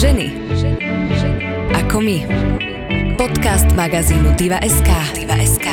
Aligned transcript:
Ženy. 0.00 0.32
Ako 1.76 2.00
my. 2.00 2.24
Podcast 3.20 3.68
magazínu 3.76 4.32
Diva.sk. 4.32 4.88
Diva.sk. 5.12 5.68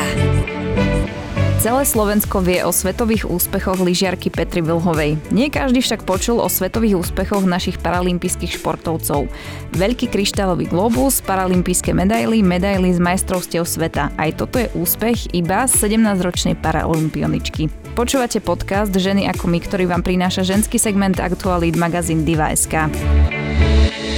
Celé 1.64 1.84
Slovensko 1.88 2.44
vie 2.44 2.60
o 2.68 2.76
svetových 2.76 3.24
úspechoch 3.24 3.80
lyžiarky 3.80 4.28
Petry 4.28 4.60
Vlhovej. 4.60 5.16
Nie 5.32 5.48
každý 5.48 5.80
však 5.80 6.04
počul 6.04 6.44
o 6.44 6.52
svetových 6.52 7.08
úspechoch 7.08 7.48
našich 7.48 7.80
paralympijských 7.80 8.60
športovcov. 8.60 9.32
Veľký 9.72 10.12
kryštálový 10.12 10.68
globus, 10.68 11.24
paralympijské 11.24 11.96
medaily, 11.96 12.44
medaily 12.44 12.92
z 12.92 13.00
majstrovstiev 13.00 13.64
sveta. 13.64 14.12
Aj 14.20 14.36
toto 14.36 14.60
je 14.60 14.68
úspech 14.76 15.32
iba 15.40 15.64
17-ročnej 15.72 16.60
paralympioničky. 16.60 17.72
Počúvate 17.96 18.44
podcast 18.44 18.92
Ženy 18.92 19.24
ako 19.32 19.48
my, 19.48 19.60
ktorý 19.64 19.88
vám 19.88 20.04
prináša 20.04 20.44
ženský 20.44 20.76
segment 20.76 21.16
aktualít 21.16 21.80
magazín 21.80 22.28
Diva.sk. 22.28 22.92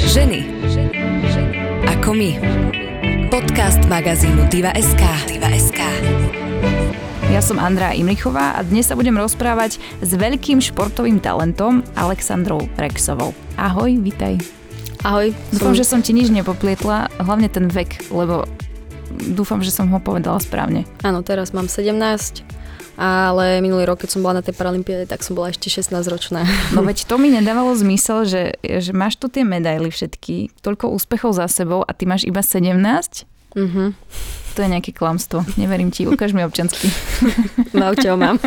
Ženy. 0.07 0.39
Ako 1.99 2.15
my. 2.15 2.39
Podcast 3.27 3.83
magazínu 3.91 4.47
Diva.sk. 4.47 5.03
Diva.sk. 5.27 5.81
Ja 7.27 7.43
som 7.43 7.59
Andrá 7.59 7.91
Imlichová 7.91 8.55
a 8.55 8.63
dnes 8.63 8.87
sa 8.87 8.95
budem 8.95 9.19
rozprávať 9.19 9.81
s 9.99 10.11
veľkým 10.15 10.63
športovým 10.63 11.19
talentom 11.19 11.83
Alexandrou 11.99 12.63
Rexovou. 12.79 13.35
Ahoj, 13.59 13.99
vitaj. 13.99 14.39
Ahoj. 15.03 15.35
Dúfam, 15.51 15.75
som... 15.75 15.79
že 15.81 15.83
som 15.83 15.99
ti 15.99 16.15
nič 16.15 16.31
nepoplietla, 16.31 17.11
hlavne 17.19 17.51
ten 17.51 17.67
vek, 17.67 18.07
lebo 18.15 18.47
dúfam, 19.35 19.59
že 19.59 19.75
som 19.75 19.91
ho 19.91 19.99
povedala 19.99 20.39
správne. 20.39 20.87
Áno, 21.03 21.25
teraz 21.27 21.51
mám 21.51 21.67
17, 21.67 22.58
ale 22.99 23.63
minulý 23.63 23.87
rok, 23.87 24.03
keď 24.03 24.09
som 24.11 24.19
bola 24.19 24.43
na 24.43 24.43
tej 24.43 24.59
Paralympiade, 24.59 25.07
tak 25.07 25.23
som 25.23 25.31
bola 25.31 25.55
ešte 25.55 25.71
16 25.71 25.95
ročná. 26.11 26.43
No 26.75 26.83
veď 26.83 27.07
to 27.07 27.15
mi 27.15 27.31
nedávalo 27.31 27.71
zmysel, 27.71 28.27
že, 28.27 28.59
že 28.59 28.91
máš 28.91 29.15
tu 29.15 29.31
tie 29.31 29.47
medaily 29.47 29.87
všetky, 29.87 30.51
toľko 30.59 30.91
úspechov 30.91 31.31
za 31.31 31.47
sebou 31.47 31.87
a 31.87 31.91
ty 31.95 32.03
máš 32.03 32.27
iba 32.27 32.43
17? 32.43 32.75
Mhm. 33.55 33.95
To 34.57 34.67
je 34.67 34.75
nejaké 34.75 34.91
klamstvo. 34.91 35.47
Neverím 35.55 35.87
ti, 35.87 36.03
ukáž 36.03 36.35
mi 36.35 36.43
občansky. 36.43 36.91
No, 37.69 37.93
čo 37.95 38.17
mám. 38.17 38.41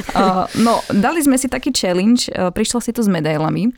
no, 0.66 0.80
dali 0.88 1.20
sme 1.20 1.36
si 1.36 1.50
taký 1.50 1.74
challenge, 1.74 2.30
prišla 2.32 2.80
si 2.80 2.94
tu 2.94 3.02
s 3.04 3.10
medailami 3.10 3.74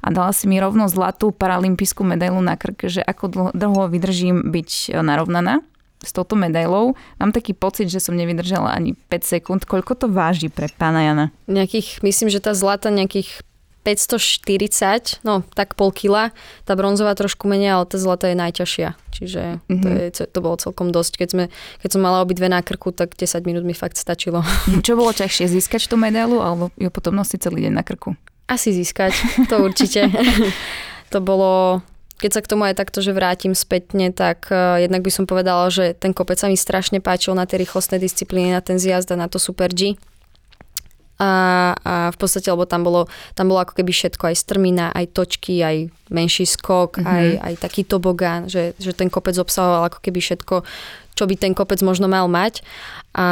a 0.00 0.08
dala 0.14 0.30
si 0.30 0.46
mi 0.48 0.56
rovno 0.56 0.86
zlatú 0.86 1.34
paralympijskú 1.34 2.06
medailu 2.06 2.38
na 2.40 2.54
krk, 2.54 2.88
že 2.88 3.02
ako 3.02 3.52
dlho 3.52 3.90
vydržím 3.90 4.48
byť 4.54 5.02
narovnaná 5.02 5.60
s 6.04 6.10
touto 6.12 6.36
medailou. 6.36 6.96
Mám 7.16 7.32
taký 7.32 7.56
pocit, 7.56 7.88
že 7.88 8.02
som 8.02 8.16
nevydržala 8.16 8.72
ani 8.72 8.96
5 9.08 9.24
sekúnd. 9.24 9.60
Koľko 9.64 9.96
to 9.96 10.06
váži 10.12 10.52
pre 10.52 10.68
pána 10.76 11.04
Jana? 11.04 11.26
Nejakých, 11.48 12.04
myslím, 12.04 12.28
že 12.28 12.42
tá 12.44 12.52
zlata 12.52 12.92
nejakých 12.92 13.40
540, 13.86 15.22
no 15.22 15.46
tak 15.54 15.78
pol 15.78 15.94
kila. 15.94 16.34
Tá 16.66 16.74
bronzová 16.74 17.14
trošku 17.14 17.46
menej, 17.46 17.78
ale 17.78 17.84
tá 17.86 18.02
zlata 18.02 18.26
je 18.26 18.34
najťažšia. 18.34 18.88
Čiže 19.14 19.62
mm-hmm. 19.62 19.78
to, 19.78 19.88
je, 20.26 20.26
to 20.26 20.38
bolo 20.42 20.58
celkom 20.58 20.90
dosť. 20.90 21.22
Keď, 21.22 21.28
sme, 21.30 21.44
keď 21.78 21.90
som 21.94 22.02
mala 22.02 22.26
obidve 22.26 22.50
na 22.50 22.66
krku, 22.66 22.90
tak 22.90 23.14
10 23.14 23.46
minút 23.46 23.62
mi 23.62 23.78
fakt 23.78 23.94
stačilo. 23.94 24.42
Čo 24.86 24.98
bolo 24.98 25.14
ťažšie, 25.14 25.46
získať 25.46 25.86
tú 25.86 25.94
medailu 25.94 26.42
alebo 26.42 26.74
ju 26.74 26.90
potom 26.90 27.14
nosiť 27.14 27.46
celý 27.46 27.70
deň 27.70 27.78
na 27.78 27.86
krku? 27.86 28.18
Asi 28.50 28.74
získať, 28.74 29.14
to 29.46 29.62
určite. 29.62 30.10
to 31.14 31.18
bolo 31.22 31.82
keď 32.16 32.30
sa 32.32 32.40
k 32.40 32.50
tomu 32.50 32.64
aj 32.64 32.80
takto, 32.80 33.04
že 33.04 33.12
vrátim 33.12 33.52
spätne, 33.52 34.08
tak 34.12 34.48
uh, 34.48 34.80
jednak 34.80 35.04
by 35.04 35.10
som 35.12 35.24
povedala, 35.28 35.68
že 35.68 35.92
ten 35.92 36.16
kopec 36.16 36.40
sa 36.40 36.48
mi 36.48 36.56
strašne 36.56 37.04
páčil 37.04 37.36
na 37.36 37.44
tie 37.44 37.60
rýchlostné 37.60 38.00
disciplíny, 38.00 38.56
na 38.56 38.64
ten 38.64 38.80
zjazd 38.80 39.12
a 39.12 39.20
na 39.20 39.28
to 39.28 39.36
Super 39.36 39.68
G 39.68 40.00
a, 41.16 41.72
a 41.80 41.94
v 42.12 42.16
podstate, 42.20 42.52
lebo 42.52 42.68
tam 42.68 42.84
bolo, 42.84 43.08
tam 43.32 43.48
bolo 43.48 43.64
ako 43.64 43.80
keby 43.80 43.88
všetko, 43.88 44.32
aj 44.32 44.36
strmina, 44.36 44.92
aj 44.92 45.16
točky, 45.16 45.64
aj 45.64 45.88
menší 46.12 46.44
skok, 46.44 47.00
mm-hmm. 47.00 47.08
aj, 47.08 47.26
aj 47.40 47.54
taký 47.56 47.88
tobogán, 47.88 48.52
že, 48.52 48.76
že 48.76 48.92
ten 48.92 49.08
kopec 49.08 49.32
obsahoval 49.40 49.88
ako 49.88 50.04
keby 50.04 50.20
všetko, 50.20 50.60
čo 51.16 51.24
by 51.24 51.34
ten 51.34 51.56
kopec 51.56 51.80
možno 51.80 52.06
mal 52.06 52.28
mať. 52.28 52.60
A, 53.16 53.28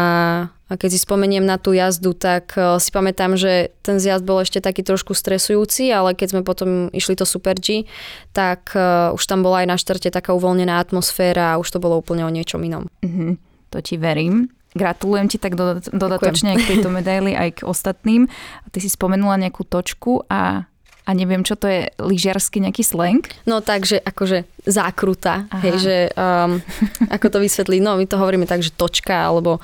a 0.48 0.72
keď 0.80 0.96
si 0.96 1.04
spomeniem 1.04 1.44
na 1.44 1.60
tú 1.60 1.76
jazdu, 1.76 2.16
tak 2.16 2.56
uh, 2.56 2.80
si 2.80 2.88
pamätám, 2.88 3.36
že 3.36 3.76
ten 3.84 4.00
zjazd 4.00 4.24
bol 4.24 4.40
ešte 4.40 4.64
taký 4.64 4.80
trošku 4.80 5.12
stresujúci, 5.12 5.92
ale 5.92 6.16
keď 6.16 6.28
sme 6.32 6.42
potom 6.42 6.88
išli 6.90 7.14
to 7.14 7.28
Super 7.28 7.60
G, 7.60 7.84
tak 8.32 8.72
uh, 8.72 9.12
už 9.12 9.22
tam 9.28 9.44
bola 9.44 9.62
aj 9.62 9.68
na 9.68 9.76
štarte 9.76 10.08
taká 10.08 10.32
uvoľnená 10.32 10.80
atmosféra 10.80 11.54
a 11.54 11.60
už 11.60 11.68
to 11.68 11.78
bolo 11.78 12.00
úplne 12.00 12.24
o 12.24 12.32
niečom 12.32 12.64
inom. 12.64 12.88
Mm-hmm. 13.04 13.30
To 13.76 13.78
ti 13.84 14.00
verím. 14.00 14.48
Gratulujem 14.74 15.30
ti 15.30 15.38
tak 15.38 15.54
dodatočne 15.94 16.56
aj 16.56 16.58
k 16.58 16.68
tejto 16.74 16.90
medaily, 16.90 17.38
aj 17.38 17.62
k 17.62 17.66
ostatným. 17.68 18.26
Ty 18.74 18.78
si 18.82 18.90
spomenula 18.90 19.38
nejakú 19.38 19.62
točku 19.62 20.26
a 20.26 20.66
a 21.04 21.10
neviem, 21.12 21.44
čo 21.44 21.52
to 21.54 21.68
je 21.68 21.92
lyžiarsky 22.00 22.64
nejaký 22.64 22.80
slang? 22.80 23.28
No 23.44 23.60
takže 23.60 24.00
akože 24.00 24.48
zákruta, 24.64 25.44
Aha. 25.52 25.60
hej, 25.60 25.74
že 25.76 25.96
um, 26.16 26.64
ako 27.16 27.26
to 27.28 27.38
vysvetliť, 27.44 27.80
no 27.84 28.00
my 28.00 28.08
to 28.08 28.16
hovoríme 28.16 28.48
tak, 28.48 28.64
že 28.64 28.72
točka 28.72 29.28
alebo 29.28 29.60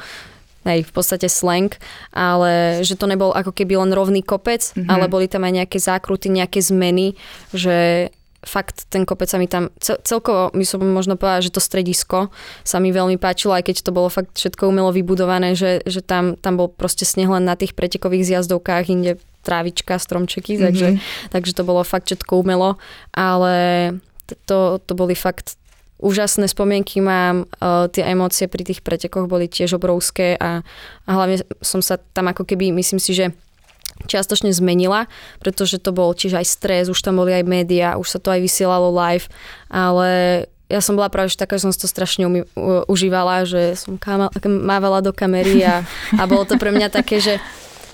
hej, 0.68 0.84
v 0.84 0.92
podstate 0.92 1.32
slang, 1.32 1.72
ale 2.12 2.84
že 2.84 2.92
to 2.96 3.08
nebol 3.08 3.32
ako 3.32 3.56
keby 3.56 3.80
len 3.80 3.96
rovný 3.96 4.20
kopec, 4.20 4.60
mm-hmm. 4.60 4.92
ale 4.92 5.08
boli 5.08 5.26
tam 5.32 5.48
aj 5.48 5.64
nejaké 5.64 5.78
zákruty, 5.80 6.28
nejaké 6.28 6.60
zmeny, 6.60 7.16
že 7.56 8.08
fakt 8.40 8.88
ten 8.88 9.04
kopec 9.04 9.28
sa 9.28 9.36
mi 9.36 9.44
tam, 9.44 9.68
cel, 9.80 10.00
celkovo 10.00 10.48
by 10.52 10.64
som 10.64 10.80
možno 10.80 11.20
povedala, 11.20 11.44
že 11.44 11.52
to 11.52 11.60
stredisko 11.60 12.32
sa 12.64 12.80
mi 12.80 12.88
veľmi 12.88 13.20
páčilo, 13.20 13.52
aj 13.52 13.68
keď 13.68 13.76
to 13.84 13.92
bolo 13.92 14.08
fakt 14.08 14.32
všetko 14.36 14.68
umelo 14.68 14.92
vybudované, 14.92 15.52
že, 15.52 15.84
že 15.84 16.00
tam, 16.00 16.40
tam 16.40 16.56
bol 16.56 16.72
proste 16.72 17.04
sneh 17.04 17.28
len 17.28 17.44
na 17.44 17.56
tých 17.56 17.76
pretekových 17.76 18.36
zjazdovkách, 18.36 18.84
inde 18.88 19.20
trávička, 19.40 19.96
stromčeky, 19.96 20.56
mm-hmm. 20.56 20.66
takže, 20.66 20.88
takže 21.32 21.52
to 21.56 21.62
bolo 21.64 21.82
fakt 21.84 22.08
všetko 22.08 22.40
umelo, 22.40 22.76
ale 23.12 23.54
to, 24.46 24.78
to 24.84 24.92
boli 24.94 25.16
fakt 25.16 25.60
úžasné 26.00 26.48
spomienky 26.48 27.04
mám, 27.04 27.44
uh, 27.60 27.86
tie 27.92 28.08
emócie 28.08 28.48
pri 28.48 28.64
tých 28.64 28.80
pretekoch 28.80 29.28
boli 29.28 29.52
tiež 29.52 29.76
obrovské 29.76 30.32
a, 30.40 30.64
a 31.04 31.10
hlavne 31.12 31.44
som 31.60 31.84
sa 31.84 32.00
tam 32.00 32.32
ako 32.32 32.48
keby, 32.48 32.72
myslím 32.72 32.96
si, 32.96 33.12
že 33.12 33.36
čiastočne 34.08 34.48
zmenila, 34.48 35.12
pretože 35.44 35.76
to 35.76 35.92
bol 35.92 36.16
tiež 36.16 36.40
aj 36.40 36.46
stres, 36.48 36.88
už 36.88 37.04
tam 37.04 37.20
boli 37.20 37.36
aj 37.36 37.44
médiá, 37.44 38.00
už 38.00 38.16
sa 38.16 38.18
to 38.18 38.32
aj 38.32 38.40
vysielalo 38.40 38.88
live, 38.88 39.28
ale 39.68 40.08
ja 40.70 40.80
som 40.80 40.96
bola 40.96 41.12
práve 41.12 41.34
taká, 41.34 41.58
že 41.58 41.68
som 41.68 41.74
to 41.74 41.90
strašne 41.90 42.24
umy, 42.24 42.40
u, 42.56 42.86
užívala, 42.88 43.44
že 43.44 43.76
som 43.76 44.00
káma, 44.00 44.32
mávala 44.46 45.04
do 45.04 45.12
kamery 45.12 45.60
a, 45.66 45.84
a 46.16 46.22
bolo 46.24 46.46
to 46.48 46.56
pre 46.56 46.72
mňa 46.72 46.88
také, 46.88 47.20
že 47.20 47.42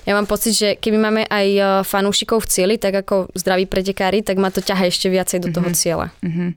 ja 0.07 0.15
mám 0.15 0.23
pocit, 0.23 0.55
že 0.55 0.69
keby 0.79 0.97
máme 1.03 1.21
aj 1.27 1.47
e, 1.51 1.61
fanúšikov 1.83 2.47
v 2.47 2.47
cieli, 2.47 2.75
tak 2.79 2.95
ako 3.03 3.27
zdraví 3.35 3.67
pretekári, 3.67 4.23
tak 4.23 4.39
ma 4.39 4.47
to 4.47 4.63
ťaha 4.63 4.87
ešte 4.87 5.11
viacej 5.11 5.43
do 5.43 5.51
toho 5.51 5.67
mm-hmm. 5.67 5.83
cieľa. 5.83 6.07
Mm-hmm. 6.23 6.49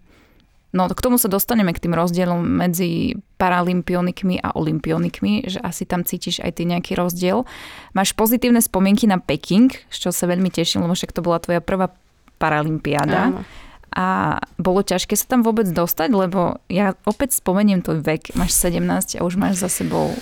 No 0.71 0.87
k 0.87 1.03
tomu 1.03 1.19
sa 1.19 1.27
dostaneme 1.27 1.75
k 1.75 1.83
tým 1.83 1.99
rozdielom 1.99 2.38
medzi 2.38 3.19
paralympionikmi 3.43 4.38
a 4.38 4.55
olimpionikmi, 4.55 5.50
že 5.50 5.59
asi 5.66 5.83
tam 5.83 6.06
cítiš 6.06 6.47
aj 6.47 6.62
ty 6.62 6.62
nejaký 6.62 6.94
rozdiel. 6.94 7.43
Máš 7.91 8.15
pozitívne 8.15 8.62
spomienky 8.62 9.11
na 9.11 9.19
Peking, 9.19 9.75
čo 9.91 10.15
sa 10.15 10.31
veľmi 10.31 10.47
teším, 10.47 10.87
lebo 10.87 10.94
však 10.94 11.11
to 11.11 11.27
bola 11.27 11.43
tvoja 11.43 11.59
prvá 11.59 11.91
paralympiáda. 12.38 13.34
Áno. 13.34 13.43
A 13.91 14.38
bolo 14.62 14.87
ťažké 14.87 15.19
sa 15.19 15.27
tam 15.27 15.43
vôbec 15.43 15.67
dostať, 15.67 16.15
lebo 16.15 16.62
ja 16.71 16.94
opäť 17.03 17.43
spomeniem 17.43 17.82
tvoj 17.82 18.06
vek, 18.06 18.38
máš 18.38 18.55
17 18.62 19.19
a 19.19 19.27
už 19.27 19.34
máš 19.34 19.59
za 19.59 19.67
sebou 19.67 20.15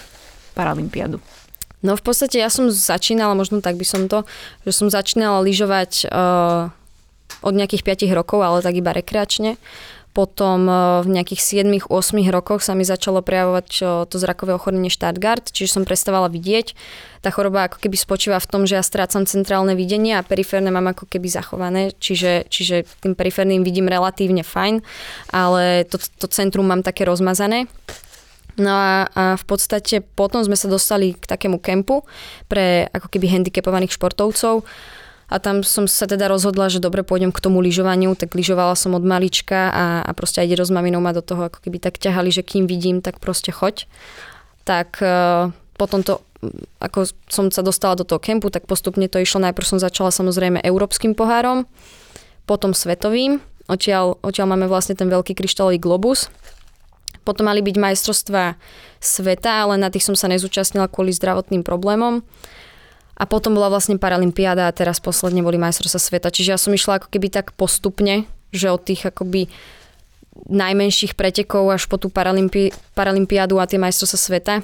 paralympiádu. 0.57 1.21
No 1.79 1.95
v 1.95 2.03
podstate 2.03 2.43
ja 2.43 2.51
som 2.51 2.71
začínala, 2.71 3.39
možno 3.39 3.63
tak 3.63 3.79
by 3.79 3.87
som 3.87 4.11
to, 4.11 4.27
že 4.67 4.75
som 4.75 4.91
začínala 4.91 5.39
lyžovať 5.47 6.11
uh, 6.11 6.75
od 7.43 7.55
nejakých 7.55 7.87
5 8.09 8.19
rokov, 8.19 8.43
ale 8.43 8.65
tak 8.65 8.75
iba 8.75 8.91
rekreačne. 8.91 9.61
Potom 10.17 10.67
e, 10.67 10.75
v 11.07 11.09
nejakých 11.15 11.63
7-8 11.63 11.87
rokoch 12.35 12.65
sa 12.65 12.75
mi 12.75 12.83
začalo 12.83 13.23
prejavovať 13.23 13.69
to 14.11 14.17
zrakové 14.19 14.57
ochorenie 14.57 14.91
Stargardt, 14.91 15.55
čiže 15.55 15.79
som 15.79 15.87
prestávala 15.87 16.27
vidieť. 16.27 16.75
Tá 17.23 17.31
choroba 17.31 17.71
ako 17.71 17.79
keby 17.79 17.95
spočíva 17.95 18.43
v 18.43 18.51
tom, 18.51 18.63
že 18.67 18.75
ja 18.75 18.83
strácam 18.83 19.31
centrálne 19.31 19.79
videnie 19.79 20.19
a 20.19 20.27
periférne 20.27 20.75
mám 20.75 20.91
ako 20.91 21.07
keby 21.07 21.31
zachované, 21.31 21.95
čiže, 22.03 22.51
čiže 22.51 22.83
tým 22.99 23.15
periférnym 23.15 23.63
vidím 23.63 23.87
relatívne 23.87 24.43
fajn, 24.43 24.83
ale 25.31 25.87
to, 25.87 26.03
to 26.19 26.27
centrum 26.27 26.67
mám 26.67 26.83
také 26.83 27.07
rozmazané. 27.07 27.71
No 28.59 28.75
a, 28.75 29.07
a 29.15 29.25
v 29.39 29.45
podstate 29.47 30.03
potom 30.03 30.43
sme 30.43 30.59
sa 30.59 30.67
dostali 30.67 31.15
k 31.15 31.25
takému 31.25 31.63
kempu 31.63 32.03
pre 32.51 32.91
ako 32.91 33.07
keby 33.07 33.31
handicapovaných 33.31 33.95
športovcov, 33.95 34.67
a 35.29 35.37
tam 35.37 35.61
som 35.61 35.85
sa 35.85 36.09
teda 36.09 36.25
rozhodla, 36.25 36.73
že 36.73 36.81
dobre 36.81 37.05
pôjdem 37.05 37.29
k 37.29 37.45
tomu 37.45 37.61
lyžovaniu, 37.61 38.17
tak 38.17 38.33
lyžovala 38.33 38.73
som 38.73 38.97
od 38.97 39.05
malička 39.05 39.69
a, 39.69 40.01
a 40.01 40.11
proste 40.17 40.41
aj 40.41 40.65
s 40.65 40.73
maminou 40.73 41.05
ma 41.05 41.13
do 41.13 41.21
toho 41.21 41.53
ako 41.53 41.61
keby 41.61 41.77
tak 41.85 42.01
ťahali, 42.01 42.33
že 42.33 42.41
kým 42.41 42.65
vidím, 42.65 43.05
tak 43.05 43.21
proste 43.21 43.53
choď. 43.53 43.85
Tak 44.65 45.05
uh, 45.05 45.53
potom 45.77 46.01
to 46.01 46.25
ako 46.79 47.11
som 47.27 47.51
sa 47.51 47.67
dostala 47.67 47.99
do 47.99 48.07
toho 48.07 48.23
kempu, 48.23 48.47
tak 48.49 48.65
postupne 48.71 49.11
to 49.11 49.19
išlo. 49.19 49.43
Najprv 49.43 49.67
som 49.67 49.83
začala 49.83 50.15
samozrejme 50.15 50.63
európskym 50.63 51.19
pohárom, 51.19 51.67
potom 52.47 52.73
svetovým. 52.73 53.43
Odtiaľ, 53.69 54.17
odtiaľ 54.23 54.55
máme 54.55 54.71
vlastne 54.71 54.97
ten 54.97 55.11
veľký 55.11 55.35
kryštálový 55.35 55.83
globus. 55.83 56.31
Potom 57.29 57.45
mali 57.45 57.61
byť 57.61 57.77
majstrovstvá 57.77 58.57
sveta, 59.05 59.69
ale 59.69 59.77
na 59.77 59.93
tých 59.93 60.09
som 60.09 60.17
sa 60.17 60.33
nezúčastnila 60.33 60.89
kvôli 60.89 61.13
zdravotným 61.13 61.61
problémom. 61.61 62.25
A 63.21 63.29
potom 63.29 63.53
bola 63.53 63.69
vlastne 63.69 64.01
Paralympiáda 64.01 64.65
a 64.65 64.73
teraz 64.73 64.97
posledne 64.97 65.45
boli 65.45 65.61
majstrovstvá 65.61 66.01
sveta. 66.01 66.33
Čiže 66.33 66.57
ja 66.57 66.59
som 66.59 66.73
išla 66.73 67.05
ako 67.05 67.13
keby 67.13 67.29
tak 67.29 67.53
postupne 67.53 68.25
že 68.49 68.73
od 68.73 68.81
tých 68.81 69.05
akoby 69.05 69.49
najmenších 70.49 71.19
pretekov 71.19 71.69
až 71.69 71.85
po 71.91 72.01
tú 72.01 72.09
Paralympi- 72.09 72.73
Paralympiádu 72.97 73.59
a 73.61 73.69
tie 73.69 73.77
majstrovstvá 73.77 74.19
sveta. 74.19 74.55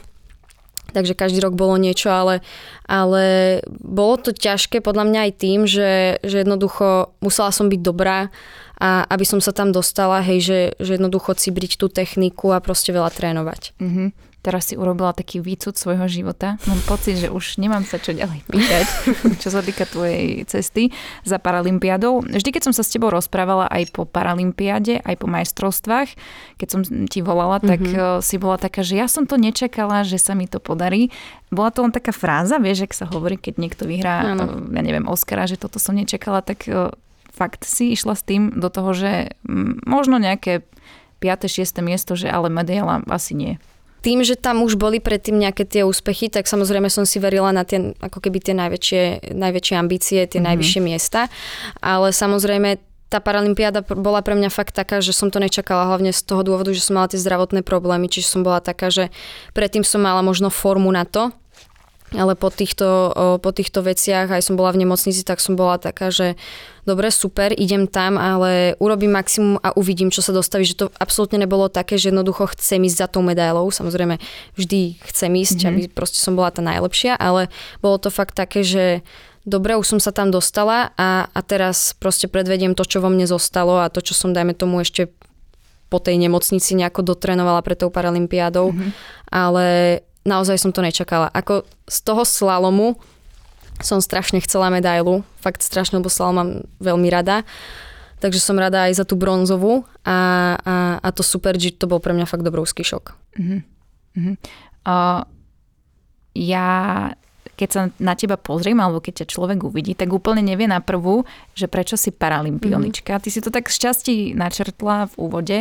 Takže 0.95 1.19
každý 1.19 1.43
rok 1.43 1.59
bolo 1.59 1.75
niečo, 1.75 2.15
ale, 2.15 2.41
ale 2.87 3.59
bolo 3.83 4.15
to 4.23 4.31
ťažké 4.31 4.79
podľa 4.79 5.05
mňa 5.11 5.21
aj 5.27 5.33
tým, 5.35 5.61
že, 5.67 6.23
že 6.23 6.47
jednoducho 6.47 7.11
musela 7.19 7.51
som 7.51 7.67
byť 7.67 7.81
dobrá 7.83 8.31
a 8.79 9.03
aby 9.11 9.27
som 9.27 9.43
sa 9.43 9.51
tam 9.51 9.75
dostala, 9.75 10.23
hej, 10.23 10.39
že, 10.41 10.61
že 10.79 10.97
jednoducho 10.97 11.35
cibriť 11.35 11.79
tú 11.79 11.91
techniku 11.91 12.55
a 12.55 12.63
proste 12.63 12.95
veľa 12.95 13.11
trénovať. 13.11 13.75
Mm-hmm 13.83 14.34
teraz 14.45 14.69
si 14.69 14.77
urobila 14.77 15.17
taký 15.17 15.41
výcud 15.41 15.73
svojho 15.73 16.05
života. 16.05 16.61
Mám 16.69 16.85
pocit, 16.85 17.17
že 17.17 17.33
už 17.33 17.57
nemám 17.57 17.89
sa 17.89 17.97
čo 17.97 18.13
ďalej 18.13 18.45
pýtať, 18.45 18.87
čo 19.43 19.49
sa 19.49 19.65
týka 19.65 19.89
tvojej 19.89 20.45
cesty 20.45 20.93
za 21.25 21.41
Paralympiádou. 21.41 22.29
Vždy, 22.29 22.51
keď 22.53 22.69
som 22.69 22.75
sa 22.77 22.85
s 22.85 22.93
tebou 22.93 23.09
rozprávala 23.09 23.65
aj 23.73 23.97
po 23.97 24.05
Paralympiáde, 24.05 25.01
aj 25.01 25.17
po 25.17 25.27
majstrovstvách, 25.33 26.13
keď 26.61 26.69
som 26.69 26.81
ti 27.09 27.25
volala, 27.25 27.57
tak 27.65 27.81
mm-hmm. 27.81 28.21
si 28.21 28.37
bola 28.37 28.61
taká, 28.61 28.85
že 28.85 29.01
ja 29.01 29.09
som 29.09 29.25
to 29.25 29.41
nečakala, 29.41 30.05
že 30.05 30.21
sa 30.21 30.37
mi 30.37 30.45
to 30.45 30.61
podarí. 30.61 31.09
Bola 31.49 31.73
to 31.73 31.81
len 31.81 31.97
taká 31.97 32.13
fráza, 32.13 32.61
vieš, 32.61 32.85
ak 32.85 32.93
sa 32.93 33.07
hovorí, 33.09 33.41
keď 33.41 33.57
niekto 33.57 33.89
vyhrá, 33.89 34.37
ano. 34.37 34.69
Eh, 34.69 34.77
ja 34.77 34.83
neviem, 34.85 35.09
Oscara, 35.09 35.49
že 35.49 35.57
toto 35.57 35.81
som 35.81 35.97
nečakala, 35.97 36.45
tak 36.45 36.69
eh, 36.69 36.93
fakt 37.33 37.65
si 37.65 37.97
išla 37.97 38.13
s 38.13 38.23
tým 38.23 38.61
do 38.61 38.69
toho, 38.69 38.93
že 38.93 39.33
mm, 39.49 39.89
možno 39.89 40.21
nejaké 40.21 40.69
5. 41.25 41.49
6. 41.49 41.81
miesto, 41.81 42.13
že 42.13 42.29
ale 42.29 42.53
medaila 42.53 43.01
asi 43.09 43.33
nie 43.33 43.55
tým, 44.05 44.21
že 44.21 44.37
tam 44.37 44.61
už 44.61 44.77
boli 44.77 45.01
predtým 45.01 45.41
nejaké 45.41 45.65
tie 45.65 45.81
úspechy, 45.81 46.29
tak 46.29 46.45
samozrejme 46.45 46.93
som 46.93 47.09
si 47.09 47.17
verila 47.17 47.49
na 47.57 47.65
tie, 47.65 47.97
ako 48.05 48.21
keby 48.21 48.39
tie 48.45 48.53
najväčšie, 48.53 49.33
najväčšie 49.33 49.75
ambície, 49.81 50.21
tie 50.29 50.37
mm-hmm. 50.37 50.45
najvyššie 50.45 50.81
miesta. 50.85 51.33
Ale 51.81 52.13
samozrejme 52.13 52.77
tá 53.09 53.23
Paralympiáda 53.25 53.87
bola 53.87 54.21
pre 54.21 54.37
mňa 54.37 54.51
fakt 54.53 54.77
taká, 54.77 55.01
že 55.01 55.17
som 55.17 55.33
to 55.33 55.41
nečakala 55.41 55.89
hlavne 55.89 56.13
z 56.13 56.21
toho 56.21 56.45
dôvodu, 56.45 56.75
že 56.75 56.85
som 56.85 57.01
mala 57.01 57.09
tie 57.09 57.23
zdravotné 57.23 57.65
problémy, 57.65 58.11
čiže 58.13 58.29
som 58.29 58.45
bola 58.45 58.61
taká, 58.61 58.93
že 58.93 59.09
predtým 59.57 59.87
som 59.87 60.03
mala 60.03 60.21
možno 60.21 60.53
formu 60.53 60.91
na 60.93 61.09
to, 61.09 61.33
ale 62.13 62.37
po 62.37 62.53
týchto, 62.53 63.11
po 63.41 63.51
týchto 63.51 63.81
veciach, 63.81 64.29
aj 64.29 64.45
som 64.45 64.55
bola 64.55 64.77
v 64.77 64.85
nemocnici, 64.85 65.25
tak 65.25 65.41
som 65.41 65.57
bola 65.57 65.81
taká, 65.81 66.13
že 66.13 66.37
dobre, 66.85 67.09
super, 67.09 67.51
idem 67.57 67.89
tam, 67.89 68.21
ale 68.21 68.77
urobím 68.79 69.17
maximum 69.17 69.57
a 69.65 69.73
uvidím, 69.75 70.13
čo 70.13 70.21
sa 70.21 70.37
dostaví, 70.37 70.69
že 70.69 70.79
to 70.79 70.93
absolútne 71.01 71.41
nebolo 71.41 71.73
také, 71.73 71.97
že 71.97 72.13
jednoducho 72.13 72.53
chcem 72.55 72.85
ísť 72.85 72.99
za 73.01 73.09
tou 73.09 73.25
medailou, 73.25 73.67
samozrejme 73.73 74.21
vždy 74.55 75.01
chcem 75.11 75.33
ísť, 75.33 75.59
mm-hmm. 75.65 75.71
aby 75.75 75.81
proste 75.91 76.21
som 76.21 76.37
bola 76.37 76.53
tá 76.53 76.61
najlepšia, 76.61 77.17
ale 77.17 77.49
bolo 77.81 77.97
to 77.97 78.13
fakt 78.13 78.37
také, 78.37 78.63
že 78.63 79.01
dobre, 79.49 79.75
už 79.75 79.97
som 79.97 80.01
sa 80.01 80.13
tam 80.13 80.29
dostala 80.29 80.93
a, 81.01 81.27
a 81.33 81.41
teraz 81.41 81.97
proste 81.97 82.29
predvediem 82.29 82.77
to, 82.77 82.85
čo 82.85 83.01
vo 83.01 83.09
mne 83.09 83.25
zostalo 83.25 83.81
a 83.81 83.91
to, 83.91 84.05
čo 84.05 84.13
som, 84.13 84.37
dajme 84.37 84.53
tomu, 84.53 84.85
ešte 84.85 85.09
po 85.89 86.01
tej 86.01 86.21
nemocnici 86.21 86.75
nejako 86.75 87.15
dotrenovala 87.15 87.63
pred 87.63 87.79
tou 87.79 87.89
paralympiádou, 87.89 88.73
mm-hmm. 88.73 88.91
ale 89.31 89.67
naozaj 90.25 90.57
som 90.61 90.73
to 90.73 90.81
nečakala. 90.85 91.31
Ako 91.33 91.69
z 91.89 91.99
toho 92.05 92.25
slalomu 92.25 92.97
som 93.81 94.01
strašne 94.01 94.41
chcela 94.41 94.73
medailu, 94.73 95.23
fakt 95.39 95.61
strašne, 95.61 96.01
lebo 96.01 96.13
slalom 96.13 96.37
mám 96.37 96.51
veľmi 96.81 97.09
rada. 97.11 97.43
Takže 98.23 98.41
som 98.41 98.57
rada 98.57 98.89
aj 98.89 99.03
za 99.03 99.05
tú 99.05 99.21
bronzovú 99.21 99.85
a, 100.07 100.57
a, 100.57 100.75
a 101.03 101.09
to 101.13 101.21
super 101.21 101.53
G 101.61 101.75
to 101.77 101.85
bol 101.85 102.01
pre 102.01 102.17
mňa 102.17 102.25
fakt 102.25 102.47
dobrovský 102.47 102.81
šok. 102.81 103.05
Uh-huh. 103.37 103.61
Uh-huh. 104.17 104.35
Uh, 104.87 105.23
ja 106.33 106.69
keď 107.55 107.69
sa 107.71 107.83
na 108.03 108.19
teba 108.19 108.35
pozriem, 108.35 108.75
alebo 108.83 108.99
keď 108.99 109.23
ťa 109.23 109.31
človek 109.31 109.63
uvidí, 109.63 109.95
tak 109.95 110.11
úplne 110.11 110.43
nevie 110.43 110.67
na 110.67 110.83
prvú, 110.83 111.23
že 111.55 111.71
prečo 111.71 111.95
si 111.95 112.11
paralympionička. 112.11 113.15
Mm-hmm. 113.15 113.25
Ty 113.25 113.29
si 113.31 113.41
to 113.41 113.51
tak 113.55 113.71
šťastí 113.71 114.35
načrtla 114.35 115.07
v 115.07 115.15
úvode. 115.15 115.59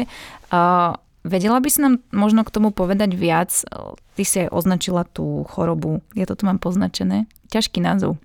Uh, 0.50 0.98
Vedela 1.24 1.64
by 1.64 1.70
si 1.72 1.80
nám 1.80 2.04
možno 2.12 2.44
k 2.44 2.52
tomu 2.52 2.75
povedať 2.75 3.16
viac? 3.16 3.52
Ty 4.14 4.24
si 4.28 4.44
aj 4.44 4.52
označila 4.52 5.08
tú 5.08 5.48
chorobu. 5.48 6.04
Ja 6.20 6.28
to 6.28 6.36
tu 6.36 6.44
mám 6.44 6.60
poznačené. 6.60 7.31
Ťažký 7.48 7.80
názov. 7.80 8.20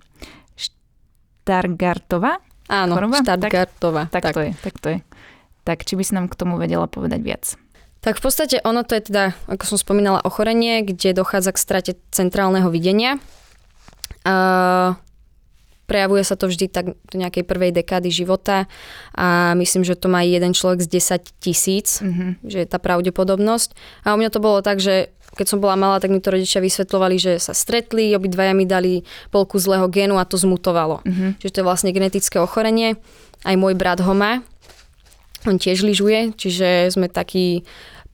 Štargartová? 0.59 2.43
Áno, 2.67 2.99
choroba? 2.99 3.23
Štargartová. 3.23 4.11
Tak, 4.11 4.21
tak, 4.21 4.23
tak 4.23 4.35
to 4.35 4.41
je, 4.43 4.51
tak 4.59 4.75
to 4.77 4.87
je. 4.91 4.99
Tak 5.63 5.77
či 5.87 5.95
by 5.95 6.03
si 6.03 6.11
nám 6.11 6.27
k 6.27 6.35
tomu 6.35 6.59
vedela 6.59 6.91
povedať 6.91 7.21
viac? 7.23 7.43
Tak 7.99 8.19
v 8.19 8.23
podstate 8.23 8.63
ono 8.63 8.83
to 8.87 8.95
je 8.95 9.11
teda, 9.11 9.35
ako 9.47 9.75
som 9.75 9.77
spomínala, 9.79 10.23
ochorenie, 10.23 10.83
kde 10.87 11.15
dochádza 11.15 11.51
k 11.55 11.59
strate 11.59 11.91
centrálneho 12.11 12.71
videnia. 12.71 13.19
Uh, 14.23 14.95
Prejavuje 15.89 16.21
sa 16.21 16.37
to 16.37 16.45
vždy 16.45 16.69
tak 16.69 16.93
do 16.93 17.15
nejakej 17.17 17.43
prvej 17.49 17.73
dekády 17.73 18.13
života 18.13 18.69
a 19.17 19.57
myslím, 19.57 19.81
že 19.81 19.97
to 19.97 20.05
má 20.05 20.21
jeden 20.21 20.53
človek 20.53 20.85
z 20.85 21.17
10 21.17 21.41
tisíc, 21.41 22.05
mm-hmm. 22.05 22.45
že 22.45 22.57
je 22.61 22.67
tá 22.69 22.77
pravdepodobnosť. 22.77 23.73
A 24.05 24.13
u 24.13 24.21
mňa 24.21 24.29
to 24.29 24.37
bolo 24.37 24.61
tak, 24.61 24.77
že 24.77 25.09
keď 25.33 25.45
som 25.49 25.61
bola 25.61 25.77
malá, 25.77 25.97
tak 25.97 26.13
mi 26.13 26.21
to 26.21 26.33
rodičia 26.33 26.61
vysvetľovali, 26.61 27.15
že 27.17 27.33
sa 27.41 27.57
stretli, 27.57 28.13
obidvaja 28.13 28.53
mi 28.53 28.69
dali 28.69 29.01
polku 29.33 29.57
zlého 29.57 29.89
génu 29.89 30.21
a 30.21 30.29
to 30.29 30.37
zmutovalo. 30.37 31.01
Mm-hmm. 31.05 31.41
Čiže 31.41 31.53
to 31.53 31.59
je 31.61 31.67
vlastne 31.67 31.89
genetické 31.93 32.37
ochorenie. 32.37 32.97
Aj 33.41 33.55
môj 33.57 33.73
brat 33.73 34.01
ho 34.01 34.13
má. 34.13 34.45
On 35.47 35.55
tiež 35.55 35.81
lyžuje, 35.85 36.35
čiže 36.35 36.91
sme 36.91 37.07
taký 37.07 37.63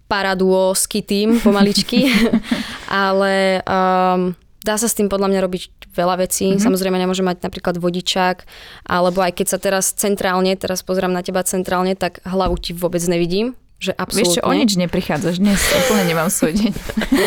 paraduovský 0.06 1.02
tým 1.02 1.42
pomaličky. 1.42 2.06
Ale 2.92 3.66
um, 3.66 4.38
dá 4.66 4.82
sa 4.82 4.90
s 4.90 4.98
tým 4.98 5.06
podľa 5.06 5.30
mňa 5.30 5.40
robiť 5.46 5.64
veľa 5.94 6.26
vecí. 6.26 6.50
Mm-hmm. 6.50 6.66
Samozrejme 6.66 6.98
nemôže 6.98 7.22
mať 7.22 7.46
napríklad 7.46 7.78
vodičák, 7.78 8.42
alebo 8.90 9.22
aj 9.22 9.38
keď 9.38 9.48
sa 9.54 9.58
teraz 9.62 9.94
centrálne, 9.94 10.58
teraz 10.58 10.82
pozerám 10.82 11.14
na 11.14 11.22
teba 11.22 11.46
centrálne, 11.46 11.94
tak 11.94 12.26
hlavu 12.26 12.58
ti 12.58 12.74
vôbec 12.74 13.06
nevidím. 13.06 13.54
Že 13.78 13.92
absolútne. 13.94 14.26
Vieš 14.26 14.36
čo, 14.40 14.42
o 14.42 14.52
nič 14.56 14.72
neprichádzaš 14.82 15.36
dnes, 15.38 15.62
úplne 15.86 16.04
nemám 16.10 16.34
svoj 16.34 16.58
deň. 16.58 16.72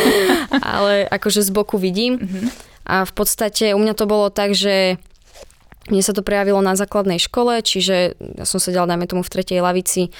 Ale 0.75 1.07
akože 1.07 1.47
z 1.47 1.51
boku 1.55 1.79
vidím. 1.79 2.19
Mm-hmm. 2.19 2.47
A 2.89 3.05
v 3.07 3.13
podstate 3.13 3.77
u 3.77 3.79
mňa 3.79 3.95
to 3.95 4.09
bolo 4.09 4.33
tak, 4.33 4.57
že 4.57 4.99
mne 5.93 6.03
sa 6.05 6.17
to 6.17 6.25
prejavilo 6.25 6.61
na 6.61 6.77
základnej 6.77 7.21
škole, 7.21 7.61
čiže 7.65 8.17
ja 8.17 8.45
som 8.45 8.61
sedela, 8.61 8.89
dajme 8.89 9.09
tomu, 9.09 9.23
v 9.25 9.33
tretej 9.33 9.61
lavici 9.61 10.13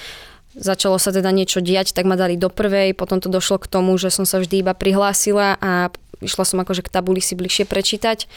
začalo 0.57 0.97
sa 0.97 1.13
teda 1.13 1.29
niečo 1.29 1.61
diať, 1.61 1.93
tak 1.93 2.09
ma 2.09 2.17
dali 2.17 2.35
do 2.35 2.49
prvej, 2.49 2.97
potom 2.97 3.21
to 3.21 3.29
došlo 3.29 3.61
k 3.61 3.69
tomu, 3.69 3.95
že 4.01 4.09
som 4.09 4.25
sa 4.25 4.41
vždy 4.41 4.65
iba 4.65 4.73
prihlásila 4.73 5.55
a 5.61 5.93
išla 6.21 6.43
som 6.45 6.57
akože 6.61 6.85
k 6.85 6.93
tabuli 6.93 7.23
si 7.23 7.35
bližšie 7.35 7.65
prečítať. 7.67 8.29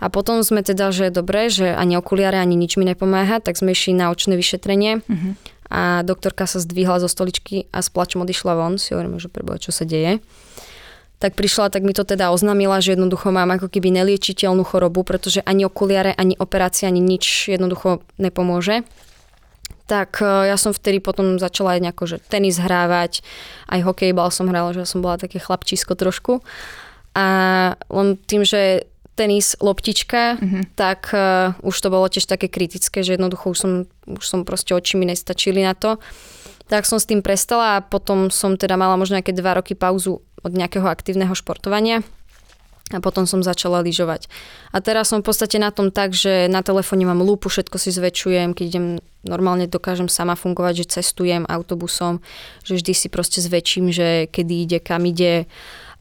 A 0.00 0.08
potom 0.08 0.40
sme 0.40 0.64
teda, 0.64 0.96
že 0.96 1.12
dobre, 1.12 1.52
že 1.52 1.76
ani 1.76 2.00
okuliare, 2.00 2.40
ani 2.40 2.56
nič 2.56 2.80
mi 2.80 2.88
nepomáha, 2.88 3.44
tak 3.44 3.60
sme 3.60 3.76
išli 3.76 3.92
na 3.92 4.08
očné 4.08 4.32
vyšetrenie. 4.32 5.04
Uh-huh. 5.04 5.36
A 5.68 6.00
doktorka 6.02 6.48
sa 6.48 6.56
zdvihla 6.56 7.04
zo 7.04 7.08
stoličky 7.08 7.68
a 7.68 7.84
s 7.84 7.92
plačom 7.92 8.24
odišla 8.24 8.56
von. 8.56 8.80
Si 8.80 8.96
hovorím, 8.96 9.20
že 9.20 9.28
preboha, 9.28 9.60
čo 9.60 9.76
sa 9.76 9.84
deje. 9.84 10.24
Tak 11.20 11.36
prišla, 11.36 11.68
tak 11.68 11.84
mi 11.84 11.92
to 11.92 12.00
teda 12.00 12.32
oznámila, 12.32 12.80
že 12.80 12.96
jednoducho 12.96 13.28
mám 13.28 13.52
ako 13.52 13.68
keby 13.68 13.92
neliečiteľnú 13.92 14.64
chorobu, 14.64 15.04
pretože 15.04 15.44
ani 15.44 15.68
okuliare, 15.68 16.16
ani 16.16 16.32
operácia, 16.40 16.88
ani 16.88 17.04
nič 17.04 17.52
jednoducho 17.52 18.00
nepomôže 18.16 18.88
tak 19.90 20.22
e, 20.22 20.46
ja 20.46 20.54
som 20.54 20.70
vtedy 20.70 21.02
potom 21.02 21.42
začala 21.42 21.74
aj 21.74 21.80
nejako, 21.82 22.04
že 22.06 22.16
tenis 22.30 22.62
hrávať, 22.62 23.26
aj 23.66 23.82
hokejbal 23.82 24.30
som 24.30 24.46
hrala, 24.46 24.70
že 24.70 24.86
som 24.86 25.02
bola 25.02 25.18
také 25.18 25.42
chlapčisko 25.42 25.98
trošku. 25.98 26.46
A 27.14 27.26
len 27.90 28.16
tým, 28.28 28.46
že 28.46 28.86
tenis, 29.18 29.52
loptička, 29.60 30.40
mm-hmm. 30.40 30.62
tak 30.78 31.12
uh, 31.12 31.52
už 31.60 31.76
to 31.76 31.92
bolo 31.92 32.08
tiež 32.08 32.24
také 32.24 32.48
kritické, 32.48 33.04
že 33.04 33.20
jednoducho 33.20 33.52
už 33.52 33.58
som, 33.58 33.72
už 34.08 34.24
som 34.24 34.48
proste 34.48 34.72
oči 34.72 34.96
mi 34.96 35.04
nestačili 35.04 35.60
na 35.60 35.76
to. 35.76 36.00
Tak 36.72 36.86
som 36.88 36.96
s 36.96 37.04
tým 37.04 37.20
prestala 37.20 37.76
a 37.76 37.84
potom 37.84 38.32
som 38.32 38.56
teda 38.56 38.78
mala 38.78 38.96
možno 38.96 39.18
nejaké 39.18 39.36
dva 39.36 39.58
roky 39.58 39.76
pauzu 39.76 40.24
od 40.40 40.52
nejakého 40.54 40.86
aktívneho 40.88 41.34
športovania 41.36 42.00
a 42.90 42.98
potom 42.98 43.22
som 43.22 43.38
začala 43.38 43.84
lyžovať. 43.86 44.26
A 44.74 44.82
teraz 44.82 45.14
som 45.14 45.22
v 45.22 45.30
podstate 45.30 45.62
na 45.62 45.70
tom 45.70 45.94
tak, 45.94 46.10
že 46.10 46.50
na 46.50 46.64
telefóne 46.64 47.06
mám 47.06 47.22
lúpu, 47.22 47.46
všetko 47.46 47.78
si 47.78 47.94
zväčšujem, 47.94 48.50
keď 48.50 48.64
idem 48.66 48.86
normálne 49.22 49.70
dokážem 49.70 50.10
sama 50.10 50.34
fungovať, 50.34 50.82
že 50.82 50.98
cestujem 50.98 51.46
autobusom, 51.46 52.18
že 52.66 52.80
vždy 52.80 52.92
si 52.96 53.06
proste 53.06 53.38
zväčším, 53.38 53.94
že 53.94 54.26
kedy 54.26 54.54
ide, 54.66 54.78
kam 54.82 55.06
ide. 55.06 55.46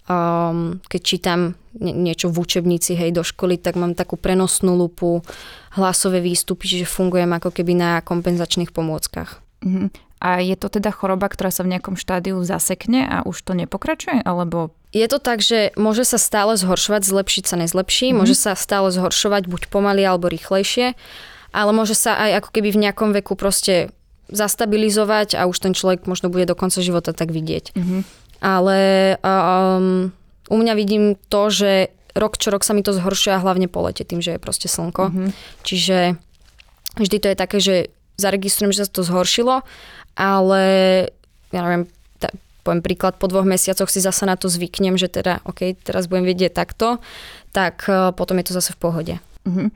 Um, 0.09 0.81
keď 0.89 1.01
čítam 1.05 1.53
niečo 1.77 2.33
v 2.33 2.41
učebnici, 2.41 2.97
hej, 2.97 3.13
do 3.13 3.21
školy, 3.21 3.61
tak 3.61 3.77
mám 3.77 3.93
takú 3.93 4.17
prenosnú 4.17 4.73
lupu, 4.73 5.21
hlasové 5.77 6.17
výstupy, 6.17 6.65
čiže 6.65 6.89
fungujem 6.89 7.29
ako 7.29 7.53
keby 7.53 7.77
na 7.77 8.01
kompenzačných 8.01 8.73
pomôckach. 8.73 9.37
Uh-huh. 9.61 9.93
A 10.19 10.43
je 10.43 10.57
to 10.59 10.67
teda 10.67 10.91
choroba, 10.91 11.31
ktorá 11.31 11.47
sa 11.53 11.63
v 11.63 11.77
nejakom 11.77 11.95
štádiu 11.95 12.41
zasekne 12.43 13.07
a 13.07 13.23
už 13.23 13.39
to 13.39 13.53
nepokračuje? 13.55 14.25
Alebo... 14.27 14.75
Je 14.91 15.05
to 15.05 15.21
tak, 15.21 15.39
že 15.39 15.71
môže 15.79 16.03
sa 16.03 16.17
stále 16.17 16.57
zhoršovať, 16.57 17.05
zlepšiť 17.05 17.43
sa 17.45 17.55
nezlepší, 17.61 18.09
mm-hmm. 18.09 18.19
môže 18.19 18.35
sa 18.35 18.57
stále 18.57 18.89
zhoršovať 18.89 19.45
buď 19.45 19.61
pomaly 19.69 20.03
alebo 20.03 20.27
rýchlejšie, 20.27 20.97
ale 21.53 21.71
môže 21.71 21.93
sa 21.93 22.17
aj 22.17 22.43
ako 22.43 22.49
keby 22.57 22.73
v 22.73 22.81
nejakom 22.89 23.13
veku 23.13 23.37
proste 23.37 23.93
zastabilizovať 24.33 25.37
a 25.37 25.45
už 25.45 25.57
ten 25.61 25.73
človek 25.77 26.09
možno 26.09 26.33
bude 26.33 26.49
do 26.49 26.57
konca 26.57 26.81
života 26.81 27.13
tak 27.13 27.29
vidieť. 27.29 27.77
Mm-hmm. 27.77 28.01
Ale 28.39 28.79
um, 29.19 30.11
u 30.47 30.55
mňa 30.55 30.73
vidím 30.75 31.19
to, 31.27 31.51
že 31.51 31.71
rok 32.17 32.35
čo 32.35 32.49
rok 32.49 32.65
sa 32.65 32.73
mi 32.73 32.81
to 32.81 32.91
zhoršuje 32.95 33.37
a 33.37 33.43
hlavne 33.43 33.69
po 33.69 33.85
lete, 33.85 34.03
tým, 34.03 34.19
že 34.19 34.35
je 34.35 34.43
proste 34.43 34.67
slnko. 34.67 35.11
Mm-hmm. 35.11 35.29
Čiže 35.63 35.97
vždy 36.97 37.17
to 37.21 37.27
je 37.31 37.37
také, 37.37 37.57
že 37.61 37.75
zaregistrujem, 38.19 38.75
že 38.75 38.83
sa 38.83 38.91
to 38.91 39.07
zhoršilo, 39.07 39.63
ale 40.19 40.63
ja 41.55 41.59
neviem, 41.63 41.87
ta, 42.19 42.33
poviem 42.67 42.83
príklad, 42.83 43.15
po 43.15 43.31
dvoch 43.31 43.47
mesiacoch 43.47 43.87
si 43.87 44.03
zase 44.03 44.27
na 44.27 44.35
to 44.35 44.51
zvyknem, 44.51 44.99
že 44.99 45.07
teda, 45.07 45.39
OK, 45.47 45.79
teraz 45.79 46.11
budem 46.11 46.27
vedieť 46.27 46.51
takto, 46.51 46.99
tak 47.55 47.87
uh, 47.87 48.11
potom 48.11 48.35
je 48.43 48.51
to 48.51 48.53
zase 48.59 48.75
v 48.75 48.81
pohode. 48.81 49.15
Uh-huh. 49.47 49.71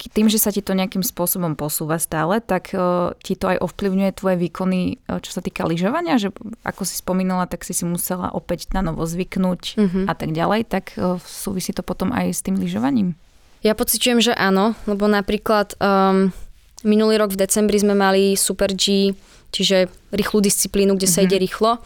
Tým, 0.00 0.32
že 0.32 0.40
sa 0.40 0.48
ti 0.48 0.64
to 0.64 0.72
nejakým 0.72 1.04
spôsobom 1.04 1.60
posúva 1.60 2.00
stále, 2.00 2.40
tak 2.40 2.72
uh, 2.72 3.12
ti 3.20 3.36
to 3.36 3.52
aj 3.52 3.60
ovplyvňuje 3.60 4.16
tvoje 4.16 4.36
výkony, 4.40 4.96
uh, 5.04 5.20
čo 5.20 5.36
sa 5.36 5.44
týka 5.44 5.68
lyžovania, 5.68 6.16
že 6.16 6.32
ako 6.64 6.88
si 6.88 6.96
spomínala, 6.96 7.44
tak 7.44 7.68
si 7.68 7.76
si 7.76 7.84
musela 7.84 8.32
opäť 8.32 8.72
na 8.72 8.80
novo 8.80 9.04
zvyknúť 9.04 9.62
uh-huh. 9.76 10.04
a 10.08 10.14
tak 10.16 10.32
ďalej, 10.32 10.72
tak 10.72 10.96
uh, 10.96 11.20
súvisí 11.20 11.76
to 11.76 11.84
potom 11.84 12.16
aj 12.16 12.32
s 12.32 12.40
tým 12.40 12.56
lyžovaním? 12.56 13.12
Ja 13.60 13.76
pociťujem, 13.76 14.24
že 14.24 14.32
áno, 14.32 14.72
lebo 14.88 15.04
napríklad 15.04 15.76
um, 15.76 16.32
minulý 16.80 17.20
rok 17.20 17.36
v 17.36 17.44
decembri 17.44 17.76
sme 17.76 17.92
mali 17.92 18.40
Super 18.40 18.72
G, 18.72 19.12
čiže 19.52 19.92
rýchlu 20.16 20.40
disciplínu, 20.40 20.96
kde 20.96 21.08
sa 21.12 21.20
ide 21.20 21.36
rýchlo. 21.36 21.76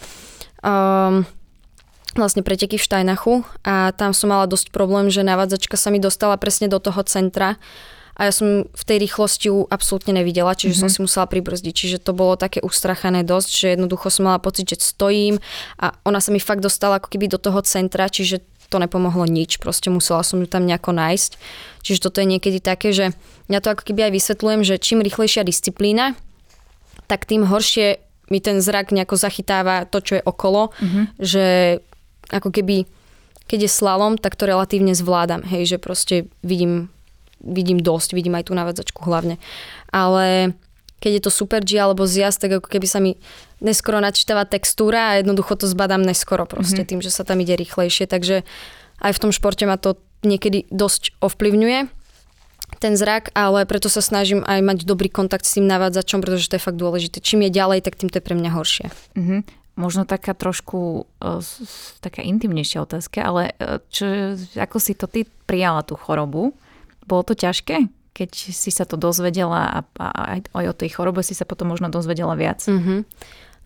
Um, 0.63 1.27
vlastne 2.15 2.47
preteky 2.47 2.79
v 2.79 2.87
Štajnachu 2.87 3.43
a 3.67 3.91
tam 3.91 4.15
som 4.15 4.31
mala 4.31 4.47
dosť 4.47 4.71
problém, 4.71 5.11
že 5.11 5.27
navádzačka 5.27 5.75
sa 5.75 5.91
mi 5.91 5.99
dostala 5.99 6.39
presne 6.39 6.71
do 6.71 6.79
toho 6.79 7.03
centra 7.03 7.59
a 8.15 8.31
ja 8.31 8.33
som 8.33 8.71
v 8.71 8.85
tej 8.87 8.99
rýchlosti 9.03 9.51
ju 9.51 9.67
absolútne 9.67 10.15
nevidela, 10.15 10.55
čiže 10.55 10.79
mm-hmm. 10.79 10.87
som 10.87 10.91
si 10.91 10.99
musela 11.03 11.27
pribrzdiť. 11.27 11.75
Čiže 11.75 11.99
to 11.99 12.15
bolo 12.15 12.39
také 12.39 12.63
ustrachané 12.63 13.27
dosť, 13.27 13.51
že 13.51 13.67
jednoducho 13.75 14.07
som 14.11 14.31
mala 14.31 14.39
pocit, 14.39 14.71
že 14.71 14.79
stojím 14.79 15.43
a 15.83 15.99
ona 16.07 16.23
sa 16.23 16.31
mi 16.31 16.39
fakt 16.39 16.63
dostala 16.63 17.03
ako 17.03 17.11
keby 17.11 17.27
do 17.27 17.43
toho 17.43 17.59
centra, 17.67 18.07
čiže 18.07 18.47
to 18.71 18.79
nepomohlo 18.79 19.27
nič, 19.27 19.59
proste 19.59 19.91
musela 19.91 20.23
som 20.23 20.41
ju 20.41 20.49
tam 20.49 20.65
nejako 20.65 20.95
nájsť. 20.95 21.31
Čiže 21.85 22.03
toto 22.11 22.23
je 22.23 22.31
niekedy 22.31 22.59
také, 22.63 22.95
že 22.95 23.13
ja 23.51 23.59
to 23.61 23.75
ako 23.75 23.83
keby 23.93 24.09
aj 24.09 24.13
vysvetľujem, 24.15 24.61
že 24.63 24.81
čím 24.81 25.05
rýchlejšia 25.05 25.45
disciplína, 25.45 26.17
tak 27.11 27.29
tým 27.29 27.45
horšie 27.45 28.01
mi 28.33 28.41
ten 28.41 28.65
zrak 28.65 28.89
nejako 28.89 29.21
zachytáva 29.21 29.85
to, 29.85 30.01
čo 30.01 30.13
je 30.17 30.23
okolo, 30.25 30.73
mm-hmm. 30.73 31.05
že 31.21 31.47
ako 32.33 32.49
keby 32.49 32.89
keď 33.45 33.69
je 33.69 33.77
slalom, 33.77 34.17
tak 34.17 34.41
to 34.41 34.49
relatívne 34.49 34.97
zvládam, 34.97 35.45
hej, 35.45 35.77
že 35.77 35.79
proste 35.79 36.33
vidím 36.41 36.89
vidím 37.45 37.79
dosť, 37.79 38.17
vidím 38.17 38.35
aj 38.35 38.49
tú 38.49 38.57
navádzačku 38.57 39.05
hlavne. 39.05 39.37
Ale 39.93 40.57
keď 41.05 41.21
je 41.21 41.23
to 41.29 41.31
super 41.31 41.61
G 41.61 41.77
alebo 41.77 42.09
zjazd, 42.09 42.41
tak 42.41 42.65
ako 42.65 42.69
keby 42.73 42.89
sa 42.89 42.99
mi 42.99 43.21
neskoro 43.61 44.01
načítava 44.01 44.49
textúra 44.49 45.13
a 45.13 45.21
jednoducho 45.21 45.61
to 45.61 45.69
zbadám 45.69 46.01
neskoro 46.01 46.49
proste 46.49 46.81
mm-hmm. 46.81 46.91
tým, 46.97 47.01
že 47.05 47.13
sa 47.13 47.29
tam 47.29 47.45
ide 47.45 47.53
rýchlejšie. 47.61 48.09
Takže 48.09 48.43
aj 49.05 49.13
v 49.13 49.21
tom 49.21 49.31
športe 49.31 49.69
ma 49.69 49.77
to 49.77 50.01
niekedy 50.25 50.65
dosť 50.73 51.13
ovplyvňuje 51.21 51.93
ten 52.81 52.97
zrak, 52.97 53.31
ale 53.37 53.69
preto 53.69 53.93
sa 53.93 54.01
snažím 54.01 54.41
aj 54.43 54.61
mať 54.65 54.79
dobrý 54.89 55.13
kontakt 55.13 55.45
s 55.45 55.61
tým 55.61 55.69
navádzačom, 55.69 56.25
pretože 56.25 56.49
to 56.49 56.57
je 56.57 56.65
fakt 56.65 56.81
dôležité. 56.81 57.21
Čím 57.21 57.47
je 57.47 57.51
ďalej, 57.53 57.85
tak 57.85 58.01
tým 58.01 58.09
to 58.09 58.19
je 58.19 58.25
pre 58.25 58.35
mňa 58.35 58.51
horšie. 58.51 58.87
Mm-hmm. 59.15 59.41
Možno 59.75 60.07
taká 60.07 60.33
trošku 60.33 61.05
uh, 61.05 61.43
taká 62.01 62.23
intimnejšia 62.23 62.81
otázka, 62.81 63.21
ale 63.21 63.53
uh, 63.59 63.83
čo, 63.91 64.39
ako 64.57 64.77
si 64.81 64.97
to 64.97 65.05
ty 65.05 65.29
prijala 65.45 65.85
tú 65.85 65.99
chorobu? 65.99 66.57
Bolo 67.05 67.23
to 67.23 67.35
ťažké? 67.37 67.89
Keď 68.15 68.31
si 68.31 68.71
sa 68.71 68.87
to 68.87 68.95
dozvedela 68.95 69.61
a, 69.67 69.79
a 69.99 70.39
aj 70.39 70.65
o 70.71 70.75
tej 70.75 70.95
chorobe 70.95 71.27
si 71.27 71.35
sa 71.35 71.43
potom 71.43 71.75
možno 71.75 71.91
dozvedela 71.91 72.39
viac. 72.39 72.63
Mm-hmm. 72.63 72.99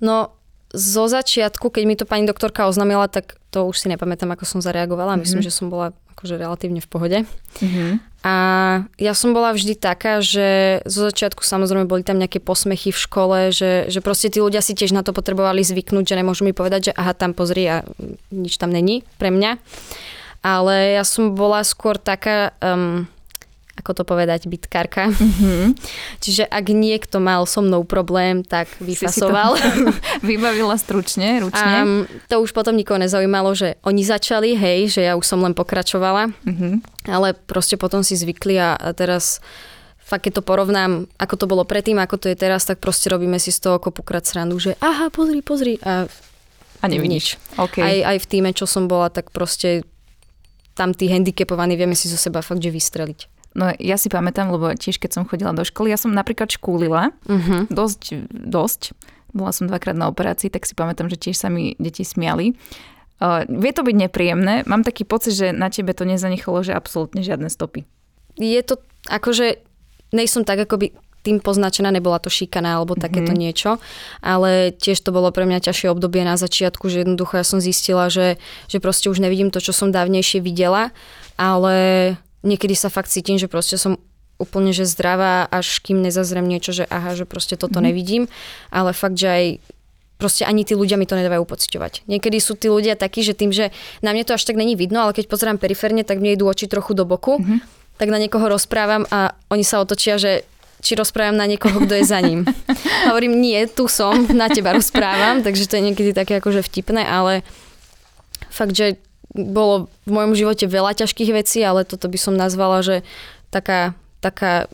No, 0.01 0.33
zo 0.73 1.05
začiatku, 1.09 1.69
keď 1.69 1.83
mi 1.85 1.97
to 1.97 2.09
pani 2.09 2.25
doktorka 2.25 2.69
oznámila, 2.69 3.09
tak 3.13 3.37
to 3.53 3.69
už 3.69 3.77
si 3.77 3.87
nepamätám, 3.93 4.33
ako 4.33 4.45
som 4.49 4.61
zareagovala. 4.65 5.17
Mm-hmm. 5.17 5.23
Myslím, 5.25 5.43
že 5.45 5.53
som 5.53 5.69
bola 5.69 5.93
akože 6.17 6.35
relatívne 6.35 6.83
v 6.83 6.89
pohode. 6.91 7.19
Mm-hmm. 7.63 7.93
A 8.27 8.35
ja 8.99 9.15
som 9.15 9.31
bola 9.31 9.55
vždy 9.55 9.79
taká, 9.79 10.19
že 10.19 10.81
zo 10.83 11.07
začiatku 11.07 11.47
samozrejme 11.47 11.87
boli 11.87 12.03
tam 12.03 12.19
nejaké 12.19 12.43
posmechy 12.43 12.91
v 12.91 12.99
škole, 12.99 13.39
že, 13.55 13.87
že 13.87 14.03
proste 14.03 14.27
tí 14.27 14.43
ľudia 14.43 14.59
si 14.59 14.75
tiež 14.75 14.91
na 14.91 15.07
to 15.07 15.15
potrebovali 15.15 15.63
zvyknúť, 15.63 16.05
že 16.09 16.19
nemôžu 16.19 16.43
mi 16.43 16.51
povedať, 16.51 16.91
že 16.91 16.93
aha, 16.99 17.15
tam 17.15 17.39
pozri 17.39 17.71
a 17.71 17.87
nič 18.35 18.59
tam 18.59 18.75
není 18.75 19.07
pre 19.23 19.31
mňa. 19.31 19.63
Ale 20.43 20.99
ja 20.99 21.05
som 21.07 21.37
bola 21.37 21.63
skôr 21.63 22.01
taká... 22.01 22.57
Um, 22.65 23.07
ako 23.79 23.91
to 23.95 24.03
povedať, 24.03 24.51
bytkárka. 24.51 25.15
Mm-hmm. 25.15 25.79
Čiže 26.19 26.51
ak 26.51 26.67
niekto 26.75 27.23
mal 27.23 27.47
so 27.47 27.63
mnou 27.63 27.87
problém, 27.87 28.43
tak 28.43 28.67
vyfasoval. 28.83 29.55
vybavila 30.29 30.75
stručne, 30.75 31.39
ručne. 31.47 31.77
Um, 31.79 32.11
to 32.27 32.43
už 32.43 32.51
potom 32.51 32.75
nikoho 32.75 32.99
nezaujímalo, 32.99 33.55
že 33.55 33.79
oni 33.87 34.03
začali, 34.03 34.59
hej, 34.59 34.91
že 34.91 35.07
ja 35.07 35.15
už 35.15 35.23
som 35.23 35.39
len 35.41 35.55
pokračovala. 35.55 36.35
Mm-hmm. 36.43 37.07
Ale 37.07 37.39
proste 37.47 37.79
potom 37.79 38.03
si 38.03 38.19
zvykli 38.19 38.59
a, 38.59 38.75
a 38.75 38.91
teraz 38.91 39.39
fakt 40.09 40.25
keď 40.25 40.41
to 40.41 40.43
porovnám, 40.43 41.05
ako 41.21 41.35
to 41.37 41.47
bolo 41.47 41.69
predtým, 41.69 42.01
ako 42.01 42.17
to 42.17 42.27
je 42.33 42.37
teraz, 42.41 42.65
tak 42.65 42.81
proste 42.81 43.13
robíme 43.13 43.37
si 43.37 43.53
z 43.53 43.61
toho 43.61 43.77
kopukrát 43.77 44.25
srandu, 44.25 44.57
že 44.57 44.73
aha, 44.81 45.13
pozri, 45.13 45.45
pozri. 45.45 45.77
A, 45.85 46.09
a 46.81 46.85
nevidíš. 46.89 47.37
Okay. 47.61 48.03
Aj, 48.03 48.17
aj 48.17 48.19
v 48.25 48.27
týme, 48.27 48.51
čo 48.57 48.65
som 48.65 48.89
bola, 48.89 49.13
tak 49.13 49.29
proste 49.31 49.85
tam 50.73 50.97
tí 50.97 51.11
handicapovaní 51.13 51.77
vieme 51.77 51.99
si 51.99 52.09
zo 52.09 52.17
seba 52.17 52.41
fakt, 52.41 52.65
že 52.65 52.73
vystreliť. 52.73 53.38
No 53.57 53.73
ja 53.81 53.97
si 53.97 54.13
pamätám, 54.13 54.53
lebo 54.53 54.71
tiež 54.77 55.01
keď 55.01 55.21
som 55.21 55.25
chodila 55.25 55.57
do 55.57 55.65
školy, 55.65 55.89
ja 55.89 55.99
som 55.99 56.13
napríklad 56.13 56.53
škúlila 56.53 57.17
uh-huh. 57.25 57.69
dosť, 57.73 58.29
dosť. 58.31 58.93
Bola 59.33 59.53
som 59.53 59.69
dvakrát 59.69 59.97
na 59.97 60.09
operácii, 60.09 60.49
tak 60.49 60.65
si 60.65 60.73
pamätám, 60.73 61.13
že 61.13 61.21
tiež 61.21 61.37
sa 61.37 61.49
mi 61.53 61.77
deti 61.77 62.05
smiali. 62.05 62.57
Uh, 63.19 63.43
vie 63.51 63.75
to 63.75 63.83
byť 63.83 63.97
nepríjemné. 64.09 64.63
Mám 64.65 64.87
taký 64.87 65.03
pocit, 65.03 65.35
že 65.35 65.51
na 65.51 65.69
tebe 65.69 65.91
to 65.93 66.07
nezanechalo, 66.07 66.63
že 66.63 66.73
absolútne 66.73 67.21
žiadne 67.21 67.51
stopy. 67.51 67.85
Je 68.39 68.63
to 68.63 68.79
akože, 69.11 69.59
nejsom 70.15 70.47
tak 70.47 70.63
akoby 70.65 70.95
tým 71.27 71.43
poznačená, 71.43 71.91
nebola 71.91 72.23
to 72.23 72.31
šikana 72.31 72.79
alebo 72.79 72.95
takéto 72.95 73.35
mm-hmm. 73.35 73.43
niečo, 73.43 73.71
ale 74.23 74.71
tiež 74.71 75.03
to 75.03 75.11
bolo 75.11 75.35
pre 75.35 75.45
mňa 75.45 75.67
ťažšie 75.67 75.91
obdobie 75.91 76.23
na 76.23 76.39
začiatku, 76.39 76.87
že 76.87 77.05
jednoducho 77.05 77.37
ja 77.37 77.45
som 77.45 77.59
zistila, 77.59 78.07
že, 78.09 78.39
že 78.71 78.79
proste 78.79 79.11
už 79.11 79.19
nevidím 79.19 79.51
to, 79.51 79.59
čo 79.59 79.75
som 79.75 79.91
dávnejšie 79.91 80.39
videla, 80.39 80.95
ale 81.35 82.17
niekedy 82.43 82.75
sa 82.75 82.93
fakt 82.93 83.11
cítim, 83.11 83.39
že 83.39 83.51
proste 83.51 83.79
som 83.79 83.99
úplne 84.39 84.71
že 84.71 84.87
zdravá, 84.87 85.51
až 85.51 85.83
kým 85.83 85.99
nezazrem 85.99 86.47
niečo, 86.47 86.71
že 86.71 86.87
aha, 86.87 87.19
že 87.19 87.27
proste 87.27 87.59
toto 87.59 87.83
mm. 87.83 87.85
nevidím, 87.91 88.23
ale 88.71 88.95
fakt, 88.95 89.19
že 89.19 89.29
aj 89.29 89.45
proste 90.19 90.47
ani 90.47 90.63
tí 90.63 90.75
ľudia 90.75 90.99
mi 90.99 91.07
to 91.07 91.19
nedávajú 91.19 91.47
pociťovať. 91.47 92.07
Niekedy 92.11 92.39
sú 92.39 92.55
tí 92.55 92.71
ľudia 92.71 92.99
takí, 92.99 93.23
že 93.23 93.35
tým, 93.35 93.55
že 93.55 93.71
na 94.03 94.15
mne 94.15 94.27
to 94.27 94.35
až 94.35 94.47
tak 94.47 94.59
není 94.59 94.75
vidno, 94.75 95.03
ale 95.03 95.15
keď 95.15 95.31
pozerám 95.31 95.59
periférne, 95.59 96.03
tak 96.03 96.19
mne 96.23 96.39
idú 96.39 96.47
oči 96.47 96.71
trochu 96.71 96.95
do 96.95 97.07
boku, 97.07 97.39
mm-hmm. 97.39 97.59
tak 97.99 98.09
na 98.11 98.19
niekoho 98.19 98.47
rozprávam 98.51 99.07
a 99.11 99.35
oni 99.51 99.63
sa 99.67 99.83
otočia, 99.83 100.19
že 100.19 100.47
či 100.79 100.95
rozprávam 100.95 101.35
na 101.35 101.47
niekoho, 101.51 101.83
kto 101.83 101.99
je 101.99 102.05
za 102.07 102.23
ním. 102.23 102.47
Hovorím, 103.11 103.43
nie, 103.43 103.67
tu 103.67 103.91
som, 103.91 104.15
na 104.31 104.47
teba 104.47 104.75
rozprávam, 104.75 105.43
takže 105.43 105.67
to 105.67 105.79
je 105.79 105.87
niekedy 105.91 106.11
také 106.15 106.39
akože 106.39 106.63
vtipné, 106.63 107.03
ale 107.03 107.43
fakt, 108.51 108.75
že 108.75 108.99
bolo 109.35 109.93
v 110.09 110.11
mojom 110.11 110.33
živote 110.33 110.65
veľa 110.65 110.97
ťažkých 111.05 111.31
vecí, 111.37 111.61
ale 111.61 111.85
toto 111.85 112.09
by 112.09 112.19
som 112.19 112.35
nazvala, 112.37 112.81
že 112.81 112.97
taká, 113.53 113.93
taká 114.25 114.67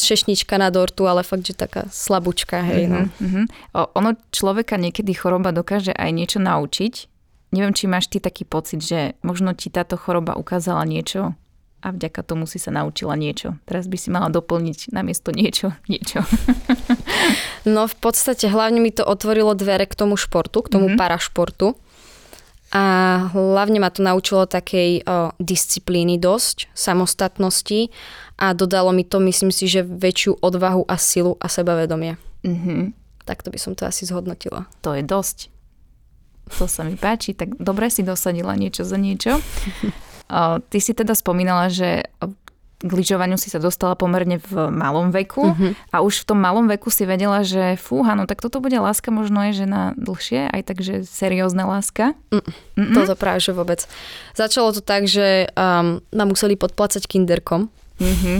šešnička 0.00 0.56
na 0.56 0.72
dortu, 0.72 1.04
ale 1.04 1.24
fakt, 1.24 1.44
že 1.44 1.56
taká 1.56 1.88
slabúčka, 1.92 2.64
hej. 2.64 2.88
No. 2.88 3.00
Mm-hmm. 3.20 3.44
O, 3.76 3.80
ono 3.96 4.16
človeka 4.32 4.80
niekedy 4.80 5.12
choroba 5.12 5.52
dokáže 5.52 5.92
aj 5.92 6.10
niečo 6.12 6.38
naučiť. 6.40 7.08
Neviem, 7.50 7.74
či 7.74 7.90
máš 7.90 8.06
ty 8.08 8.22
taký 8.22 8.46
pocit, 8.46 8.80
že 8.80 9.18
možno 9.26 9.52
ti 9.52 9.68
táto 9.68 9.98
choroba 9.98 10.38
ukázala 10.38 10.86
niečo 10.86 11.34
a 11.80 11.86
vďaka 11.90 12.20
tomu 12.22 12.44
si 12.44 12.60
sa 12.60 12.70
naučila 12.70 13.16
niečo. 13.16 13.56
Teraz 13.64 13.88
by 13.88 13.96
si 13.96 14.12
mala 14.12 14.28
doplniť 14.28 14.92
namiesto 14.92 15.32
niečo, 15.32 15.72
niečo. 15.88 16.22
no 17.74 17.88
v 17.88 17.96
podstate 17.98 18.52
hlavne 18.52 18.78
mi 18.84 18.92
to 18.92 19.02
otvorilo 19.02 19.56
dvere 19.56 19.88
k 19.88 19.96
tomu 19.96 20.14
športu, 20.20 20.62
k 20.62 20.72
tomu 20.76 20.92
mm-hmm. 20.92 21.00
parašportu 21.00 21.74
a 22.70 22.84
hlavne 23.34 23.82
ma 23.82 23.90
to 23.90 24.06
naučilo 24.06 24.46
takej 24.46 25.02
o, 25.02 25.34
disciplíny 25.42 26.22
dosť, 26.22 26.70
samostatnosti 26.70 27.90
a 28.38 28.54
dodalo 28.54 28.94
mi 28.94 29.02
to, 29.02 29.18
myslím 29.18 29.50
si, 29.50 29.66
že 29.66 29.82
väčšiu 29.82 30.38
odvahu 30.38 30.86
a 30.86 30.94
silu 30.94 31.34
a 31.42 31.50
sebavedomie. 31.50 32.14
Mm-hmm. 32.46 32.80
Takto 33.26 33.50
by 33.50 33.58
som 33.58 33.74
to 33.74 33.90
asi 33.90 34.06
zhodnotila. 34.06 34.70
To 34.86 34.94
je 34.94 35.02
dosť. 35.02 35.50
To 36.58 36.70
sa 36.70 36.86
mi 36.86 36.94
páči, 36.94 37.34
tak 37.34 37.58
dobre 37.58 37.90
si 37.90 38.06
dosadila 38.06 38.54
niečo 38.54 38.86
za 38.86 38.98
niečo. 38.98 39.38
O, 40.30 40.62
ty 40.62 40.78
si 40.78 40.94
teda 40.94 41.10
spomínala, 41.18 41.66
že 41.66 42.06
k 42.80 42.90
lyžovaniu 42.90 43.36
si 43.36 43.52
sa 43.52 43.60
dostala 43.60 43.92
pomerne 43.92 44.40
v 44.40 44.72
malom 44.72 45.12
veku 45.12 45.52
mm-hmm. 45.52 45.92
a 45.92 46.00
už 46.00 46.24
v 46.24 46.28
tom 46.32 46.40
malom 46.40 46.64
veku 46.64 46.88
si 46.88 47.04
vedela, 47.04 47.44
že 47.44 47.76
fúha, 47.76 48.16
no 48.16 48.24
tak 48.24 48.40
toto 48.40 48.64
bude 48.64 48.80
láska 48.80 49.12
možno 49.12 49.44
je 49.52 49.64
žena 49.64 49.92
dlhšie, 50.00 50.48
aj 50.48 50.62
takže 50.64 50.94
seriózna 51.04 51.68
láska. 51.68 52.16
Mm, 52.32 52.96
toto 52.96 53.12
práve, 53.20 53.44
že 53.44 53.52
vôbec. 53.52 53.84
Začalo 54.32 54.72
to 54.72 54.80
tak, 54.80 55.04
že 55.04 55.52
um, 55.52 56.00
ma 56.08 56.24
museli 56.24 56.56
podplácať 56.56 57.04
kinderkom. 57.04 57.68
Mm-hmm. 58.00 58.38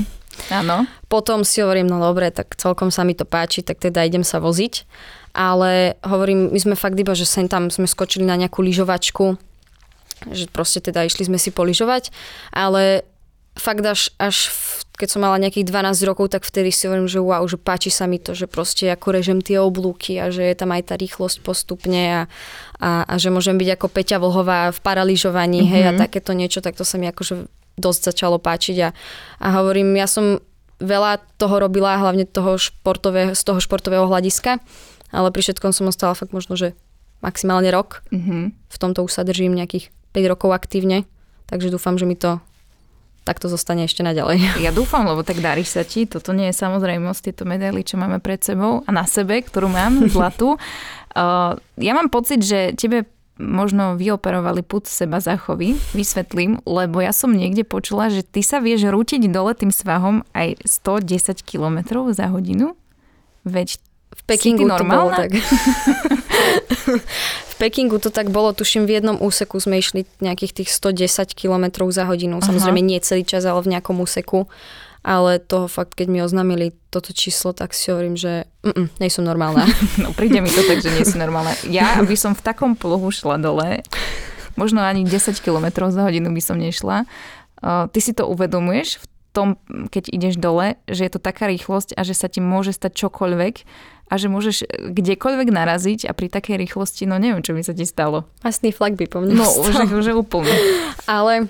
Áno. 0.49 0.89
Potom 1.13 1.45
si 1.45 1.61
hovorím, 1.61 1.85
no 1.85 2.01
dobre, 2.01 2.33
tak 2.33 2.57
celkom 2.57 2.89
sa 2.89 3.05
mi 3.05 3.13
to 3.13 3.29
páči, 3.29 3.61
tak 3.61 3.77
teda 3.77 4.09
idem 4.09 4.25
sa 4.25 4.41
voziť. 4.41 4.89
Ale 5.37 6.01
hovorím, 6.01 6.49
my 6.51 6.59
sme 6.59 6.75
fakt 6.81 6.97
iba, 6.97 7.13
že 7.13 7.29
sem 7.29 7.47
tam 7.47 7.69
sme 7.69 7.85
skočili 7.85 8.25
na 8.25 8.35
nejakú 8.41 8.65
lyžovačku, 8.65 9.37
že 10.33 10.51
proste 10.51 10.83
teda 10.83 11.07
išli 11.07 11.29
sme 11.29 11.39
si 11.39 11.55
poližovať, 11.55 12.11
ale 12.51 13.07
fakt 13.61 13.85
až, 13.85 14.09
až 14.17 14.49
keď 14.97 15.09
som 15.13 15.21
mala 15.25 15.41
nejakých 15.41 15.69
12 15.69 16.09
rokov, 16.09 16.33
tak 16.33 16.45
vtedy 16.45 16.73
si 16.73 16.89
hovorím, 16.89 17.09
že 17.09 17.21
wow, 17.21 17.45
že 17.45 17.61
páči 17.61 17.89
sa 17.93 18.09
mi 18.09 18.17
to, 18.17 18.33
že 18.33 18.49
proste 18.49 18.89
ako 18.89 19.17
režem 19.17 19.41
tie 19.41 19.61
oblúky 19.61 20.17
a 20.21 20.33
že 20.33 20.45
je 20.45 20.57
tam 20.57 20.73
aj 20.73 20.93
tá 20.93 20.95
rýchlosť 20.97 21.41
postupne 21.41 22.03
a, 22.09 22.23
a, 22.81 23.05
a 23.05 23.15
že 23.21 23.29
môžem 23.33 23.57
byť 23.57 23.69
ako 23.77 23.87
Peťa 23.93 24.17
Vlhová 24.21 24.73
v 24.73 24.79
paraližovaní, 24.81 25.65
mm-hmm. 25.65 25.73
hej, 25.77 25.83
a 25.89 25.93
takéto 25.97 26.33
niečo, 26.33 26.65
tak 26.65 26.77
to 26.77 26.85
sa 26.85 26.97
mi 26.97 27.09
akože 27.09 27.49
dosť 27.81 28.01
začalo 28.13 28.37
páčiť 28.37 28.77
a, 28.85 28.89
a 29.41 29.47
hovorím, 29.57 29.97
ja 29.97 30.05
som 30.05 30.45
veľa 30.81 31.21
toho 31.37 31.61
robila, 31.61 32.01
hlavne 32.01 32.25
toho 32.25 32.57
športového, 32.57 33.37
z 33.37 33.43
toho 33.45 33.61
športového 33.61 34.05
hľadiska, 34.09 34.61
ale 35.13 35.29
pri 35.33 35.41
všetkom 35.45 35.73
som 35.73 35.89
ostala 35.89 36.17
fakt 36.17 36.33
možno, 36.33 36.57
že 36.57 36.77
maximálne 37.21 37.69
rok. 37.69 38.05
Mm-hmm. 38.13 38.43
V 38.69 38.77
tomto 38.81 39.05
už 39.05 39.13
sa 39.13 39.25
držím 39.25 39.53
nejakých 39.53 39.93
5 40.17 40.33
rokov 40.33 40.51
aktívne, 40.57 41.05
takže 41.49 41.69
dúfam, 41.73 42.01
že 42.01 42.09
mi 42.09 42.17
to 42.17 42.41
tak 43.31 43.39
to 43.39 43.47
zostane 43.47 43.87
ešte 43.87 44.03
naďalej. 44.03 44.43
Ja 44.67 44.75
dúfam, 44.75 45.07
lebo 45.07 45.23
tak 45.23 45.39
darí 45.39 45.63
sa 45.63 45.87
ti. 45.87 46.03
Toto 46.11 46.35
nie 46.35 46.51
je 46.51 46.59
samozrejmosť, 46.59 47.31
tieto 47.31 47.47
medaily, 47.47 47.87
čo 47.87 47.95
máme 47.95 48.19
pred 48.19 48.43
sebou 48.43 48.83
a 48.83 48.91
na 48.91 49.07
sebe, 49.07 49.39
ktorú 49.39 49.71
mám, 49.71 50.03
zlatú. 50.15 50.59
Uh, 51.15 51.55
ja 51.79 51.95
mám 51.95 52.11
pocit, 52.11 52.43
že 52.43 52.75
tebe 52.75 53.07
možno 53.39 53.95
vyoperovali 53.97 54.67
put 54.67 54.91
seba 54.91 55.23
zachovy, 55.23 55.79
vysvetlím, 55.97 56.61
lebo 56.67 57.01
ja 57.01 57.15
som 57.15 57.33
niekde 57.33 57.63
počula, 57.63 58.13
že 58.13 58.27
ty 58.27 58.43
sa 58.43 58.59
vieš 58.59 58.91
rútiť 58.91 59.31
dole 59.31 59.55
tým 59.57 59.73
svahom 59.73 60.27
aj 60.37 60.61
110 60.67 61.41
km 61.47 62.05
za 62.11 62.29
hodinu. 62.29 62.75
Veď 63.47 63.81
v 64.11 64.23
Pekingu 64.27 64.67
to 64.67 64.83
bolo 64.83 65.15
tak. 65.15 65.31
v 67.51 67.55
Pekingu 67.63 68.03
to 68.03 68.11
tak 68.11 68.35
bolo, 68.35 68.51
tuším, 68.51 68.87
v 68.87 68.99
jednom 68.99 69.17
úseku 69.23 69.63
sme 69.63 69.79
išli 69.79 70.03
nejakých 70.19 70.63
tých 70.63 70.71
110 70.75 71.39
km 71.39 71.87
za 71.95 72.11
hodinu. 72.11 72.43
Samozrejme 72.43 72.83
nie 72.83 72.99
celý 72.99 73.23
čas, 73.23 73.47
ale 73.47 73.63
v 73.63 73.79
nejakom 73.79 74.03
úseku. 74.03 74.51
Ale 75.01 75.41
toho 75.41 75.65
fakt, 75.65 75.97
keď 75.97 76.13
mi 76.13 76.21
oznámili 76.21 76.77
toto 76.93 77.17
číslo, 77.17 77.57
tak 77.57 77.73
si 77.73 77.89
hovorím, 77.89 78.21
že 78.21 78.45
nie 79.01 79.09
som 79.09 79.25
normálna. 79.25 79.65
No 80.03 80.13
príde 80.13 80.45
mi 80.45 80.53
to 80.53 80.61
tak, 80.67 80.85
že 80.85 80.93
nie 80.93 81.09
som 81.09 81.23
normálna. 81.23 81.57
Ja 81.73 81.97
by 82.05 82.17
som 82.19 82.37
v 82.37 82.45
takom 82.45 82.77
pluhu 82.77 83.09
šla 83.09 83.41
dole, 83.41 83.81
možno 84.61 84.85
ani 84.85 85.09
10 85.09 85.41
km 85.41 85.89
za 85.89 86.05
hodinu 86.05 86.29
by 86.37 86.43
som 86.45 86.61
nešla. 86.61 87.09
Uh, 87.65 87.89
ty 87.89 88.05
si 88.05 88.13
to 88.13 88.29
uvedomuješ 88.29 89.01
v 89.01 89.05
tom, 89.33 89.49
keď 89.89 90.13
ideš 90.13 90.37
dole, 90.37 90.77
že 90.91 91.07
je 91.07 91.13
to 91.17 91.21
taká 91.23 91.49
rýchlosť 91.49 91.97
a 91.97 92.03
že 92.03 92.13
sa 92.13 92.29
ti 92.29 92.43
môže 92.43 92.75
stať 92.75 93.07
čokoľvek 93.07 93.55
a 94.11 94.15
že 94.19 94.27
môžeš 94.27 94.67
kdekoľvek 94.91 95.49
naraziť 95.55 96.11
a 96.11 96.13
pri 96.13 96.27
takej 96.27 96.59
rýchlosti, 96.59 97.07
no 97.07 97.17
neviem, 97.23 97.47
čo 97.47 97.55
by 97.55 97.63
sa 97.63 97.73
ti 97.73 97.87
stalo. 97.87 98.27
Masný 98.43 98.75
flak 98.75 98.99
by 98.99 99.07
po 99.07 99.23
mne 99.23 99.39
No, 99.39 99.47
už, 99.47 99.95
už 99.95 100.07
úplne. 100.19 100.51
Ale 101.07 101.47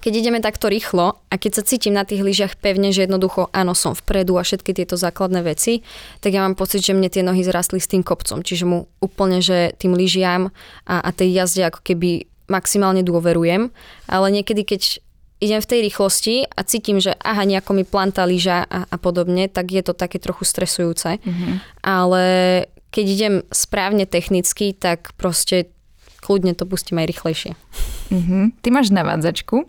keď 0.00 0.12
ideme 0.16 0.40
takto 0.40 0.68
rýchlo 0.68 1.20
a 1.28 1.34
keď 1.36 1.60
sa 1.60 1.66
cítim 1.66 1.96
na 1.96 2.04
tých 2.08 2.24
lyžiach 2.24 2.56
pevne, 2.60 2.92
že 2.92 3.04
jednoducho 3.04 3.52
áno, 3.52 3.76
som 3.76 3.92
vpredu 3.92 4.36
a 4.40 4.44
všetky 4.44 4.72
tieto 4.72 4.96
základné 4.96 5.44
veci, 5.44 5.84
tak 6.24 6.36
ja 6.36 6.44
mám 6.44 6.56
pocit, 6.56 6.80
že 6.84 6.96
mne 6.96 7.12
tie 7.12 7.20
nohy 7.24 7.44
zrastli 7.44 7.82
s 7.82 7.90
tým 7.90 8.00
kopcom. 8.00 8.40
Čiže 8.40 8.64
mu 8.64 8.88
úplne, 9.02 9.44
že 9.44 9.76
tým 9.76 9.92
lyžiam 9.96 10.52
a, 10.88 11.04
a 11.04 11.10
tej 11.10 11.32
jazde 11.36 11.68
ako 11.68 11.84
keby 11.84 12.28
maximálne 12.48 13.04
dôverujem. 13.04 13.68
Ale 14.08 14.26
niekedy, 14.30 14.62
keď 14.64 15.04
idem 15.40 15.60
v 15.60 15.70
tej 15.70 15.80
rýchlosti 15.88 16.34
a 16.44 16.60
cítim, 16.62 17.00
že 17.00 17.16
aha, 17.16 17.48
nejako 17.48 17.72
mi 17.72 17.84
planta 17.88 18.28
lyža 18.28 18.68
a, 18.68 18.84
a 18.84 18.96
podobne, 19.00 19.48
tak 19.48 19.72
je 19.72 19.80
to 19.80 19.96
také 19.96 20.20
trochu 20.20 20.44
stresujúce. 20.44 21.16
Mm-hmm. 21.16 21.54
Ale 21.80 22.24
keď 22.92 23.04
idem 23.08 23.34
správne 23.48 24.04
technicky, 24.04 24.76
tak 24.76 25.16
proste 25.16 25.72
kľudne 26.20 26.52
to 26.52 26.68
pustím 26.68 27.00
aj 27.00 27.08
rýchlejšie. 27.08 27.52
Mm-hmm. 28.12 28.44
Ty 28.60 28.68
máš 28.68 28.92
navádzačku, 28.92 29.64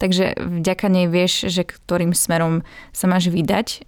takže 0.00 0.40
vďaka 0.40 0.86
nej 0.88 1.06
vieš, 1.06 1.52
že 1.52 1.68
ktorým 1.68 2.16
smerom 2.16 2.64
sa 2.96 3.04
máš 3.04 3.28
vydať. 3.28 3.84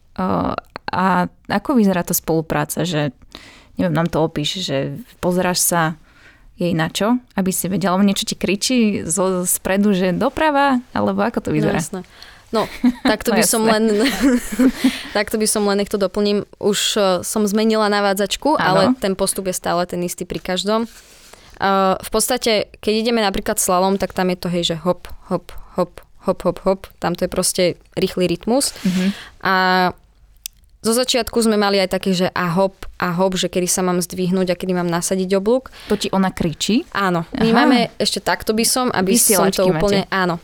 A 0.93 1.33
ako 1.49 1.81
vyzerá 1.81 2.05
tá 2.05 2.13
spolupráca, 2.13 2.85
že 2.85 3.17
neviem, 3.81 3.97
nám 3.97 4.13
to 4.13 4.21
opíš, 4.21 4.61
že 4.61 5.01
pozeráš 5.25 5.65
sa 5.65 5.97
jej 6.57 6.73
na 6.77 6.93
čo, 6.93 7.19
aby 7.35 7.51
si 7.51 7.67
vedela, 7.67 7.97
alebo 7.97 8.07
niečo 8.07 8.29
ti 8.29 8.37
kričí 8.37 9.03
zo 9.09 9.43
spredu, 9.49 9.97
že 9.97 10.13
doprava, 10.13 10.79
alebo 10.93 11.25
ako 11.25 11.49
to 11.49 11.51
vyzerá? 11.51 11.81
No, 11.81 11.83
jasné. 11.83 12.01
No, 12.53 12.69
takto 13.09 13.33
no, 13.33 13.41
by 13.41 13.45
som 13.49 13.65
len, 13.65 13.89
takto 15.17 15.41
by 15.41 15.47
som 15.49 15.65
len, 15.65 15.81
nech 15.81 15.89
to 15.89 15.97
doplním, 15.97 16.45
už 16.61 16.79
uh, 17.01 17.05
som 17.25 17.49
zmenila 17.49 17.89
navádzačku, 17.89 18.61
ano. 18.61 18.63
ale 18.63 18.83
ten 19.01 19.17
postup 19.17 19.49
je 19.49 19.57
stále 19.57 19.83
ten 19.89 19.99
istý 20.05 20.29
pri 20.29 20.39
každom. 20.39 20.85
Uh, 21.57 21.97
v 22.01 22.11
podstate, 22.13 22.69
keď 22.85 22.93
ideme 22.93 23.25
napríklad 23.25 23.57
slalom, 23.57 23.97
tak 23.97 24.13
tam 24.13 24.29
je 24.29 24.37
to, 24.37 24.49
hej, 24.53 24.63
že 24.75 24.77
hop, 24.85 25.09
hop, 25.33 25.57
hop, 25.81 26.05
hop, 26.29 26.39
hop, 26.45 26.59
hop, 26.69 26.81
tam 27.01 27.17
to 27.17 27.25
je 27.25 27.31
proste 27.33 27.63
rýchly 27.97 28.29
rytmus. 28.29 28.77
Uh-huh. 28.85 29.09
A 29.41 29.55
zo 30.83 30.93
začiatku 30.93 31.39
sme 31.39 31.55
mali 31.55 31.79
aj 31.79 31.95
také, 31.95 32.11
že 32.11 32.27
a 32.35 32.51
hop, 32.51 32.75
a 32.99 33.15
hop, 33.15 33.39
že 33.39 33.47
kedy 33.47 33.71
sa 33.71 33.87
mám 33.87 34.03
zdvihnúť 34.03 34.51
a 34.51 34.59
kedy 34.59 34.75
mám 34.75 34.91
nasadiť 34.91 35.39
oblúk. 35.39 35.71
To 35.87 35.95
ti 35.95 36.11
ona 36.11 36.35
kričí? 36.35 36.83
Áno. 36.91 37.23
My 37.39 37.55
Aha. 37.55 37.57
máme 37.63 37.79
ešte 38.03 38.19
takto 38.19 38.51
by 38.51 38.67
som, 38.67 38.91
aby 38.91 39.15
som 39.15 39.47
to 39.55 39.71
úplne... 39.71 40.03
Máte. 40.03 40.11
Áno. 40.11 40.43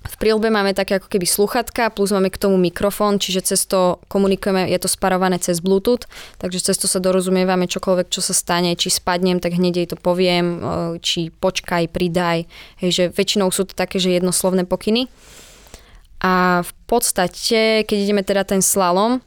V 0.00 0.16
prílbe 0.16 0.48
máme 0.50 0.72
také 0.72 0.96
ako 0.96 1.12
keby 1.12 1.28
sluchatka, 1.28 1.92
plus 1.92 2.10
máme 2.10 2.32
k 2.32 2.40
tomu 2.40 2.56
mikrofón, 2.56 3.20
čiže 3.20 3.52
cez 3.52 3.68
to 3.68 4.00
komunikujeme, 4.08 4.64
je 4.66 4.80
to 4.80 4.88
sparované 4.88 5.36
cez 5.36 5.60
Bluetooth, 5.60 6.08
takže 6.40 6.72
cez 6.72 6.80
to 6.80 6.88
sa 6.88 6.98
dorozumievame 7.04 7.68
čokoľvek, 7.68 8.08
čo 8.08 8.24
sa 8.24 8.32
stane, 8.32 8.72
či 8.80 8.88
spadnem, 8.88 9.38
tak 9.44 9.60
hneď 9.60 9.84
jej 9.84 9.88
to 9.92 10.00
poviem, 10.00 10.56
či 11.04 11.28
počkaj, 11.28 11.92
pridaj, 11.92 12.48
hej, 12.80 12.90
že 12.90 13.04
väčšinou 13.12 13.52
sú 13.52 13.68
to 13.68 13.76
také, 13.76 14.00
že 14.00 14.16
jednoslovné 14.16 14.64
pokyny. 14.64 15.06
A 16.24 16.64
v 16.64 16.72
podstate, 16.88 17.84
keď 17.84 17.96
ideme 18.00 18.24
teda 18.24 18.48
ten 18.48 18.64
slalom, 18.64 19.20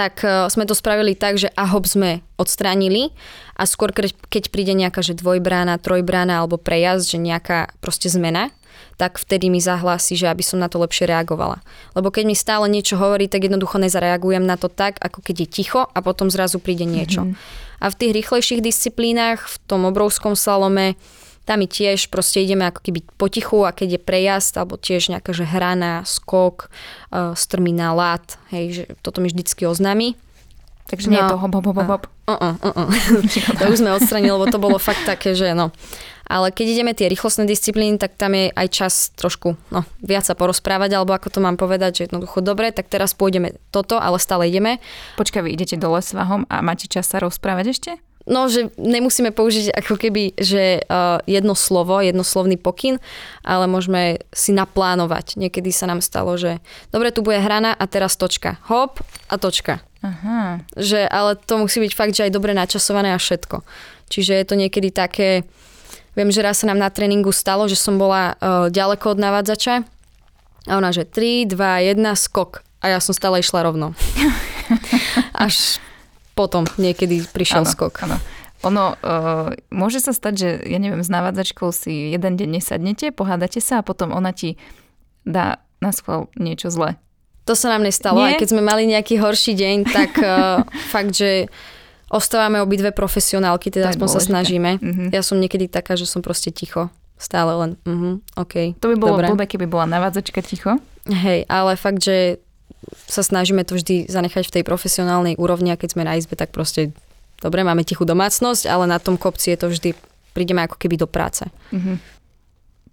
tak 0.00 0.24
e, 0.24 0.48
sme 0.48 0.64
to 0.64 0.72
spravili 0.72 1.12
tak, 1.12 1.36
že 1.36 1.52
AHOP 1.52 1.84
sme 1.84 2.10
odstránili 2.40 3.12
a 3.52 3.68
skôr 3.68 3.92
keď 3.92 4.48
príde 4.48 4.72
nejaká 4.72 5.04
že 5.04 5.12
dvojbrána, 5.12 5.76
trojbrána 5.76 6.40
alebo 6.40 6.56
prejazd, 6.56 7.12
že 7.12 7.18
nejaká 7.20 7.76
proste 7.84 8.08
zmena, 8.08 8.48
tak 8.96 9.20
vtedy 9.20 9.52
mi 9.52 9.60
zahlási, 9.60 10.16
že 10.16 10.32
aby 10.32 10.40
som 10.40 10.56
na 10.56 10.72
to 10.72 10.80
lepšie 10.80 11.04
reagovala. 11.04 11.60
Lebo 11.92 12.08
keď 12.08 12.24
mi 12.24 12.32
stále 12.32 12.64
niečo 12.72 12.96
hovorí, 12.96 13.28
tak 13.28 13.44
jednoducho 13.44 13.76
nezareagujem 13.76 14.44
na 14.44 14.56
to 14.56 14.72
tak, 14.72 14.96
ako 15.04 15.20
keď 15.20 15.44
je 15.44 15.48
ticho 15.60 15.84
a 15.84 15.98
potom 16.00 16.32
zrazu 16.32 16.56
príde 16.56 16.88
niečo. 16.88 17.28
Mm-hmm. 17.28 17.80
A 17.80 17.86
v 17.92 17.98
tých 18.00 18.12
rýchlejších 18.24 18.60
disciplínach, 18.64 19.52
v 19.52 19.56
tom 19.68 19.84
obrovskom 19.84 20.32
slalome, 20.32 20.96
tam 21.50 21.58
my 21.58 21.66
tiež 21.66 22.14
proste 22.14 22.38
ideme 22.46 22.70
ako 22.70 22.78
keby 22.78 23.02
potichu 23.18 23.66
a 23.66 23.74
keď 23.74 23.98
je 23.98 24.06
prejazd 24.06 24.54
alebo 24.54 24.78
tiež 24.78 25.10
nejaká 25.10 25.34
že 25.34 25.42
hrana, 25.42 26.06
skok, 26.06 26.70
uh, 27.10 27.34
strmina, 27.34 27.90
lát, 27.90 28.38
hej, 28.54 28.70
že 28.70 28.84
toto 29.02 29.18
mi 29.18 29.26
vždycky 29.26 29.66
oznámi. 29.66 30.14
Takže 30.86 31.10
no, 31.10 31.12
nie 31.14 31.18
je 31.18 31.26
to 31.26 31.38
hop, 31.42 31.54
hop, 31.58 31.66
hop, 31.66 31.78
hop. 31.90 32.04
Uh, 32.30 32.34
uh, 32.38 32.54
uh, 32.62 32.86
uh. 32.86 32.88
to 33.58 33.64
už 33.66 33.82
sme 33.82 33.90
odstranili, 33.90 34.30
lebo 34.30 34.46
to 34.46 34.62
bolo 34.62 34.78
fakt 34.78 35.02
také, 35.02 35.34
že 35.34 35.50
no. 35.58 35.74
Ale 36.30 36.54
keď 36.54 36.66
ideme 36.70 36.94
tie 36.94 37.10
rýchlostné 37.10 37.42
disciplíny, 37.50 37.98
tak 37.98 38.14
tam 38.14 38.30
je 38.38 38.54
aj 38.54 38.66
čas 38.70 38.94
trošku 39.18 39.58
no, 39.74 39.82
viac 39.98 40.22
sa 40.22 40.38
porozprávať, 40.38 40.94
alebo 40.94 41.10
ako 41.10 41.34
to 41.34 41.42
mám 41.42 41.58
povedať, 41.58 41.90
že 41.98 42.00
jednoducho 42.06 42.46
dobre, 42.46 42.70
tak 42.70 42.86
teraz 42.86 43.18
pôjdeme 43.18 43.58
toto, 43.74 43.98
ale 43.98 44.22
stále 44.22 44.46
ideme. 44.46 44.78
Počkaj, 45.18 45.42
vy 45.42 45.50
idete 45.58 45.74
dole 45.74 45.98
s 45.98 46.14
vahom 46.14 46.46
a 46.46 46.62
máte 46.62 46.86
čas 46.86 47.10
sa 47.10 47.18
rozprávať 47.18 47.74
ešte? 47.74 47.90
No, 48.28 48.48
že 48.48 48.68
nemusíme 48.76 49.32
použiť 49.32 49.72
ako 49.72 49.94
keby, 49.96 50.36
že 50.36 50.84
uh, 50.84 51.20
jedno 51.24 51.56
slovo, 51.56 52.00
jednoslovný 52.02 52.60
pokyn, 52.60 53.00
ale 53.46 53.64
môžeme 53.70 54.20
si 54.34 54.52
naplánovať. 54.52 55.40
Niekedy 55.40 55.72
sa 55.72 55.88
nám 55.88 56.04
stalo, 56.04 56.36
že 56.36 56.60
dobre, 56.92 57.14
tu 57.14 57.24
bude 57.24 57.40
hrana 57.40 57.72
a 57.72 57.84
teraz 57.88 58.16
točka. 58.20 58.60
Hop 58.68 59.00
a 59.30 59.34
točka. 59.40 59.80
Aha. 60.00 60.64
Že, 60.76 61.04
ale 61.08 61.36
to 61.36 61.60
musí 61.60 61.80
byť 61.80 61.92
fakt, 61.92 62.16
že 62.16 62.28
aj 62.28 62.32
dobre 62.32 62.56
načasované 62.56 63.12
a 63.12 63.20
všetko. 63.20 63.60
Čiže 64.10 64.32
je 64.36 64.46
to 64.48 64.56
niekedy 64.56 64.88
také, 64.90 65.44
viem, 66.16 66.32
že 66.32 66.42
raz 66.42 66.64
sa 66.64 66.68
nám 66.68 66.80
na 66.80 66.88
tréningu 66.88 67.30
stalo, 67.30 67.68
že 67.68 67.76
som 67.76 68.00
bola 68.00 68.34
uh, 68.36 68.66
ďaleko 68.72 69.16
od 69.16 69.18
navádzača 69.20 69.74
a 70.68 70.72
ona, 70.76 70.92
že 70.92 71.08
3, 71.08 71.48
2, 71.48 71.96
1, 71.96 72.00
skok. 72.16 72.64
A 72.80 72.96
ja 72.96 72.98
som 73.00 73.12
stále 73.12 73.44
išla 73.44 73.60
rovno. 73.64 73.92
Až 75.36 75.80
potom 76.34 76.64
niekedy 76.78 77.26
prišiel 77.30 77.66
ano, 77.66 77.70
skok. 77.70 77.94
Ano. 78.06 78.16
Ono, 78.68 78.92
uh, 78.92 79.56
môže 79.72 80.04
sa 80.04 80.12
stať, 80.12 80.34
že 80.36 80.48
ja 80.68 80.76
neviem, 80.76 81.00
s 81.00 81.08
navádzačkou 81.08 81.72
si 81.72 82.12
jeden 82.12 82.36
deň 82.36 82.60
nesadnete, 82.60 83.08
pohádate 83.08 83.58
sa 83.64 83.80
a 83.80 83.86
potom 83.86 84.12
ona 84.12 84.36
ti 84.36 84.60
dá 85.24 85.64
na 85.80 85.90
schvál 85.96 86.28
niečo 86.36 86.68
zlé. 86.68 87.00
To 87.48 87.56
sa 87.56 87.72
nám 87.72 87.88
nestalo, 87.88 88.20
Nie? 88.20 88.36
aj 88.36 88.44
keď 88.44 88.48
sme 88.52 88.62
mali 88.62 88.84
nejaký 88.84 89.16
horší 89.16 89.56
deň, 89.56 89.76
tak 89.88 90.12
uh, 90.20 90.60
fakt, 90.92 91.16
že 91.16 91.48
ostávame 92.12 92.60
obidve 92.60 92.92
profesionálky, 92.92 93.72
teda 93.72 93.96
aspoň 93.96 94.08
sa 94.12 94.20
snažíme. 94.20 94.76
Mm-hmm. 94.76 95.08
Ja 95.14 95.24
som 95.24 95.40
niekedy 95.40 95.70
taká, 95.70 95.96
že 95.96 96.04
som 96.04 96.20
proste 96.20 96.52
ticho. 96.52 96.90
Stále 97.20 97.52
len, 97.52 97.70
uh-huh, 97.84 98.16
OK. 98.40 98.80
To 98.80 98.88
by 98.88 98.96
bolo 98.96 99.20
blbé, 99.20 99.44
keby 99.44 99.68
bola 99.68 99.84
navádzačka 99.84 100.40
ticho. 100.40 100.80
Hej, 101.04 101.44
ale 101.52 101.76
fakt, 101.76 102.00
že 102.00 102.40
sa 103.06 103.20
snažíme 103.20 103.62
to 103.66 103.76
vždy 103.76 104.08
zanechať 104.08 104.48
v 104.48 104.54
tej 104.60 104.64
profesionálnej 104.64 105.34
úrovni 105.36 105.72
a 105.72 105.80
keď 105.80 105.88
sme 105.98 106.08
na 106.08 106.16
izbe, 106.16 106.34
tak 106.34 106.50
proste 106.54 106.94
dobre, 107.44 107.64
máme 107.64 107.84
tichú 107.84 108.08
domácnosť, 108.08 108.64
ale 108.68 108.88
na 108.88 108.96
tom 108.96 109.20
kopci 109.20 109.52
je 109.52 109.58
to 109.60 109.66
vždy, 109.68 109.90
prídeme 110.32 110.64
ako 110.64 110.76
keby 110.80 110.96
do 110.96 111.08
práce. 111.08 111.44
Mm-hmm. 111.72 111.96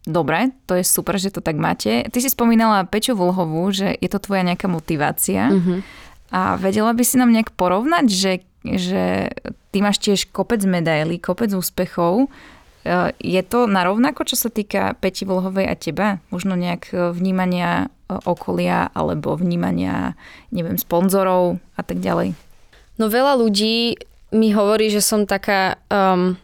Dobre, 0.08 0.56
to 0.64 0.80
je 0.80 0.88
super, 0.88 1.20
že 1.20 1.36
to 1.36 1.44
tak 1.44 1.60
máte. 1.60 2.08
Ty 2.08 2.18
si 2.24 2.32
spomínala 2.32 2.88
Peču 2.88 3.12
Vlhovú, 3.12 3.68
že 3.76 3.92
je 4.00 4.08
to 4.08 4.24
tvoja 4.24 4.48
nejaká 4.48 4.72
motivácia. 4.72 5.52
Mm-hmm. 5.52 5.80
A 6.32 6.56
vedela 6.56 6.96
by 6.96 7.04
si 7.04 7.20
nám 7.20 7.32
nejak 7.32 7.52
porovnať, 7.56 8.08
že, 8.08 8.34
že 8.64 9.32
ty 9.72 9.84
máš 9.84 10.00
tiež 10.00 10.32
kopec 10.32 10.64
medailí, 10.64 11.20
kopec 11.20 11.52
úspechov. 11.52 12.32
E, 12.88 13.12
je 13.20 13.42
to 13.44 13.68
narovnako, 13.68 14.24
čo 14.24 14.40
sa 14.40 14.48
týka 14.48 14.96
Peti 15.04 15.28
Vlhovej 15.28 15.68
a 15.68 15.76
teba? 15.76 16.08
Možno 16.32 16.56
nejak 16.56 16.96
e, 16.96 17.12
vnímania 17.12 17.92
e, 18.08 18.16
okolia 18.24 18.88
alebo 18.96 19.36
vnímania, 19.36 20.16
neviem, 20.56 20.80
sponzorov 20.80 21.60
a 21.76 21.84
tak 21.84 22.00
ďalej? 22.00 22.32
No 22.96 23.12
veľa 23.12 23.36
ľudí 23.36 24.00
mi 24.32 24.56
hovorí, 24.56 24.88
že 24.88 25.04
som 25.04 25.28
taká 25.28 25.80
um, 25.88 26.36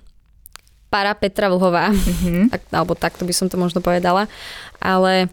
para 0.91 1.15
Petra 1.17 1.49
Vlhová, 1.49 1.91
mm-hmm. 1.91 2.47
tak, 2.53 2.61
alebo 2.69 2.93
takto 2.93 3.23
by 3.23 3.33
som 3.33 3.47
to 3.47 3.57
možno 3.57 3.79
povedala, 3.79 4.27
ale 4.83 5.31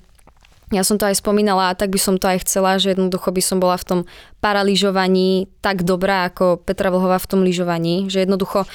ja 0.70 0.86
som 0.86 0.96
to 0.96 1.04
aj 1.04 1.18
spomínala 1.18 1.74
a 1.74 1.76
tak 1.76 1.90
by 1.90 1.98
som 1.98 2.14
to 2.14 2.30
aj 2.30 2.46
chcela, 2.46 2.78
že 2.78 2.94
jednoducho 2.94 3.34
by 3.34 3.42
som 3.42 3.58
bola 3.58 3.74
v 3.74 3.86
tom 3.86 4.00
paralýžovaní 4.38 5.50
tak 5.58 5.82
dobrá 5.82 6.30
ako 6.30 6.62
Petra 6.62 6.94
Vlhová 6.94 7.18
v 7.18 7.28
tom 7.28 7.42
lyžovaní, 7.42 8.06
že 8.06 8.22
jednoducho 8.22 8.70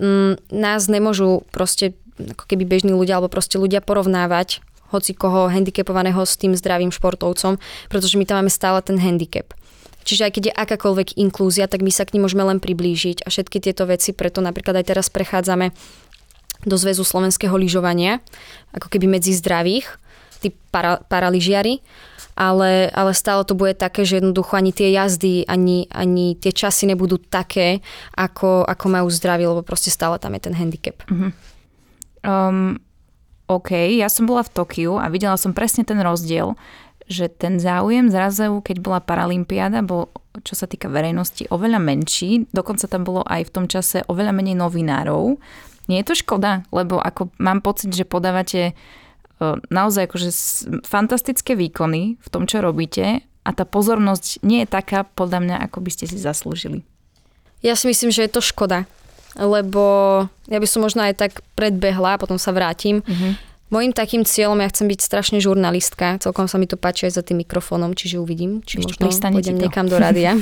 mm, 0.00 0.50
nás 0.50 0.88
nemôžu 0.88 1.44
proste 1.52 1.92
ako 2.20 2.44
keby 2.48 2.64
bežní 2.68 2.92
ľudia 2.92 3.20
alebo 3.20 3.32
proste 3.32 3.56
ľudia 3.56 3.84
porovnávať 3.84 4.64
hoci 4.90 5.14
koho 5.14 5.46
handicapovaného 5.46 6.18
s 6.26 6.34
tým 6.34 6.52
zdravým 6.58 6.90
športovcom, 6.90 7.62
pretože 7.86 8.18
my 8.18 8.26
tam 8.26 8.42
máme 8.42 8.50
stále 8.50 8.82
ten 8.82 8.98
handicap. 8.98 9.54
Čiže 10.02 10.26
aj 10.26 10.32
keď 10.34 10.42
je 10.50 10.58
akákoľvek 10.58 11.08
inklúzia, 11.20 11.70
tak 11.70 11.84
my 11.86 11.92
sa 11.92 12.02
k 12.02 12.16
ním 12.16 12.26
môžeme 12.26 12.42
len 12.42 12.58
priblížiť 12.58 13.22
a 13.22 13.28
všetky 13.30 13.62
tieto 13.62 13.86
veci, 13.86 14.10
preto 14.10 14.42
napríklad 14.42 14.82
aj 14.82 14.90
teraz 14.90 15.06
prechádzame 15.12 15.70
do 16.66 16.76
Zväzu 16.76 17.06
slovenského 17.06 17.54
lyžovania, 17.54 18.20
ako 18.74 18.90
keby 18.90 19.06
medzi 19.06 19.32
zdravých, 19.32 19.86
tí 20.40 20.52
para, 20.72 21.00
paraližiari, 21.06 21.80
ale, 22.40 22.88
ale 22.96 23.12
stále 23.12 23.44
to 23.44 23.52
bude 23.52 23.76
také, 23.76 24.08
že 24.08 24.24
jednoducho 24.24 24.56
ani 24.56 24.72
tie 24.72 24.96
jazdy, 24.96 25.44
ani, 25.44 25.84
ani 25.92 26.40
tie 26.40 26.56
časy 26.56 26.88
nebudú 26.88 27.20
také, 27.20 27.84
ako, 28.16 28.64
ako 28.64 28.86
majú 28.88 29.12
zdraví, 29.12 29.44
lebo 29.44 29.60
proste 29.60 29.92
stále 29.92 30.16
tam 30.16 30.32
je 30.32 30.48
ten 30.48 30.56
handicap. 30.56 31.04
Uh-huh. 31.04 31.36
Um, 32.24 32.80
OK, 33.44 33.76
ja 33.92 34.08
som 34.08 34.24
bola 34.24 34.40
v 34.40 34.56
Tokiu 34.56 34.96
a 34.96 35.12
videla 35.12 35.36
som 35.36 35.52
presne 35.52 35.84
ten 35.84 36.00
rozdiel, 36.00 36.56
že 37.10 37.28
ten 37.28 37.60
záujem 37.60 38.08
zrazu, 38.08 38.64
keď 38.64 38.76
bola 38.80 39.04
Paralympiáda, 39.04 39.84
bol, 39.84 40.08
čo 40.40 40.56
sa 40.56 40.64
týka 40.64 40.88
verejnosti, 40.88 41.44
oveľa 41.52 41.82
menší. 41.82 42.48
Dokonca 42.56 42.88
tam 42.88 43.04
bolo 43.04 43.20
aj 43.26 43.50
v 43.50 43.52
tom 43.52 43.66
čase 43.68 44.00
oveľa 44.08 44.32
menej 44.32 44.56
novinárov. 44.56 45.36
Nie 45.90 46.00
je 46.00 46.08
to 46.08 46.14
škoda, 46.22 46.64
lebo 46.70 47.02
ako 47.02 47.34
mám 47.42 47.60
pocit, 47.60 47.90
že 47.90 48.06
podávate 48.06 48.78
naozaj 49.72 50.06
akože 50.06 50.30
fantastické 50.84 51.56
výkony 51.56 52.20
v 52.20 52.28
tom, 52.28 52.44
čo 52.44 52.60
robíte 52.60 53.24
a 53.40 53.50
tá 53.56 53.64
pozornosť 53.64 54.44
nie 54.44 54.62
je 54.64 54.68
taká, 54.68 55.08
podľa 55.08 55.40
mňa, 55.40 55.56
ako 55.64 55.80
by 55.80 55.90
ste 55.90 56.04
si 56.04 56.20
zaslúžili. 56.20 56.84
Ja 57.64 57.76
si 57.76 57.88
myslím, 57.88 58.12
že 58.12 58.28
je 58.28 58.32
to 58.32 58.44
škoda, 58.44 58.84
lebo 59.36 59.84
ja 60.48 60.58
by 60.60 60.68
som 60.68 60.84
možno 60.84 61.04
aj 61.04 61.16
tak 61.16 61.32
predbehla, 61.56 62.16
a 62.16 62.20
potom 62.20 62.36
sa 62.36 62.52
vrátim. 62.52 63.00
Mm-hmm 63.04 63.49
Mojím 63.70 63.94
takým 63.94 64.26
cieľom, 64.26 64.58
ja 64.58 64.66
chcem 64.66 64.90
byť 64.90 64.98
strašne 64.98 65.38
žurnalistka, 65.38 66.18
celkom 66.18 66.50
sa 66.50 66.58
mi 66.58 66.66
to 66.66 66.74
páči 66.74 67.06
aj 67.06 67.14
za 67.14 67.22
tým 67.22 67.46
mikrofónom, 67.46 67.94
čiže 67.94 68.18
uvidím, 68.18 68.66
či 68.66 68.82
Ešte 68.82 68.98
možno 68.98 69.30
pôjdem 69.30 69.62
niekam 69.62 69.86
do 69.86 69.94
rádia. 69.94 70.34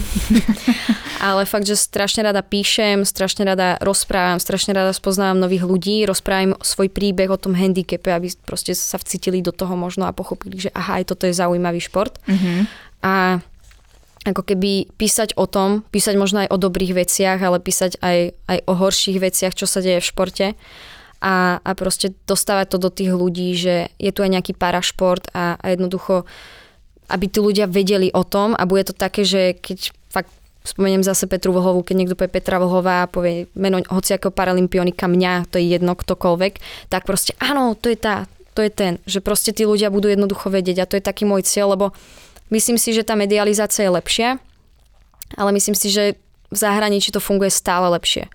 Ale 1.29 1.45
fakt, 1.45 1.69
že 1.69 1.77
strašne 1.77 2.25
rada 2.25 2.41
píšem, 2.41 3.05
strašne 3.05 3.45
rada 3.45 3.77
rozprávam, 3.85 4.41
strašne 4.41 4.73
rada 4.73 4.97
spoznávam 4.97 5.37
nových 5.45 5.69
ľudí, 5.69 6.09
rozprávam 6.09 6.57
svoj 6.65 6.89
príbeh 6.89 7.29
o 7.29 7.37
tom 7.37 7.53
handicape, 7.53 8.09
aby 8.09 8.33
proste 8.49 8.73
sa 8.73 8.97
vcítili 8.97 9.45
do 9.45 9.53
toho 9.53 9.77
možno 9.77 10.09
a 10.09 10.17
pochopili, 10.17 10.57
že 10.57 10.73
aha, 10.73 11.05
aj 11.05 11.13
toto 11.13 11.29
je 11.29 11.37
zaujímavý 11.37 11.85
šport. 11.85 12.17
Mm-hmm. 12.25 12.59
A 13.05 13.45
ako 14.25 14.41
keby 14.41 14.89
písať 14.97 15.37
o 15.37 15.45
tom, 15.45 15.85
písať 15.93 16.17
možno 16.17 16.49
aj 16.49 16.49
o 16.49 16.57
dobrých 16.57 16.97
veciach, 16.97 17.45
ale 17.45 17.61
písať 17.61 18.01
aj, 18.01 18.19
aj 18.49 18.59
o 18.65 18.73
horších 18.73 19.21
veciach, 19.21 19.53
čo 19.53 19.69
sa 19.69 19.85
deje 19.85 20.01
v 20.01 20.09
športe 20.09 20.47
a, 21.19 21.59
a 21.59 21.71
proste 21.75 22.15
dostávať 22.31 22.75
to 22.75 22.79
do 22.79 22.91
tých 22.95 23.11
ľudí, 23.11 23.51
že 23.59 23.91
je 23.99 24.11
tu 24.15 24.23
aj 24.23 24.31
nejaký 24.39 24.55
parašport 24.55 25.27
a, 25.35 25.59
a 25.59 25.67
jednoducho, 25.75 26.23
aby 27.11 27.27
tí 27.27 27.39
ľudia 27.43 27.67
vedeli 27.67 28.15
o 28.15 28.23
tom 28.23 28.55
a 28.55 28.63
bude 28.69 28.87
to 28.87 28.95
také, 28.95 29.27
že 29.27 29.59
keď 29.59 29.91
fakt 30.13 30.31
spomeniem 30.63 31.03
zase 31.03 31.27
Petru 31.27 31.51
Vlhovú, 31.51 31.83
keď 31.83 31.97
niekto 31.97 32.15
povie 32.15 32.31
Petra 32.31 32.63
Vlhová 32.63 33.09
a 33.09 33.11
povie 33.11 33.51
meno 33.59 33.83
hociakého 33.83 34.31
paralympionika 34.31 35.11
mňa, 35.11 35.51
to 35.51 35.59
je 35.59 35.75
jedno 35.75 35.99
ktokoľvek, 35.99 36.55
tak 36.93 37.03
proste 37.09 37.35
áno, 37.43 37.75
to 37.75 37.91
je 37.91 37.99
tá, 37.99 38.31
to 38.55 38.63
je 38.63 38.71
ten, 38.71 39.03
že 39.09 39.19
proste 39.19 39.51
tí 39.51 39.67
ľudia 39.67 39.91
budú 39.91 40.13
jednoducho 40.13 40.53
vedieť 40.53 40.85
a 40.85 40.89
to 40.89 41.01
je 41.01 41.03
taký 41.03 41.27
môj 41.27 41.43
cieľ, 41.43 41.75
lebo 41.75 41.97
myslím 42.55 42.79
si, 42.79 42.95
že 42.95 43.03
tá 43.03 43.19
medializácia 43.19 43.89
je 43.89 43.97
lepšia, 43.97 44.29
ale 45.35 45.51
myslím 45.57 45.75
si, 45.75 45.91
že 45.91 46.21
v 46.49 46.57
zahraničí 46.57 47.11
to 47.11 47.21
funguje 47.21 47.51
stále 47.51 47.91
lepšie 47.91 48.31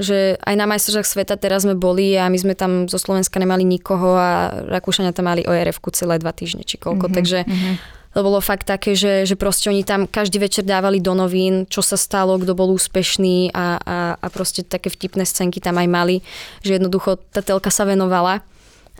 že 0.00 0.40
aj 0.40 0.54
na 0.56 0.64
majstržách 0.64 1.04
sveta 1.04 1.36
teraz 1.36 1.68
sme 1.68 1.76
boli 1.76 2.16
a 2.16 2.32
my 2.32 2.38
sme 2.38 2.54
tam 2.56 2.88
zo 2.88 2.96
Slovenska 2.96 3.36
nemali 3.36 3.60
nikoho 3.60 4.16
a 4.16 4.64
Rakúšania 4.72 5.12
tam 5.12 5.28
mali 5.28 5.44
orf 5.44 5.80
celé 5.92 6.16
dva 6.16 6.32
týždne 6.32 6.64
či 6.64 6.80
koľko, 6.80 7.12
mm-hmm, 7.12 7.16
takže 7.16 7.38
mm-hmm. 7.44 7.74
to 8.16 8.20
bolo 8.24 8.40
fakt 8.40 8.64
také, 8.64 8.96
že, 8.96 9.28
že 9.28 9.36
proste 9.36 9.68
oni 9.68 9.84
tam 9.84 10.08
každý 10.08 10.40
večer 10.40 10.64
dávali 10.64 11.04
do 11.04 11.12
novín, 11.12 11.68
čo 11.68 11.84
sa 11.84 12.00
stalo, 12.00 12.40
kto 12.40 12.56
bol 12.56 12.72
úspešný 12.72 13.52
a, 13.52 13.76
a, 13.76 13.98
a 14.16 14.26
proste 14.32 14.64
také 14.64 14.88
vtipné 14.88 15.28
scénky 15.28 15.60
tam 15.60 15.76
aj 15.76 15.88
mali, 15.92 16.16
že 16.64 16.80
jednoducho 16.80 17.20
tá 17.28 17.44
telka 17.44 17.68
sa 17.68 17.84
venovala, 17.84 18.40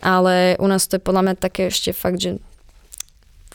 ale 0.05 0.53
u 0.61 0.67
nás 0.69 0.85
to 0.85 1.01
je 1.01 1.05
podľa 1.05 1.21
mňa 1.25 1.35
také 1.41 1.73
ešte 1.73 1.89
fakt, 1.89 2.21
že 2.21 2.37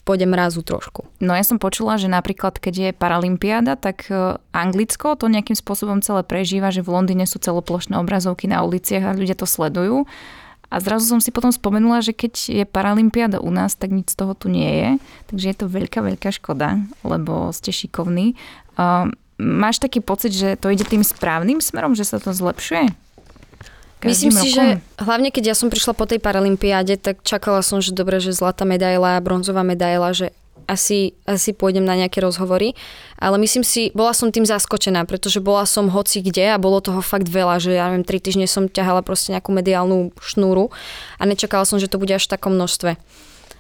pôjde 0.09 0.25
mrazu 0.25 0.65
trošku. 0.65 1.05
No 1.21 1.37
ja 1.37 1.45
som 1.45 1.61
počula, 1.61 2.01
že 2.01 2.09
napríklad 2.09 2.57
keď 2.57 2.75
je 2.81 2.91
Paralympiáda, 2.97 3.77
tak 3.77 4.09
e, 4.09 4.41
Anglicko 4.57 5.21
to 5.21 5.29
nejakým 5.29 5.53
spôsobom 5.53 6.01
celé 6.01 6.25
prežíva, 6.25 6.73
že 6.73 6.81
v 6.81 6.97
Londýne 6.97 7.29
sú 7.29 7.37
celoplošné 7.37 8.01
obrazovky 8.01 8.49
na 8.49 8.65
uliciach 8.65 9.13
a 9.13 9.13
ľudia 9.13 9.37
to 9.37 9.45
sledujú. 9.45 10.09
A 10.73 10.81
zrazu 10.81 11.13
som 11.13 11.21
si 11.21 11.29
potom 11.29 11.53
spomenula, 11.53 12.01
že 12.01 12.17
keď 12.17 12.33
je 12.49 12.65
Paralympiáda 12.65 13.45
u 13.45 13.53
nás, 13.53 13.77
tak 13.77 13.93
nič 13.93 14.17
z 14.17 14.17
toho 14.17 14.33
tu 14.33 14.49
nie 14.49 14.69
je. 14.69 14.91
Takže 15.29 15.47
je 15.53 15.57
to 15.57 15.67
veľká, 15.69 16.01
veľká 16.01 16.33
škoda, 16.33 16.81
lebo 17.05 17.53
ste 17.57 17.73
šikovní. 17.73 18.37
Uh, 18.77 19.09
máš 19.41 19.81
taký 19.81 20.05
pocit, 20.05 20.37
že 20.37 20.61
to 20.61 20.69
ide 20.69 20.85
tým 20.85 21.01
správnym 21.01 21.65
smerom, 21.65 21.97
že 21.97 22.05
sa 22.05 22.21
to 22.21 22.37
zlepšuje? 22.37 23.08
Myslím 24.07 24.31
si, 24.31 24.55
rokom. 24.55 24.55
že 24.55 24.65
hlavne 25.03 25.29
keď 25.35 25.53
ja 25.53 25.55
som 25.59 25.73
prišla 25.73 25.95
po 25.97 26.07
tej 26.07 26.23
paralympiáde, 26.23 26.95
tak 27.01 27.27
čakala 27.27 27.67
som, 27.67 27.83
že 27.83 27.91
dobre, 27.91 28.23
že 28.23 28.31
zlatá 28.31 28.63
medaila, 28.63 29.19
bronzová 29.19 29.67
medaila, 29.67 30.15
že 30.15 30.31
asi, 30.69 31.17
asi 31.25 31.57
pôjdem 31.57 31.83
na 31.83 31.97
nejaké 31.97 32.21
rozhovory, 32.21 32.77
ale 33.17 33.41
myslím 33.41 33.65
si, 33.65 33.89
bola 33.97 34.13
som 34.13 34.29
tým 34.29 34.45
zaskočená, 34.45 35.09
pretože 35.09 35.41
bola 35.41 35.65
som 35.65 35.89
hoci 35.89 36.21
kde 36.21 36.53
a 36.53 36.61
bolo 36.61 36.85
toho 36.85 37.01
fakt 37.01 37.27
veľa, 37.27 37.57
že 37.57 37.73
ja 37.75 37.89
neviem, 37.89 38.05
tri 38.05 38.21
týždne 38.21 38.45
som 38.45 38.69
ťahala 38.69 39.01
proste 39.01 39.33
nejakú 39.33 39.49
mediálnu 39.51 40.13
šnúru 40.21 40.69
a 41.17 41.23
nečakala 41.25 41.65
som, 41.65 41.81
že 41.81 41.89
to 41.89 41.97
bude 41.97 42.13
až 42.13 42.29
v 42.29 42.33
takom 42.37 42.53
množstve. 42.55 43.01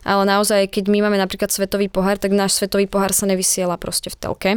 Ale 0.04 0.22
naozaj, 0.28 0.70
keď 0.70 0.84
my 0.92 1.08
máme 1.08 1.18
napríklad 1.18 1.50
svetový 1.50 1.88
pohár, 1.90 2.20
tak 2.20 2.30
náš 2.30 2.60
svetový 2.60 2.86
pohár 2.86 3.10
sa 3.16 3.26
nevysiela 3.26 3.80
proste 3.80 4.12
v 4.12 4.16
telke 4.20 4.50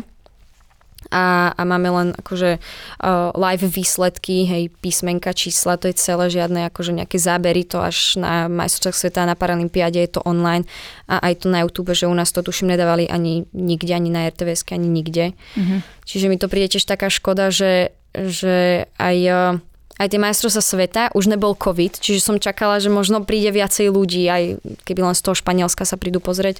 a, 1.10 1.52
a 1.58 1.62
máme 1.66 1.90
len 1.90 2.08
akože 2.14 2.62
uh, 2.62 3.34
live 3.34 3.66
výsledky, 3.68 4.46
hej, 4.46 4.64
písmenka, 4.80 5.34
čísla, 5.34 5.82
to 5.82 5.90
je 5.90 5.98
celé, 5.98 6.30
žiadne 6.30 6.70
akože 6.70 6.94
nejaké 6.94 7.18
zábery, 7.18 7.66
to 7.66 7.82
až 7.82 8.22
na 8.22 8.46
majstrovstvách 8.46 8.96
sveta, 8.96 9.26
na 9.26 9.34
Paralympiáde 9.34 9.98
je 9.98 10.12
to 10.14 10.22
online 10.24 10.64
a 11.10 11.20
aj 11.26 11.44
to 11.44 11.48
na 11.50 11.66
YouTube, 11.66 11.92
že 11.98 12.06
u 12.08 12.14
nás 12.14 12.30
to 12.30 12.46
tuším 12.46 12.72
nedávali 12.72 13.10
ani 13.10 13.50
nikde, 13.52 13.92
ani 13.92 14.14
na 14.14 14.30
RTVS, 14.30 14.64
ani 14.72 14.88
nikde. 14.88 15.34
Mm-hmm. 15.58 15.80
Čiže 16.06 16.26
mi 16.30 16.38
to 16.38 16.48
príde 16.48 16.78
tiež 16.78 16.86
taká 16.86 17.10
škoda, 17.10 17.50
že, 17.50 17.92
že 18.16 18.88
aj 18.96 19.18
uh, 19.28 19.60
aj 20.02 20.08
tie 20.10 20.18
majstrovstvá 20.18 20.64
sveta, 20.66 21.04
už 21.14 21.30
nebol 21.30 21.54
COVID, 21.54 22.02
čiže 22.02 22.26
som 22.26 22.42
čakala, 22.42 22.82
že 22.82 22.90
možno 22.90 23.22
príde 23.22 23.54
viacej 23.54 23.94
ľudí, 23.94 24.26
aj 24.26 24.58
keby 24.82 25.06
len 25.06 25.14
z 25.14 25.22
toho 25.22 25.38
Španielska 25.38 25.86
sa 25.86 25.94
prídu 25.94 26.18
pozrieť. 26.18 26.58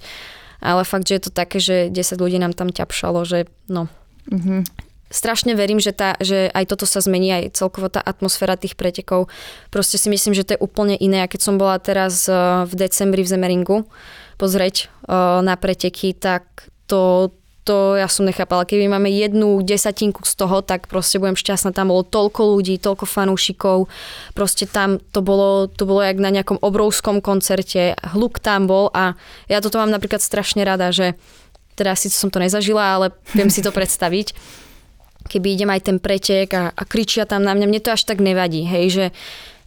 Ale 0.62 0.86
fakt, 0.86 1.10
že 1.10 1.18
je 1.18 1.24
to 1.26 1.32
také, 1.34 1.58
že 1.58 1.90
10 1.90 2.22
ľudí 2.22 2.38
nám 2.38 2.54
tam 2.54 2.70
ťapšalo, 2.70 3.26
že 3.26 3.50
no, 3.66 3.90
Mm-hmm. 4.30 4.92
Strašne 5.12 5.60
verím, 5.60 5.84
že, 5.84 5.92
tá, 5.92 6.16
že 6.24 6.48
aj 6.56 6.72
toto 6.72 6.88
sa 6.88 7.04
zmení, 7.04 7.36
aj 7.36 7.60
celkovo 7.60 7.92
tá 7.92 8.00
atmosféra 8.00 8.56
tých 8.56 8.80
pretekov. 8.80 9.28
Proste 9.68 10.00
si 10.00 10.08
myslím, 10.08 10.32
že 10.32 10.48
to 10.48 10.56
je 10.56 10.64
úplne 10.64 10.96
iné. 10.96 11.20
A 11.20 11.28
keď 11.28 11.52
som 11.52 11.60
bola 11.60 11.76
teraz 11.84 12.32
eh, 12.32 12.36
v 12.64 12.74
decembri 12.80 13.20
v 13.20 13.32
Zemeringu 13.36 13.78
pozrieť 14.40 14.88
eh, 14.88 15.44
na 15.44 15.60
preteky, 15.60 16.16
tak 16.16 16.72
to, 16.88 17.28
to 17.68 18.00
ja 18.00 18.08
som 18.08 18.24
nechápala. 18.24 18.64
Keby 18.64 18.88
máme 18.88 19.12
jednu 19.12 19.60
desatinku 19.60 20.24
z 20.24 20.34
toho, 20.40 20.64
tak 20.64 20.88
proste 20.88 21.20
budem 21.20 21.36
šťastná. 21.36 21.76
Tam 21.76 21.92
bolo 21.92 22.08
toľko 22.08 22.56
ľudí, 22.56 22.80
toľko 22.80 23.04
fanúšikov. 23.04 23.92
Proste 24.32 24.64
tam 24.64 24.96
to 25.12 25.20
bolo, 25.20 25.68
to 25.68 25.84
bolo 25.84 26.08
jak 26.08 26.24
na 26.24 26.32
nejakom 26.32 26.56
obrovskom 26.64 27.20
koncerte. 27.20 28.00
Hluk 28.16 28.40
tam 28.40 28.64
bol 28.64 28.88
a 28.96 29.20
ja 29.52 29.60
toto 29.60 29.76
mám 29.76 29.92
napríklad 29.92 30.24
strašne 30.24 30.64
rada, 30.64 30.96
že 30.96 31.20
teda 31.76 31.96
síce 31.96 32.16
som 32.18 32.30
to 32.30 32.42
nezažila, 32.42 33.00
ale 33.00 33.08
viem 33.36 33.50
si 33.50 33.64
to 33.64 33.74
predstaviť. 33.78 34.34
Keby 35.32 35.54
idem 35.54 35.70
aj 35.70 35.82
ten 35.86 35.98
pretek 36.02 36.50
a, 36.58 36.64
a 36.74 36.84
kričia 36.84 37.30
tam 37.30 37.46
na 37.46 37.54
mňa, 37.54 37.66
mne 37.70 37.82
to 37.82 37.94
až 37.94 38.04
tak 38.10 38.20
nevadí, 38.20 38.66
hej, 38.66 38.86
že 38.90 39.06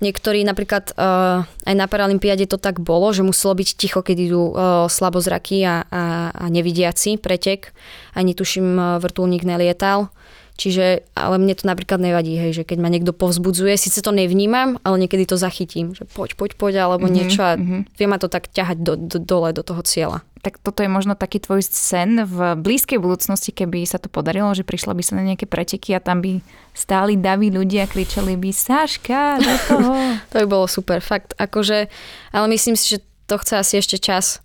niektorí 0.03 0.43
napríklad 0.43 0.93
uh, 0.99 1.47
aj 1.47 1.75
na 1.75 1.87
Paralympiade 1.87 2.45
to 2.51 2.59
tak 2.59 2.83
bolo, 2.83 3.15
že 3.15 3.25
muselo 3.25 3.55
byť 3.55 3.69
ticho, 3.79 4.03
keď 4.03 4.17
idú 4.19 4.43
uh, 4.51 4.85
slabozraky 4.91 5.63
a, 5.65 5.87
a, 5.89 6.03
a 6.35 6.45
nevidiaci 6.51 7.17
pretek. 7.17 7.73
Ani 8.13 8.35
tuším, 8.35 8.67
uh, 8.77 8.85
vrtulník 8.99 9.47
nelietal. 9.47 10.11
Čiže, 10.55 11.03
ale 11.19 11.43
mne 11.43 11.59
to 11.59 11.67
napríklad 11.67 11.99
nevadí, 11.99 12.39
hej, 12.39 12.63
že 12.63 12.63
keď 12.63 12.79
ma 12.79 12.87
niekto 12.87 13.11
povzbudzuje, 13.11 13.75
síce 13.75 13.99
to 13.99 14.15
nevnímam, 14.15 14.79
ale 14.87 15.03
niekedy 15.03 15.27
to 15.27 15.35
zachytím, 15.35 15.99
že 15.99 16.07
poď, 16.07 16.39
poď, 16.39 16.51
poď, 16.55 16.75
alebo 16.87 17.11
mm-hmm, 17.11 17.19
niečo 17.19 17.43
a 17.43 17.59
mm-hmm. 17.59 17.81
vie 17.99 18.07
ma 18.07 18.23
to 18.23 18.31
tak 18.31 18.47
ťahať 18.55 18.79
do, 18.79 18.95
do, 18.95 19.19
dole 19.19 19.51
do 19.51 19.67
toho 19.67 19.83
cieľa. 19.83 20.23
Tak 20.47 20.63
toto 20.63 20.85
je 20.85 20.93
možno 20.93 21.19
taký 21.19 21.43
tvoj 21.43 21.65
sen 21.65 22.23
v 22.23 22.55
blízkej 22.55 23.03
budúcnosti, 23.03 23.51
keby 23.51 23.83
sa 23.83 23.99
to 23.99 24.07
podarilo, 24.07 24.55
že 24.55 24.63
prišla 24.63 24.95
by 24.95 25.03
sa 25.03 25.19
na 25.19 25.27
nejaké 25.27 25.51
preteky 25.51 25.97
a 25.97 26.05
tam 26.05 26.23
by 26.23 26.39
stáli 26.71 27.19
daví 27.19 27.51
ľudia 27.51 27.89
a 27.89 27.91
kričali 27.91 28.39
by 28.39 28.51
Saška, 28.55 29.43
do 29.43 29.55
toho. 29.67 29.93
to 30.31 30.35
by 30.45 30.47
bolo 30.47 30.67
super, 30.71 31.03
fakt. 31.03 31.35
Akože, 31.35 31.91
ale 32.31 32.47
myslím 32.53 32.79
si, 32.79 32.95
že 32.95 33.03
to 33.27 33.41
chce 33.41 33.59
asi 33.59 33.75
ešte 33.81 33.97
čas 33.99 34.44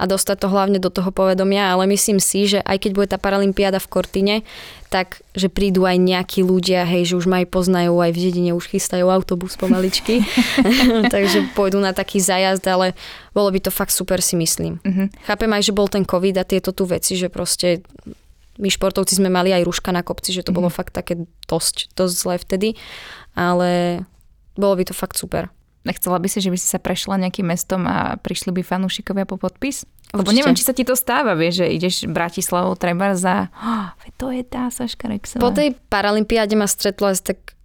a 0.00 0.08
dostať 0.08 0.36
to 0.40 0.48
hlavne 0.48 0.80
do 0.80 0.88
toho 0.88 1.12
povedomia, 1.12 1.76
ale 1.76 1.84
myslím 1.92 2.16
si, 2.16 2.48
že 2.48 2.64
aj 2.64 2.88
keď 2.88 2.90
bude 2.96 3.08
tá 3.12 3.20
Paralympiáda 3.20 3.76
v 3.76 3.90
Kortine, 3.92 4.36
tak 4.88 5.20
že 5.36 5.52
prídu 5.52 5.84
aj 5.84 6.00
nejakí 6.00 6.40
ľudia, 6.40 6.88
hej, 6.88 7.12
že 7.12 7.14
už 7.20 7.28
ma 7.28 7.44
aj 7.44 7.52
poznajú, 7.52 8.00
aj 8.00 8.16
v 8.16 8.18
dedine 8.18 8.56
už 8.56 8.72
chystajú 8.72 9.12
autobus 9.12 9.60
pomaličky, 9.60 10.24
takže 11.14 11.52
pôjdu 11.52 11.84
na 11.84 11.92
taký 11.92 12.16
zajazd, 12.16 12.64
ale 12.64 12.96
bolo 13.36 13.52
by 13.52 13.60
to 13.60 13.70
fakt 13.70 13.92
super, 13.92 14.24
si 14.24 14.40
myslím. 14.40 14.80
Uh-huh. 14.80 15.12
Chápem 15.28 15.52
aj, 15.52 15.68
že 15.68 15.76
bol 15.76 15.86
ten 15.92 16.08
COVID 16.08 16.40
a 16.40 16.48
tieto 16.48 16.72
tu 16.72 16.88
veci, 16.88 17.20
že 17.20 17.28
proste 17.28 17.84
my 18.56 18.72
športovci 18.72 19.20
sme 19.20 19.28
mali 19.28 19.52
aj 19.52 19.68
rúška 19.68 19.92
na 19.92 20.00
kopci, 20.00 20.32
že 20.32 20.40
to 20.40 20.50
uh-huh. 20.50 20.64
bolo 20.64 20.68
fakt 20.72 20.96
také 20.96 21.28
dosť, 21.44 21.92
dosť 21.92 22.14
zlé 22.16 22.36
vtedy, 22.40 22.68
ale 23.36 24.02
bolo 24.56 24.80
by 24.80 24.88
to 24.88 24.96
fakt 24.96 25.20
super. 25.20 25.52
Nechcela 25.80 26.20
by 26.20 26.28
si, 26.28 26.44
že 26.44 26.52
by 26.52 26.58
si 26.60 26.68
sa 26.68 26.76
prešla 26.76 27.16
nejakým 27.16 27.48
mestom 27.48 27.88
a 27.88 28.20
prišli 28.20 28.52
by 28.52 28.60
fanúšikovia 28.60 29.24
po 29.24 29.40
podpis? 29.40 29.88
Lebo 30.12 30.28
Určite. 30.28 30.36
neviem, 30.42 30.56
či 30.58 30.66
sa 30.66 30.74
ti 30.74 30.84
to 30.84 30.98
stáva, 30.98 31.38
vieš, 31.38 31.64
že 31.64 31.66
ideš 31.70 31.94
Bratislavou 32.10 32.74
treba 32.76 33.14
za... 33.14 33.48
Oh, 33.64 33.88
to 34.18 34.28
je 34.34 34.42
tá 34.44 34.68
Saška 34.68 35.08
Rexová. 35.08 35.40
Po 35.40 35.54
tej 35.54 35.72
Paralympiáde 35.88 36.52
ma 36.58 36.68
stretlo 36.68 37.08
asi 37.08 37.32
tak 37.32 37.56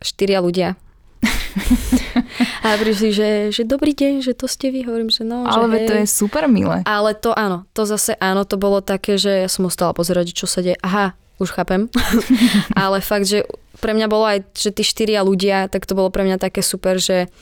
štyria 0.00 0.40
ľudia. 0.40 0.78
a 2.64 2.78
prišli, 2.80 3.10
že, 3.12 3.28
že 3.52 3.62
dobrý 3.68 3.92
deň, 3.92 4.24
že 4.24 4.32
to 4.32 4.48
ste 4.48 4.72
vy, 4.72 4.88
hovorím, 4.88 5.12
že 5.12 5.26
no. 5.26 5.44
Ale 5.44 5.68
že 5.68 5.78
to 5.84 5.94
je 6.00 6.06
super 6.08 6.48
milé. 6.48 6.80
Ale 6.88 7.12
to 7.12 7.36
áno, 7.36 7.68
to 7.76 7.84
zase 7.84 8.16
áno, 8.16 8.48
to 8.48 8.56
bolo 8.56 8.80
také, 8.80 9.20
že 9.20 9.44
ja 9.44 9.48
som 9.50 9.68
ostala 9.68 9.92
pozerať, 9.92 10.32
čo 10.32 10.48
sa 10.48 10.64
deje. 10.64 10.80
Aha, 10.80 11.12
už 11.40 11.50
chápem. 11.56 11.88
Ale 12.76 13.00
fakt, 13.00 13.26
že 13.26 13.48
pre 13.80 13.96
mňa 13.96 14.06
bolo 14.12 14.28
aj, 14.28 14.44
že 14.52 14.70
tí 14.70 14.84
štyria 14.84 15.24
ľudia, 15.24 15.72
tak 15.72 15.88
to 15.88 15.96
bolo 15.96 16.12
pre 16.12 16.22
mňa 16.22 16.36
také 16.36 16.60
super, 16.60 17.00
že, 17.00 17.32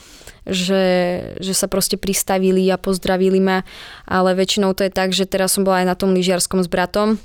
že, 0.46 0.84
že 1.42 1.52
sa 1.52 1.66
proste 1.66 1.98
pristavili 1.98 2.70
a 2.70 2.78
pozdravili 2.78 3.42
ma, 3.42 3.66
ale 4.06 4.38
väčšinou 4.38 4.72
to 4.72 4.86
je 4.86 4.92
tak, 4.94 5.10
že 5.10 5.26
teraz 5.26 5.58
som 5.58 5.66
bola 5.66 5.82
aj 5.82 5.86
na 5.90 5.96
tom 5.98 6.14
lyžiarskom 6.14 6.62
s 6.62 6.70
bratom, 6.70 7.18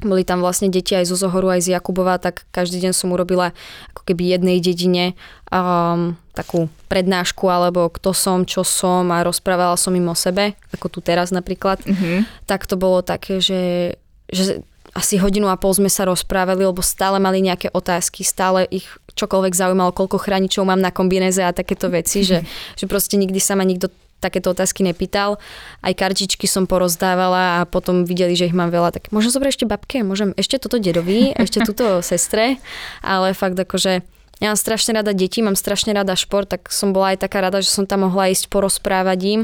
boli 0.00 0.24
tam 0.24 0.40
vlastne 0.40 0.72
deti 0.72 0.96
aj 0.96 1.12
zo 1.12 1.16
Zohoru, 1.16 1.52
aj 1.52 1.68
z 1.68 1.76
Jakubova, 1.76 2.16
tak 2.16 2.48
každý 2.50 2.80
deň 2.80 2.92
som 2.96 3.12
urobila 3.12 3.52
ako 3.92 4.08
keby 4.08 4.32
jednej 4.32 4.56
dedine 4.58 5.12
um, 5.52 6.16
takú 6.32 6.72
prednášku, 6.88 7.44
alebo 7.52 7.92
kto 7.92 8.16
som, 8.16 8.48
čo 8.48 8.64
som 8.64 9.12
a 9.12 9.20
rozprávala 9.20 9.76
som 9.76 9.92
im 9.92 10.08
o 10.08 10.16
sebe, 10.16 10.56
ako 10.72 10.88
tu 10.88 10.98
teraz 11.04 11.30
napríklad. 11.30 11.84
Mm-hmm. 11.84 12.48
Tak 12.48 12.64
to 12.64 12.80
bolo 12.80 13.04
také, 13.04 13.44
že, 13.44 13.94
že 14.32 14.64
asi 14.94 15.22
hodinu 15.22 15.46
a 15.46 15.60
pol 15.60 15.70
sme 15.70 15.90
sa 15.90 16.02
rozprávali, 16.06 16.66
lebo 16.66 16.82
stále 16.82 17.22
mali 17.22 17.42
nejaké 17.44 17.70
otázky, 17.70 18.26
stále 18.26 18.66
ich 18.66 18.86
čokoľvek 19.14 19.54
zaujímalo, 19.54 19.94
koľko 19.94 20.18
chráničov 20.18 20.66
mám 20.66 20.82
na 20.82 20.90
kombinéze 20.90 21.42
a 21.42 21.54
takéto 21.54 21.90
veci, 21.90 22.26
že, 22.26 22.42
že 22.78 22.84
proste 22.90 23.14
nikdy 23.14 23.38
sa 23.38 23.54
ma 23.54 23.62
nikto 23.62 23.90
takéto 24.20 24.52
otázky 24.52 24.84
nepýtal. 24.84 25.40
Aj 25.80 25.96
kartičky 25.96 26.44
som 26.44 26.68
porozdávala 26.68 27.64
a 27.64 27.68
potom 27.68 28.04
videli, 28.04 28.36
že 28.36 28.52
ich 28.52 28.56
mám 28.56 28.68
veľa, 28.68 28.92
tak 28.92 29.08
môžem 29.08 29.32
zobrať 29.32 29.56
ešte 29.56 29.66
babke, 29.66 30.04
môžem 30.04 30.36
ešte 30.36 30.60
toto 30.60 30.76
dedovi, 30.76 31.32
ešte 31.32 31.64
túto 31.68 32.04
sestre, 32.04 32.60
ale 33.00 33.32
fakt 33.32 33.56
akože 33.56 34.04
ja 34.40 34.48
mám 34.52 34.60
strašne 34.60 34.96
rada 34.96 35.12
deti, 35.12 35.44
mám 35.44 35.56
strašne 35.56 35.92
rada 35.92 36.16
šport, 36.16 36.48
tak 36.48 36.72
som 36.72 36.96
bola 36.96 37.12
aj 37.12 37.28
taká 37.28 37.44
rada, 37.44 37.60
že 37.60 37.72
som 37.72 37.84
tam 37.84 38.08
mohla 38.08 38.32
ísť 38.32 38.48
porozprávať 38.48 39.20
im 39.24 39.40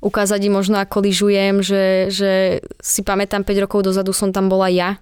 ukázať 0.00 0.40
im 0.48 0.56
možno 0.56 0.80
ako 0.80 1.04
lyžujem, 1.04 1.60
že, 1.60 2.08
že 2.08 2.64
si 2.80 3.00
pamätám 3.04 3.44
5 3.44 3.64
rokov 3.64 3.84
dozadu 3.84 4.16
som 4.16 4.32
tam 4.32 4.48
bola 4.48 4.72
ja 4.72 4.96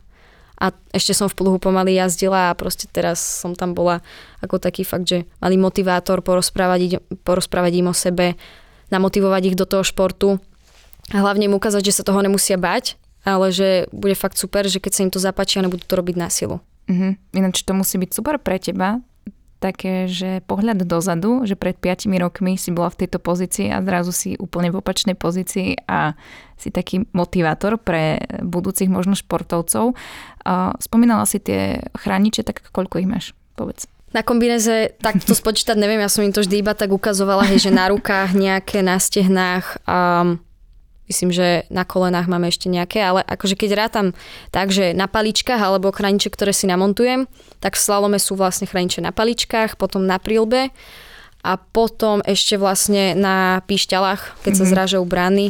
a 0.58 0.74
ešte 0.90 1.14
som 1.14 1.30
v 1.30 1.38
pluhu 1.38 1.62
pomaly 1.62 1.94
jazdila 1.94 2.50
a 2.50 2.58
proste 2.58 2.90
teraz 2.90 3.22
som 3.22 3.54
tam 3.54 3.78
bola 3.78 4.02
ako 4.42 4.58
taký 4.58 4.82
fakt, 4.82 5.06
že 5.06 5.22
malý 5.38 5.54
motivátor 5.54 6.18
porozprávať, 6.18 6.98
porozprávať 7.22 7.72
im 7.78 7.88
o 7.90 7.94
sebe, 7.94 8.34
namotivovať 8.90 9.54
ich 9.54 9.56
do 9.56 9.70
toho 9.70 9.86
športu 9.86 10.42
a 11.14 11.22
hlavne 11.22 11.46
im 11.46 11.54
ukázať, 11.54 11.82
že 11.86 12.02
sa 12.02 12.02
toho 12.02 12.18
nemusia 12.18 12.58
bať, 12.58 12.98
ale 13.22 13.54
že 13.54 13.86
bude 13.94 14.18
fakt 14.18 14.34
super, 14.34 14.66
že 14.66 14.82
keď 14.82 14.92
sa 14.92 15.02
im 15.06 15.12
to 15.14 15.22
zapáči 15.22 15.62
a 15.62 15.64
nebudú 15.64 15.86
to 15.86 15.94
robiť 15.94 16.16
na 16.18 16.28
silu. 16.28 16.58
Mm-hmm. 16.90 17.38
Ináč 17.38 17.62
to 17.62 17.72
musí 17.76 17.94
byť 18.00 18.10
super 18.10 18.42
pre 18.42 18.58
teba, 18.58 18.98
také, 19.58 20.06
že 20.06 20.40
pohľad 20.46 20.86
dozadu, 20.86 21.42
že 21.42 21.58
pred 21.58 21.74
5 21.74 22.06
rokmi 22.18 22.54
si 22.54 22.70
bola 22.70 22.88
v 22.94 23.04
tejto 23.04 23.18
pozícii 23.18 23.74
a 23.74 23.82
zrazu 23.82 24.14
si 24.14 24.30
úplne 24.38 24.70
v 24.70 24.78
opačnej 24.78 25.18
pozícii 25.18 25.74
a 25.90 26.14
si 26.54 26.70
taký 26.70 27.06
motivátor 27.10 27.78
pre 27.78 28.22
budúcich 28.42 28.90
možno 28.90 29.18
športovcov. 29.18 29.98
Spomínala 30.78 31.26
si 31.26 31.42
tie 31.42 31.82
chrániče, 31.94 32.46
tak 32.46 32.70
koľko 32.70 33.02
ich 33.02 33.10
máš? 33.10 33.26
Povedz. 33.58 33.90
Na 34.08 34.24
kombinéze, 34.24 34.96
tak 35.04 35.20
to 35.20 35.36
spočítať 35.36 35.76
neviem, 35.76 36.00
ja 36.00 36.08
som 36.08 36.24
im 36.24 36.32
to 36.32 36.40
vždy 36.40 36.64
iba 36.64 36.72
tak 36.72 36.88
ukazovala, 36.88 37.44
hej, 37.44 37.68
že 37.68 37.70
na 37.74 37.92
rukách 37.92 38.32
nejaké, 38.32 38.80
na 38.80 38.96
stehnách. 38.96 39.84
Um, 39.84 40.40
Myslím, 41.08 41.32
že 41.32 41.64
na 41.72 41.88
kolenách 41.88 42.28
máme 42.28 42.52
ešte 42.52 42.68
nejaké, 42.68 43.00
ale 43.00 43.24
akože 43.24 43.56
keď 43.56 43.70
rátam 43.72 44.06
tak, 44.52 44.68
že 44.68 44.92
na 44.92 45.08
paličkách 45.08 45.56
alebo 45.56 45.88
chraniče, 45.88 46.28
ktoré 46.28 46.52
si 46.52 46.68
namontujem, 46.68 47.24
tak 47.64 47.80
v 47.80 47.82
slalome 47.82 48.20
sú 48.20 48.36
vlastne 48.36 48.68
chraniče 48.68 49.00
na 49.00 49.08
paličkách, 49.08 49.80
potom 49.80 50.04
na 50.04 50.20
prílbe 50.20 50.68
a 51.40 51.56
potom 51.56 52.20
ešte 52.28 52.60
vlastne 52.60 53.16
na 53.16 53.64
píšťalách, 53.64 54.44
keď 54.44 54.52
mm-hmm. 54.52 54.60
sa 54.60 54.64
mhm. 54.68 54.72
zrážajú 54.76 55.04
brány 55.08 55.46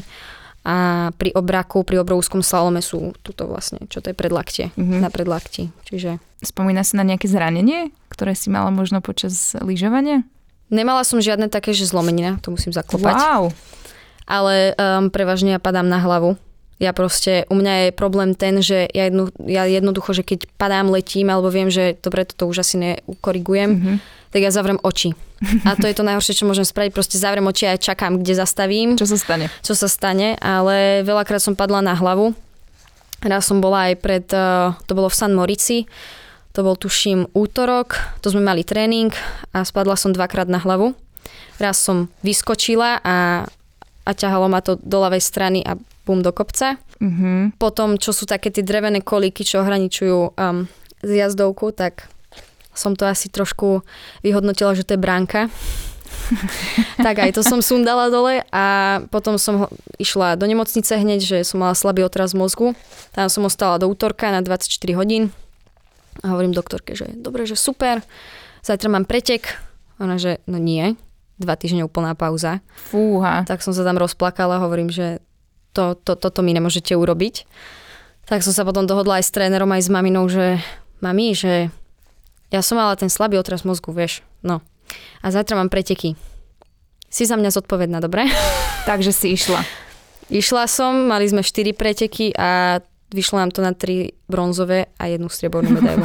a 0.68 1.08
pri 1.16 1.32
obraku, 1.32 1.82
pri 1.82 2.02
obrovskom 2.02 2.44
slalome 2.44 2.84
sú 2.84 3.16
tuto 3.24 3.48
vlastne, 3.48 3.82
čo 3.90 3.98
to 3.98 4.12
je 4.12 4.16
predlaktie, 4.16 4.70
mm-hmm. 4.78 5.00
na 5.02 5.10
predlakti. 5.10 5.74
Čiže... 5.90 6.22
Spomína 6.38 6.86
sa 6.86 7.02
na 7.02 7.08
nejaké 7.08 7.26
zranenie, 7.26 7.90
ktoré 8.14 8.38
si 8.38 8.46
mala 8.46 8.70
možno 8.70 9.02
počas 9.02 9.58
lyžovania? 9.58 10.22
Nemala 10.70 11.02
som 11.02 11.18
žiadne 11.18 11.50
také, 11.50 11.74
že 11.74 11.88
zlomenina, 11.88 12.38
to 12.44 12.54
musím 12.54 12.70
zaklopať. 12.70 13.16
Wow 13.16 13.50
ale 14.28 14.76
um, 14.76 15.08
prevažne 15.08 15.56
ja 15.56 15.60
padám 15.60 15.88
na 15.88 15.98
hlavu. 15.98 16.36
Ja 16.78 16.94
proste, 16.94 17.42
u 17.50 17.58
mňa 17.58 17.90
je 17.90 17.96
problém 17.96 18.38
ten, 18.38 18.62
že 18.62 18.86
ja, 18.94 19.10
jedno, 19.10 19.34
ja 19.42 19.66
jednoducho, 19.66 20.14
že 20.14 20.22
keď 20.22 20.46
padám, 20.54 20.94
letím, 20.94 21.26
alebo 21.26 21.50
viem, 21.50 21.74
že 21.74 21.98
dobre, 21.98 22.22
toto 22.22 22.46
už 22.46 22.62
asi 22.62 22.78
neukorigujem, 22.78 23.70
mm-hmm. 23.74 23.96
tak 24.30 24.40
ja 24.46 24.54
zavrem 24.54 24.78
oči. 24.86 25.18
A 25.66 25.74
to 25.74 25.90
je 25.90 25.94
to 25.98 26.06
najhoršie, 26.06 26.38
čo 26.38 26.46
môžem 26.46 26.62
spraviť. 26.62 26.94
Proste 26.94 27.18
zavrem 27.18 27.42
oči 27.50 27.66
a 27.66 27.74
čakám, 27.74 28.22
kde 28.22 28.38
zastavím. 28.38 28.94
Čo 28.94 29.10
sa 29.10 29.18
stane? 29.18 29.50
Čo 29.62 29.74
sa 29.74 29.90
stane, 29.90 30.38
ale 30.38 31.02
veľakrát 31.02 31.42
som 31.42 31.58
padla 31.58 31.82
na 31.82 31.98
hlavu. 31.98 32.30
Raz 33.26 33.50
som 33.50 33.58
bola 33.58 33.90
aj 33.90 33.94
pred, 33.98 34.26
uh, 34.30 34.78
to 34.86 34.94
bolo 34.94 35.10
v 35.10 35.18
San 35.18 35.34
Morici, 35.34 35.90
to 36.54 36.62
bol 36.62 36.78
tuším 36.78 37.26
útorok, 37.34 37.98
to 38.22 38.30
sme 38.30 38.46
mali 38.46 38.62
tréning 38.62 39.10
a 39.50 39.66
spadla 39.66 39.98
som 39.98 40.14
dvakrát 40.14 40.46
na 40.46 40.62
hlavu. 40.62 40.94
Raz 41.58 41.82
som 41.82 42.06
vyskočila 42.22 43.02
a 43.02 43.46
a 44.08 44.16
ťahalo 44.16 44.48
ma 44.48 44.64
to 44.64 44.80
do 44.80 45.04
ľavej 45.04 45.20
strany 45.20 45.60
a 45.60 45.76
bum 46.08 46.24
do 46.24 46.32
kopca. 46.32 46.80
Mm-hmm. 47.04 47.60
Potom, 47.60 48.00
čo 48.00 48.16
sú 48.16 48.24
také 48.24 48.48
tie 48.48 48.64
drevené 48.64 49.04
kolíky, 49.04 49.44
čo 49.44 49.60
ohraničujú 49.60 50.32
um, 50.32 50.64
zjazdovku, 51.04 51.76
tak 51.76 52.08
som 52.72 52.96
to 52.96 53.04
asi 53.04 53.28
trošku 53.28 53.84
vyhodnotila, 54.24 54.72
že 54.72 54.88
to 54.88 54.96
je 54.96 55.04
bránka. 55.04 55.52
tak 57.04 57.20
aj 57.20 57.36
to 57.36 57.44
som 57.44 57.60
sundala 57.60 58.08
dole 58.08 58.40
a 58.48 58.64
potom 59.12 59.36
som 59.36 59.68
išla 60.00 60.40
do 60.40 60.48
nemocnice 60.48 60.96
hneď, 60.96 61.20
že 61.20 61.38
som 61.44 61.60
mala 61.60 61.76
slabý 61.76 62.00
otraz 62.00 62.32
mozgu. 62.32 62.72
Tam 63.12 63.28
som 63.28 63.44
ostala 63.44 63.76
do 63.76 63.92
útorka 63.92 64.32
na 64.32 64.40
24 64.40 64.72
hodín 64.96 65.36
a 66.24 66.32
hovorím 66.32 66.56
doktorke, 66.56 66.96
že 66.96 67.12
dobre, 67.12 67.44
že 67.44 67.60
super, 67.60 68.00
zajtra 68.64 68.88
mám 68.88 69.04
pretek. 69.04 69.60
Ona, 70.00 70.16
že 70.16 70.38
no 70.46 70.56
nie, 70.56 70.96
dva 71.38 71.55
týždne 71.55 71.87
úplná 71.87 72.12
pauza. 72.18 72.61
Fúha. 72.90 73.46
Tak 73.46 73.62
som 73.62 73.72
sa 73.72 73.87
tam 73.87 73.96
rozplakala, 73.96 74.62
hovorím, 74.62 74.90
že 74.90 75.22
to, 75.72 75.94
to, 75.94 76.18
toto 76.18 76.42
mi 76.42 76.51
nemôžete 76.51 76.94
urobiť. 76.98 77.46
Tak 78.29 78.44
som 78.44 78.53
sa 78.53 78.66
potom 78.66 78.85
dohodla 78.85 79.22
aj 79.22 79.24
s 79.24 79.35
trénerom, 79.35 79.70
aj 79.72 79.87
s 79.87 79.90
maminou, 79.90 80.29
že 80.29 80.61
mami, 81.01 81.33
že 81.33 81.72
ja 82.53 82.61
som 82.61 82.77
mala 82.77 82.98
ten 82.98 83.09
slabý 83.09 83.38
otras 83.38 83.64
mozgu, 83.64 83.94
vieš, 83.94 84.20
no. 84.44 84.61
A 85.22 85.33
zajtra 85.33 85.57
mám 85.57 85.72
preteky. 85.72 86.18
Si 87.09 87.24
za 87.24 87.40
mňa 87.40 87.55
zodpovedná, 87.55 88.05
dobre? 88.05 88.29
Takže 88.88 89.12
si 89.14 89.33
išla. 89.33 89.64
Išla 90.29 90.68
som, 90.68 91.09
mali 91.09 91.24
sme 91.24 91.40
4 91.40 91.72
preteky 91.72 92.37
a 92.37 92.81
vyšlo 93.09 93.40
nám 93.40 93.51
to 93.53 93.64
na 93.64 93.72
3 93.72 94.29
bronzové 94.29 94.92
a 95.01 95.09
jednu 95.09 95.33
striebornú 95.33 95.81
medailu. 95.81 96.05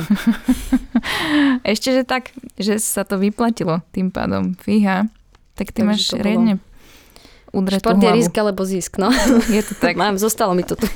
Ešte, 1.76 1.92
že 1.92 2.04
tak, 2.08 2.32
že 2.56 2.80
sa 2.80 3.04
to 3.04 3.20
vyplatilo 3.20 3.84
tým 3.92 4.12
pádom. 4.12 4.56
Fíha. 4.56 5.12
Tak 5.54 5.70
ty 5.70 5.80
Takže 5.80 5.86
máš 5.86 6.02
bolo- 6.10 6.24
riadne 6.24 6.54
udretú 7.54 7.86
Šport 7.86 8.02
je 8.02 8.12
risk 8.12 8.34
alebo 8.34 8.62
zisk, 8.66 8.98
no. 8.98 9.14
Je 9.48 9.62
to 9.62 9.78
tak. 9.84 9.94
Mám, 9.94 10.18
zostalo 10.18 10.58
mi 10.58 10.66
to 10.66 10.74
tu. 10.74 10.90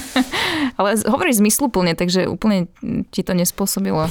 Ale 0.80 0.96
hovoríš 0.98 1.38
zmysluplne, 1.38 1.92
takže 1.92 2.24
úplne 2.26 2.66
ti 3.12 3.20
to 3.20 3.30
nespôsobilo 3.30 4.08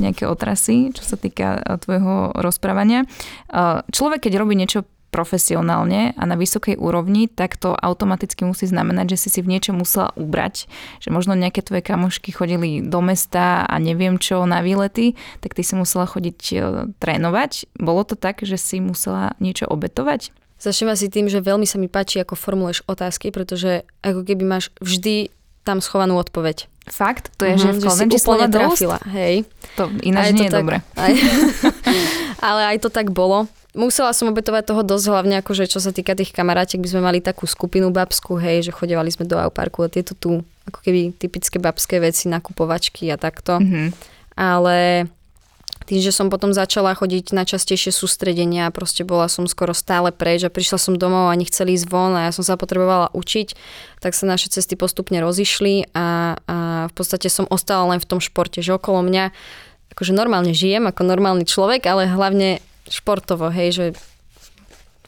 nejaké 0.00 0.24
otrasy, 0.24 0.90
čo 0.90 1.04
sa 1.04 1.14
týka 1.14 1.60
eh, 1.60 1.76
tvojho 1.76 2.32
rozprávania. 2.34 3.04
Eh, 3.46 3.84
Človek, 3.86 4.26
keď 4.26 4.40
robí 4.40 4.56
niečo 4.56 4.88
profesionálne 5.10 6.14
a 6.14 6.22
na 6.22 6.34
vysokej 6.34 6.74
úrovni, 6.74 7.26
tak 7.26 7.54
to 7.54 7.70
automaticky 7.72 8.42
musí 8.42 8.64
znamenať, 8.64 9.10
že 9.10 9.20
si 9.20 9.28
si 9.28 9.40
v 9.40 9.50
niečom 9.50 9.76
musela 9.76 10.14
ubrať. 10.14 10.70
Že 10.98 11.08
možno 11.10 11.34
nejaké 11.34 11.60
tvoje 11.60 11.82
kamošky 11.82 12.30
chodili 12.30 12.80
do 12.80 12.98
mesta 13.00 13.62
a 13.62 13.74
neviem 13.76 14.16
čo 14.16 14.42
na 14.44 14.58
výlety, 14.60 15.12
tak 15.38 15.52
ty 15.52 15.60
si 15.60 15.74
musela 15.74 16.04
chodiť 16.04 16.40
eh, 16.48 16.58
trénovať. 16.96 17.50
Bolo 17.74 18.02
to 18.02 18.14
tak, 18.14 18.40
že 18.40 18.54
si 18.54 18.78
musela 18.78 19.34
niečo 19.38 19.66
obetovať? 19.66 20.30
Začnem 20.56 20.90
asi 20.90 21.08
tým, 21.08 21.24
že 21.24 21.40
veľmi 21.40 21.64
sa 21.64 21.76
mi 21.76 21.88
páči, 21.88 22.18
ako 22.18 22.36
formuluješ 22.36 22.84
otázky, 22.84 23.28
pretože 23.28 23.82
ako 24.00 24.22
keby 24.22 24.44
máš 24.44 24.68
vždy 24.78 25.32
tam 25.60 25.80
schovanú 25.80 26.16
odpoveď. 26.16 26.68
Fakt? 26.84 27.32
To 27.36 27.44
je, 27.44 27.56
že 27.56 27.68
v 27.70 27.72
Mhm, 27.72 27.80
si 27.80 27.86
konvenči 27.86 28.18
slova 28.18 28.36
úplne 28.40 28.52
trafila. 28.52 28.98
Hej. 29.08 29.48
To 29.74 29.88
ináč 30.00 30.24
je 30.26 30.30
to 30.30 30.36
nie 30.36 30.44
je 30.44 30.50
tak- 30.50 30.60
dobre. 30.60 30.76
Aj, 30.94 31.12
ale 32.48 32.60
aj 32.66 32.78
to 32.80 32.88
tak 32.88 33.08
bolo. 33.10 33.48
Musela 33.70 34.10
som 34.10 34.26
obetovať 34.26 34.74
toho 34.74 34.82
dosť, 34.82 35.06
hlavne 35.14 35.34
akože 35.38 35.70
čo 35.70 35.78
sa 35.78 35.94
týka 35.94 36.18
tých 36.18 36.34
kamarátiek, 36.34 36.82
by 36.82 36.90
sme 36.90 37.06
mali 37.06 37.18
takú 37.22 37.46
skupinu 37.46 37.94
babskú, 37.94 38.34
hej, 38.34 38.66
že 38.66 38.74
chodevali 38.74 39.14
sme 39.14 39.30
do 39.30 39.38
Auparku 39.38 39.86
a 39.86 39.92
tieto 39.92 40.18
tu 40.18 40.42
ako 40.66 40.78
keby 40.82 41.14
typické 41.14 41.62
babské 41.62 42.02
veci, 42.02 42.26
nakupovačky 42.26 43.06
a 43.14 43.16
takto. 43.18 43.62
Mhm. 43.62 43.94
Ale 44.34 45.06
tým, 45.90 45.98
že 45.98 46.14
som 46.14 46.30
potom 46.30 46.54
začala 46.54 46.94
chodiť 46.94 47.34
na 47.34 47.42
častejšie 47.42 47.90
sústredenia, 47.90 48.70
proste 48.70 49.02
bola 49.02 49.26
som 49.26 49.50
skoro 49.50 49.74
stále 49.74 50.14
preč 50.14 50.46
a 50.46 50.52
prišla 50.52 50.78
som 50.78 50.94
domov 50.94 51.34
a 51.34 51.34
nechceli 51.34 51.74
ísť 51.74 51.90
von 51.90 52.14
a 52.14 52.30
ja 52.30 52.32
som 52.34 52.46
sa 52.46 52.54
potrebovala 52.54 53.10
učiť, 53.10 53.58
tak 53.98 54.14
sa 54.14 54.30
naše 54.30 54.54
cesty 54.54 54.78
postupne 54.78 55.18
rozišli 55.18 55.90
a, 55.90 56.38
a 56.46 56.56
v 56.86 56.94
podstate 56.94 57.26
som 57.26 57.42
ostala 57.50 57.90
len 57.90 57.98
v 57.98 58.06
tom 58.06 58.22
športe, 58.22 58.62
že 58.62 58.70
okolo 58.70 59.02
mňa 59.02 59.34
akože 59.90 60.14
normálne 60.14 60.54
žijem 60.54 60.86
ako 60.86 61.02
normálny 61.02 61.42
človek, 61.42 61.82
ale 61.90 62.06
hlavne 62.06 62.62
športovo, 62.90 63.48
hej, 63.48 63.70
že 63.72 63.84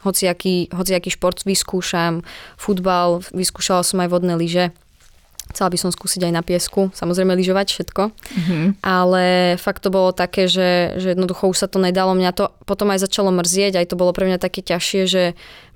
hociaký, 0.06 0.70
hociaký 0.70 1.10
šport 1.10 1.42
vyskúšam, 1.42 2.22
futbal, 2.58 3.22
vyskúšala 3.34 3.82
som 3.86 4.02
aj 4.02 4.08
vodné 4.10 4.34
lyže, 4.38 4.70
chcela 5.52 5.68
by 5.68 5.78
som 5.78 5.90
skúsiť 5.92 6.24
aj 6.26 6.32
na 6.32 6.42
piesku, 6.42 6.88
samozrejme 6.96 7.36
lyžovať 7.36 7.66
všetko, 7.70 8.02
Mhm. 8.10 8.82
ale 8.82 9.54
fakt 9.60 9.84
to 9.84 9.92
bolo 9.92 10.10
také, 10.10 10.48
že, 10.48 10.96
že 10.96 11.12
jednoducho 11.14 11.46
už 11.46 11.60
sa 11.60 11.68
to 11.68 11.76
nedalo. 11.78 12.16
Mňa 12.16 12.32
to 12.32 12.48
potom 12.64 12.88
aj 12.90 13.04
začalo 13.04 13.28
mrzieť, 13.30 13.76
aj 13.78 13.86
to 13.92 13.96
bolo 14.00 14.16
pre 14.16 14.24
mňa 14.26 14.40
také 14.40 14.64
ťažšie, 14.64 15.02
že 15.06 15.22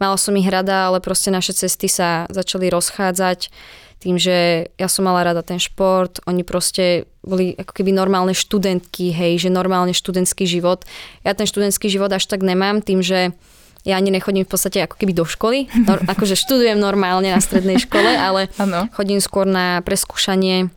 mala 0.01 0.17
som 0.17 0.33
ich 0.35 0.49
rada, 0.49 0.89
ale 0.89 0.99
proste 1.05 1.29
naše 1.29 1.53
cesty 1.53 1.87
sa 1.87 2.25
začali 2.33 2.73
rozchádzať 2.73 3.53
tým, 3.97 4.21
že 4.21 4.69
ja 4.77 4.89
som 4.93 5.09
mala 5.09 5.25
rada 5.25 5.41
ten 5.41 5.57
šport, 5.57 6.21
oni 6.29 6.45
proste 6.45 7.09
boli 7.25 7.57
ako 7.57 7.73
keby 7.73 7.91
normálne 7.97 8.37
študentky, 8.37 9.11
hej, 9.11 9.41
že 9.41 9.49
normálne 9.51 9.97
študentský 9.97 10.45
život. 10.47 10.85
Ja 11.25 11.33
ten 11.33 11.49
študentský 11.49 11.89
život 11.89 12.13
až 12.13 12.29
tak 12.29 12.45
nemám, 12.45 12.85
tým, 12.85 13.01
že 13.01 13.33
ja 13.87 13.95
ani 13.95 14.11
nechodím 14.11 14.43
v 14.43 14.51
podstate 14.51 14.83
ako 14.83 14.99
keby 14.99 15.15
do 15.15 15.23
školy, 15.23 15.71
Nor- 15.81 16.03
akože 16.13 16.35
študujem 16.35 16.77
normálne 16.77 17.31
na 17.31 17.39
strednej 17.39 17.79
škole, 17.79 18.11
ale 18.11 18.51
Áno. 18.57 18.91
chodím 18.93 19.17
skôr 19.19 19.47
na 19.47 19.79
preskúšanie, 19.81 20.69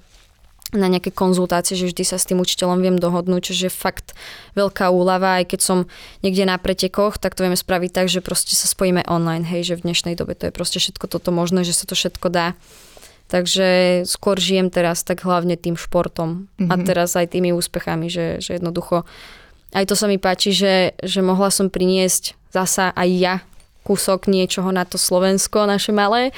na 0.70 0.86
nejaké 0.86 1.10
konzultácie, 1.10 1.74
že 1.74 1.90
vždy 1.90 2.04
sa 2.06 2.16
s 2.16 2.30
tým 2.30 2.38
učiteľom 2.38 2.78
viem 2.78 2.94
dohodnúť, 2.94 3.42
čo 3.44 3.54
je 3.58 3.74
fakt 3.74 4.14
veľká 4.54 4.88
úlava, 4.88 5.42
aj 5.42 5.50
keď 5.50 5.60
som 5.60 5.78
niekde 6.22 6.46
na 6.46 6.56
pretekoch, 6.56 7.18
tak 7.18 7.34
to 7.34 7.42
vieme 7.42 7.58
spraviť 7.58 7.90
tak, 7.90 8.06
že 8.06 8.22
proste 8.22 8.54
sa 8.54 8.70
spojíme 8.70 9.02
online, 9.04 9.42
hej, 9.44 9.66
že 9.66 9.76
v 9.76 9.90
dnešnej 9.90 10.14
dobe 10.14 10.38
to 10.38 10.46
je 10.46 10.54
proste 10.54 10.78
všetko 10.78 11.10
toto 11.10 11.34
možné, 11.34 11.66
že 11.66 11.74
sa 11.74 11.84
to 11.84 11.98
všetko 11.98 12.30
dá. 12.30 12.54
Takže 13.28 13.68
skôr 14.06 14.38
žijem 14.38 14.70
teraz 14.70 15.02
tak 15.02 15.22
hlavne 15.22 15.54
tým 15.54 15.74
športom 15.74 16.50
a 16.60 16.74
Mhm. 16.76 16.84
teraz 16.84 17.14
aj 17.14 17.30
tými 17.30 17.50
úspechami, 17.50 18.06
že, 18.06 18.38
že 18.38 18.58
jednoducho 18.58 19.06
aj 19.70 19.86
to 19.86 19.94
sa 19.94 20.06
mi 20.06 20.18
páči, 20.18 20.50
že, 20.50 20.74
že 20.98 21.22
mohla 21.22 21.50
som 21.50 21.70
priniesť 21.70 22.34
zasa 22.50 22.92
aj 22.94 23.10
ja 23.10 23.36
kúsok 23.84 24.30
niečoho 24.30 24.70
na 24.70 24.86
to 24.86 25.02
Slovensko 25.02 25.66
naše 25.66 25.90
malé 25.90 26.30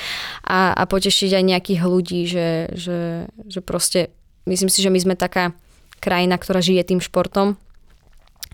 a, 0.45 0.71
a 0.71 0.83
potešiť 0.87 1.35
aj 1.35 1.43
nejakých 1.43 1.81
ľudí, 1.83 2.21
že, 2.23 2.71
že, 2.71 3.27
že 3.49 3.59
proste 3.59 4.13
myslím 4.47 4.71
si, 4.71 4.79
že 4.79 4.93
my 4.93 4.99
sme 5.01 5.15
taká 5.19 5.51
krajina, 5.99 6.39
ktorá 6.39 6.63
žije 6.63 6.95
tým 6.95 7.03
športom, 7.03 7.59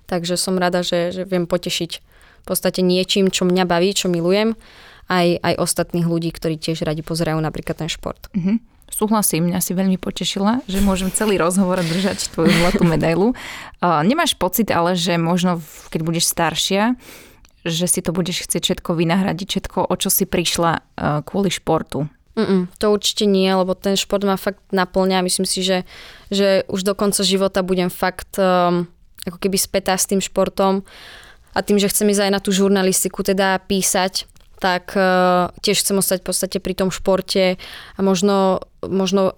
takže 0.10 0.40
som 0.40 0.58
rada, 0.58 0.82
že, 0.82 1.14
že 1.14 1.30
viem 1.30 1.46
potešiť 1.46 1.92
v 2.42 2.46
podstate 2.48 2.82
niečím, 2.82 3.30
čo 3.30 3.46
mňa 3.46 3.68
baví, 3.68 3.92
čo 3.94 4.10
milujem, 4.10 4.56
aj, 5.08 5.40
aj 5.46 5.54
ostatných 5.60 6.08
ľudí, 6.08 6.32
ktorí 6.34 6.60
tiež 6.60 6.84
radi 6.84 7.04
pozerajú 7.04 7.40
napríklad 7.40 7.78
ten 7.78 7.92
šport. 7.92 8.32
Mhm. 8.34 8.80
Súhlasím, 8.88 9.52
mňa 9.52 9.60
si 9.60 9.76
veľmi 9.76 10.00
potešila, 10.00 10.64
že 10.64 10.80
môžem 10.80 11.12
celý 11.12 11.36
rozhovor 11.36 11.84
držať 11.84 12.32
tvoju 12.32 12.56
zlatú 12.56 12.88
medailu. 12.88 13.36
Nemáš 13.84 14.40
pocit 14.40 14.72
ale, 14.72 14.96
že 14.96 15.20
možno 15.20 15.60
keď 15.92 16.02
budeš 16.08 16.32
staršia, 16.32 16.96
že 17.70 17.88
si 17.88 18.00
to 18.02 18.16
budeš 18.16 18.48
chcieť 18.48 18.64
všetko 18.64 18.96
vynahradiť, 18.98 19.48
všetko, 19.48 19.80
o 19.88 19.96
čo 19.96 20.10
si 20.10 20.26
prišla 20.26 20.72
uh, 20.78 21.22
kvôli 21.24 21.52
športu? 21.52 22.08
Mm-mm, 22.38 22.70
to 22.78 22.94
určite 22.94 23.26
nie, 23.26 23.50
lebo 23.50 23.74
ten 23.74 23.98
šport 23.98 24.22
ma 24.22 24.38
fakt 24.38 24.62
naplňa. 24.70 25.26
Myslím 25.26 25.50
si, 25.50 25.66
že, 25.66 25.90
že 26.30 26.62
už 26.70 26.86
do 26.86 26.94
konca 26.94 27.26
života 27.26 27.66
budem 27.66 27.90
fakt 27.90 28.38
um, 28.38 28.86
ako 29.26 29.42
keby 29.42 29.58
spätá 29.58 29.98
s 29.98 30.06
tým 30.06 30.22
športom 30.22 30.86
a 31.58 31.60
tým, 31.66 31.82
že 31.82 31.90
chcem 31.90 32.06
ísť 32.14 32.30
aj 32.30 32.32
na 32.32 32.40
tú 32.40 32.54
žurnalistiku, 32.54 33.26
teda 33.26 33.58
písať, 33.66 34.30
tak 34.58 34.98
uh, 34.98 35.54
tiež 35.62 35.86
chcem 35.86 36.02
ostať 36.02 36.26
v 36.26 36.28
podstate 36.28 36.58
pri 36.58 36.74
tom 36.74 36.90
športe 36.90 37.62
a 37.96 38.00
možno, 38.02 38.66
možno 38.82 39.38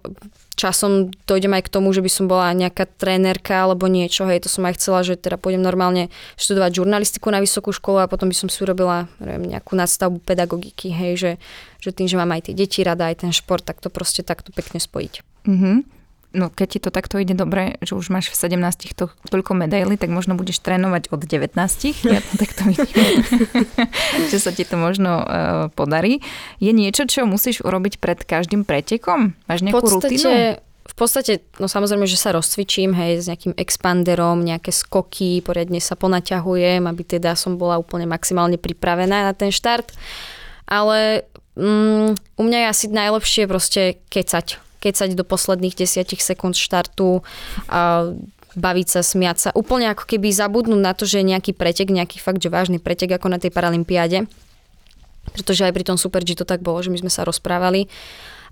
časom 0.59 1.15
dojdem 1.23 1.55
aj 1.55 1.71
k 1.71 1.73
tomu, 1.79 1.95
že 1.95 2.03
by 2.03 2.11
som 2.11 2.25
bola 2.27 2.51
nejaká 2.51 2.83
trénerka 2.99 3.63
alebo 3.63 3.87
niečo, 3.87 4.27
hej, 4.27 4.43
to 4.43 4.51
som 4.51 4.67
aj 4.67 4.75
chcela, 4.75 5.07
že 5.07 5.15
teda 5.15 5.39
pôjdem 5.39 5.63
normálne 5.63 6.11
študovať 6.35 6.83
žurnalistiku 6.83 7.31
na 7.31 7.39
vysokú 7.39 7.71
školu 7.71 8.03
a 8.03 8.11
potom 8.11 8.27
by 8.27 8.35
som 8.35 8.51
si 8.51 8.59
urobila 8.63 9.07
neviem, 9.23 9.55
nejakú 9.55 9.79
nadstavbu 9.79 10.19
pedagogiky, 10.19 10.91
hej, 10.91 11.13
že, 11.15 11.31
že 11.79 11.95
tým, 11.95 12.11
že 12.11 12.19
mám 12.19 12.35
aj 12.35 12.51
tie 12.51 12.53
deti 12.55 12.83
rada, 12.83 13.07
aj 13.07 13.23
ten 13.23 13.31
šport, 13.31 13.63
tak 13.63 13.79
to 13.79 13.87
proste 13.87 14.27
takto 14.27 14.51
pekne 14.51 14.83
spojiť. 14.83 15.47
Mhm. 15.47 15.98
No 16.29 16.53
keď 16.53 16.67
ti 16.69 16.79
to 16.79 16.93
takto 16.93 17.17
ide 17.17 17.33
dobre, 17.33 17.81
že 17.81 17.97
už 17.97 18.13
máš 18.13 18.29
v 18.29 18.37
17 18.37 18.93
to, 18.93 19.09
toľko 19.33 19.57
medaily, 19.57 19.97
tak 19.97 20.13
možno 20.13 20.37
budeš 20.37 20.61
trénovať 20.61 21.09
od 21.09 21.25
19. 21.25 21.57
Ja 22.05 22.21
to 22.21 22.33
takto 22.45 22.69
vidím, 22.69 23.25
že 24.31 24.37
sa 24.37 24.53
ti 24.53 24.61
to 24.61 24.77
možno 24.77 25.25
uh, 25.25 25.25
podarí. 25.73 26.21
Je 26.61 26.69
niečo, 26.69 27.09
čo 27.09 27.25
musíš 27.25 27.65
urobiť 27.65 27.97
pred 27.97 28.21
každým 28.21 28.61
pretekom? 28.61 29.33
Máš 29.49 29.65
nejakú 29.65 29.81
rutinu? 29.81 30.21
podstate, 30.21 30.61
v 30.89 30.95
podstate, 30.97 31.33
no 31.57 31.65
samozrejme, 31.65 32.05
že 32.05 32.17
sa 32.17 32.29
rozcvičím, 32.33 32.93
hej, 32.93 33.21
s 33.21 33.29
nejakým 33.29 33.57
expanderom, 33.57 34.45
nejaké 34.45 34.69
skoky, 34.69 35.41
poriadne 35.41 35.81
sa 35.81 35.97
ponaťahujem, 35.97 36.85
aby 36.85 37.03
teda 37.05 37.33
som 37.33 37.57
bola 37.57 37.81
úplne 37.81 38.05
maximálne 38.05 38.61
pripravená 38.61 39.29
na 39.29 39.33
ten 39.33 39.49
štart. 39.49 39.93
Ale 40.69 41.25
mm, 41.57 42.37
u 42.37 42.41
mňa 42.45 42.57
je 42.61 42.67
asi 42.69 42.85
najlepšie 42.89 43.43
proste 43.49 43.81
kecať. 44.13 44.68
Kecať 44.79 45.11
do 45.13 45.23
posledných 45.23 45.75
desiatich 45.75 46.19
sekúnd 46.19 46.55
štartu 46.55 47.19
baviť 48.49 48.87
sa, 48.89 49.01
smiať 49.05 49.37
sa. 49.37 49.49
Úplne 49.53 49.93
ako 49.93 50.09
keby 50.09 50.33
zabudnúť 50.33 50.81
na 50.81 50.97
to, 50.97 51.05
že 51.05 51.21
je 51.21 51.29
nejaký 51.29 51.53
pretek, 51.53 51.93
nejaký 51.93 52.17
fakt, 52.17 52.41
že 52.41 52.49
vážny 52.49 52.81
pretek 52.81 53.13
ako 53.13 53.29
na 53.29 53.37
tej 53.37 53.53
Paralympiáde. 53.53 54.25
Pretože 55.29 55.69
aj 55.69 55.73
pri 55.75 55.85
tom 55.85 55.97
Super 56.01 56.25
G 56.25 56.33
to 56.33 56.43
tak 56.43 56.65
bolo, 56.65 56.81
že 56.81 56.89
my 56.89 56.97
sme 56.97 57.11
sa 57.13 57.21
rozprávali 57.21 57.85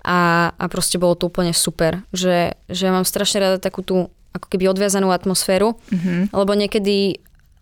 a, 0.06 0.52
a 0.54 0.66
proste 0.70 1.02
bolo 1.02 1.18
to 1.18 1.26
úplne 1.26 1.50
super. 1.50 2.06
Že, 2.14 2.54
že 2.70 2.86
mám 2.94 3.04
strašne 3.04 3.42
rada 3.42 3.58
takú 3.58 3.82
tú 3.82 4.14
ako 4.32 4.48
keby 4.54 4.70
odviazanú 4.70 5.10
atmosféru, 5.10 5.74
Mhm. 5.90 6.30
lebo 6.30 6.52
niekedy 6.54 7.18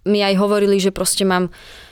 mi 0.05 0.21
aj 0.21 0.37
hovorili, 0.37 0.77
že 0.77 0.93
proste 0.93 1.25
mám 1.25 1.49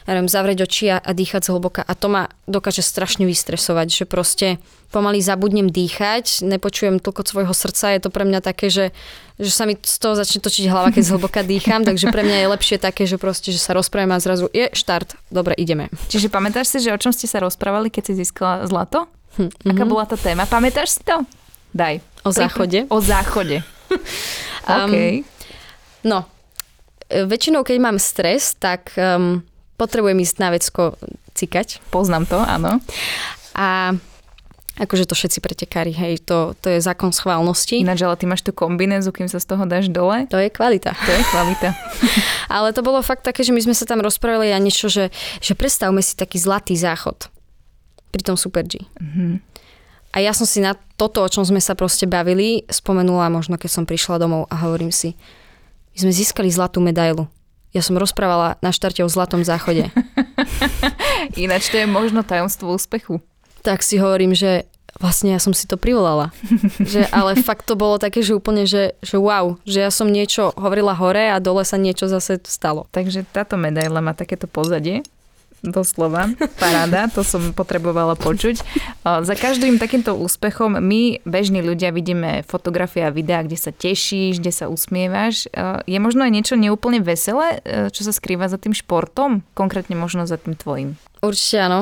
neviem, 0.07 0.27
zavrieť 0.27 0.67
oči 0.67 0.85
a, 0.91 0.97
a 0.99 1.11
dýchať 1.15 1.47
zhlboka 1.47 1.81
a 1.83 1.93
to 1.95 2.07
ma 2.11 2.27
dokáže 2.47 2.83
strašne 2.83 3.23
vystresovať, 3.23 3.87
že 3.87 4.03
proste 4.03 4.47
pomaly 4.91 5.23
zabudnem 5.23 5.71
dýchať, 5.71 6.43
nepočujem 6.43 6.99
toľko 6.99 7.21
svojho 7.23 7.53
srdca, 7.55 7.95
je 7.95 8.01
to 8.03 8.09
pre 8.11 8.27
mňa 8.27 8.39
také, 8.43 8.67
že, 8.69 8.91
že 9.39 9.49
sa 9.49 9.63
mi 9.65 9.79
z 9.79 9.97
toho 9.97 10.13
začne 10.13 10.43
točiť 10.43 10.69
hlava, 10.69 10.91
keď 10.93 11.03
zhlboka 11.07 11.41
dýcham, 11.41 11.81
takže 11.87 12.11
pre 12.11 12.21
mňa 12.21 12.45
je 12.45 12.47
lepšie 12.51 12.77
také, 12.77 13.07
že 13.07 13.15
proste, 13.15 13.55
že 13.55 13.59
sa 13.63 13.73
rozprávam 13.73 14.13
a 14.13 14.21
zrazu 14.21 14.51
je 14.51 14.69
štart, 14.75 15.15
dobre, 15.31 15.55
ideme. 15.55 15.87
Čiže 16.11 16.27
pamätáš 16.27 16.69
si, 16.69 16.77
že 16.83 16.91
o 16.91 16.99
čom 16.99 17.15
ste 17.15 17.25
sa 17.25 17.41
rozprávali, 17.41 17.87
keď 17.89 18.11
si 18.11 18.13
získala 18.27 18.67
zlato? 18.67 19.07
Hm, 19.39 19.49
Aká 19.73 19.83
mhm. 19.87 19.89
bola 19.89 20.05
tá 20.05 20.19
téma? 20.19 20.45
Pamätáš 20.45 20.99
si 20.99 21.01
to? 21.01 21.25
Daj. 21.73 22.03
O 22.21 22.29
záchode? 22.29 22.85
O 22.93 23.01
záchode. 23.01 23.65
Um, 24.69 24.93
OK. 24.93 24.95
No, 26.05 26.27
väčšinou, 27.09 27.65
keď 27.65 27.77
mám 27.79 27.97
stres, 27.99 28.55
tak 28.55 28.93
um, 28.95 29.43
potrebujem 29.75 30.19
ísť 30.21 30.37
na 30.39 30.49
vecko 30.53 30.95
cikať. 31.33 31.81
Poznám 31.89 32.29
to, 32.29 32.39
áno. 32.39 32.79
A 33.57 33.97
Akože 34.73 35.05
to 35.05 35.13
všetci 35.13 35.37
pretekári, 35.37 35.93
hej, 35.93 36.25
to, 36.25 36.57
to 36.57 36.73
je 36.73 36.81
zákon 36.81 37.13
schválnosti. 37.13 37.85
Ináč, 37.85 38.01
ale 38.01 38.17
ty 38.17 38.25
máš 38.25 38.41
tú 38.41 38.49
kombinézu, 38.49 39.13
kým 39.13 39.29
sa 39.29 39.37
z 39.37 39.53
toho 39.53 39.69
dáš 39.69 39.85
dole. 39.85 40.25
To 40.33 40.41
je 40.41 40.49
kvalita. 40.49 40.97
To 40.97 41.11
je 41.13 41.21
kvalita. 41.29 41.77
ale 42.57 42.73
to 42.73 42.81
bolo 42.81 43.05
fakt 43.05 43.21
také, 43.21 43.45
že 43.45 43.53
my 43.53 43.61
sme 43.61 43.77
sa 43.77 43.85
tam 43.85 44.01
rozprávali 44.01 44.49
a 44.49 44.57
niečo, 44.57 44.89
že, 44.89 45.13
že 45.45 45.53
predstavme 45.53 46.01
si 46.01 46.17
taký 46.17 46.41
zlatý 46.41 46.73
záchod 46.73 47.29
pri 48.09 48.25
tom 48.25 48.33
Super 48.33 48.65
G. 48.65 48.81
Mm-hmm. 48.97 49.53
A 50.13 50.25
ja 50.25 50.33
som 50.33 50.49
si 50.49 50.57
na 50.57 50.73
toto, 50.97 51.21
o 51.21 51.29
čom 51.29 51.45
sme 51.45 51.61
sa 51.61 51.77
proste 51.77 52.09
bavili, 52.09 52.65
spomenula 52.65 53.29
možno, 53.29 53.61
keď 53.61 53.69
som 53.69 53.85
prišla 53.85 54.17
domov 54.17 54.49
a 54.49 54.57
hovorím 54.57 54.89
si, 54.89 55.13
my 55.93 55.97
sme 56.09 56.11
získali 56.11 56.49
zlatú 56.49 56.81
medailu. 56.81 57.29
Ja 57.73 57.81
som 57.81 57.97
rozprávala 57.97 58.61
na 58.61 58.69
štarte 58.69 59.01
o 59.01 59.09
zlatom 59.09 59.41
záchode. 59.41 59.89
Ináč 61.39 61.73
to 61.73 61.81
je 61.81 61.89
možno 61.89 62.21
tajomstvo 62.21 62.69
úspechu 62.69 63.17
tak 63.63 63.79
si 63.81 63.97
hovorím, 63.97 64.35
že 64.35 64.67
vlastne 64.99 65.33
ja 65.33 65.39
som 65.41 65.55
si 65.55 65.65
to 65.65 65.79
privolala. 65.79 66.29
že, 66.91 67.07
ale 67.09 67.39
fakt 67.39 67.65
to 67.65 67.79
bolo 67.79 67.97
také, 67.97 68.21
že 68.21 68.35
úplne, 68.35 68.67
že, 68.67 68.93
že 68.99 69.17
wow, 69.17 69.57
že 69.63 69.81
ja 69.81 69.89
som 69.89 70.11
niečo 70.11 70.51
hovorila 70.59 70.93
hore 70.93 71.31
a 71.31 71.41
dole 71.41 71.63
sa 71.65 71.79
niečo 71.79 72.11
zase 72.11 72.37
stalo. 72.45 72.85
Takže 72.91 73.25
táto 73.31 73.55
medaila 73.55 74.03
má 74.03 74.13
takéto 74.13 74.45
pozadie 74.45 75.01
doslova. 75.63 76.29
Paráda, 76.59 77.07
to 77.07 77.23
som 77.23 77.55
potrebovala 77.55 78.19
počuť. 78.19 78.61
Za 79.03 79.35
každým 79.39 79.79
takýmto 79.79 80.13
úspechom 80.13 80.77
my, 80.77 81.23
bežní 81.23 81.63
ľudia, 81.63 81.95
vidíme 81.95 82.43
fotografie 82.43 83.07
a 83.07 83.15
videá, 83.15 83.41
kde 83.41 83.57
sa 83.57 83.71
tešíš, 83.71 84.43
kde 84.43 84.51
sa 84.51 84.67
usmievaš. 84.67 85.47
Je 85.87 85.97
možno 85.97 86.27
aj 86.27 86.31
niečo 86.35 86.55
neúplne 86.59 86.99
veselé, 86.99 87.63
čo 87.89 88.03
sa 88.03 88.11
skrýva 88.11 88.51
za 88.51 88.59
tým 88.59 88.75
športom? 88.75 89.41
Konkrétne 89.55 89.95
možno 89.95 90.27
za 90.27 90.35
tým 90.35 90.53
tvojim. 90.53 90.99
Určite 91.23 91.57
áno 91.63 91.81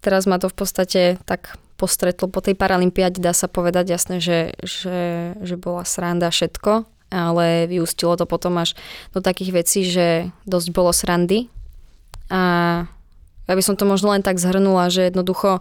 teraz 0.00 0.24
ma 0.24 0.40
to 0.40 0.48
v 0.48 0.56
podstate 0.56 1.02
tak 1.28 1.60
postretlo 1.76 2.28
po 2.28 2.44
tej 2.44 2.56
paralympiade, 2.56 3.20
dá 3.20 3.32
sa 3.32 3.48
povedať 3.48 3.96
jasne, 3.96 4.16
že, 4.20 4.52
že, 4.60 5.32
že 5.40 5.56
bola 5.56 5.84
sranda 5.88 6.28
všetko, 6.28 6.84
ale 7.08 7.64
vyústilo 7.68 8.16
to 8.20 8.28
potom 8.28 8.60
až 8.60 8.76
do 9.16 9.24
takých 9.24 9.64
vecí, 9.64 9.80
že 9.88 10.28
dosť 10.44 10.68
bolo 10.76 10.92
srandy. 10.92 11.48
A 12.28 12.84
ja 13.50 13.58
by 13.58 13.64
som 13.66 13.74
to 13.74 13.82
možno 13.82 14.14
len 14.14 14.22
tak 14.22 14.38
zhrnula, 14.38 14.86
že 14.94 15.10
jednoducho 15.10 15.58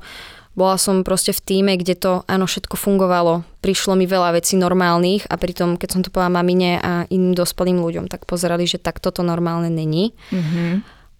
bola 0.57 0.75
som 0.75 1.07
proste 1.07 1.31
v 1.31 1.39
týme, 1.39 1.73
kde 1.79 1.95
to 1.95 2.11
áno, 2.27 2.43
všetko 2.43 2.75
fungovalo. 2.75 3.47
Prišlo 3.63 3.95
mi 3.95 4.09
veľa 4.09 4.35
vecí 4.35 4.59
normálnych 4.59 5.29
a 5.31 5.39
pritom, 5.39 5.79
keď 5.79 5.89
som 5.89 6.01
to 6.03 6.11
povedala 6.11 6.41
mamine 6.43 6.81
a 6.83 7.07
iným 7.07 7.31
dospelým 7.31 7.79
ľuďom, 7.79 8.11
tak 8.11 8.27
pozerali, 8.27 8.67
že 8.67 8.81
tak 8.81 8.99
toto 8.99 9.23
normálne 9.23 9.71
není. 9.71 10.11
Mm-hmm. 10.35 10.71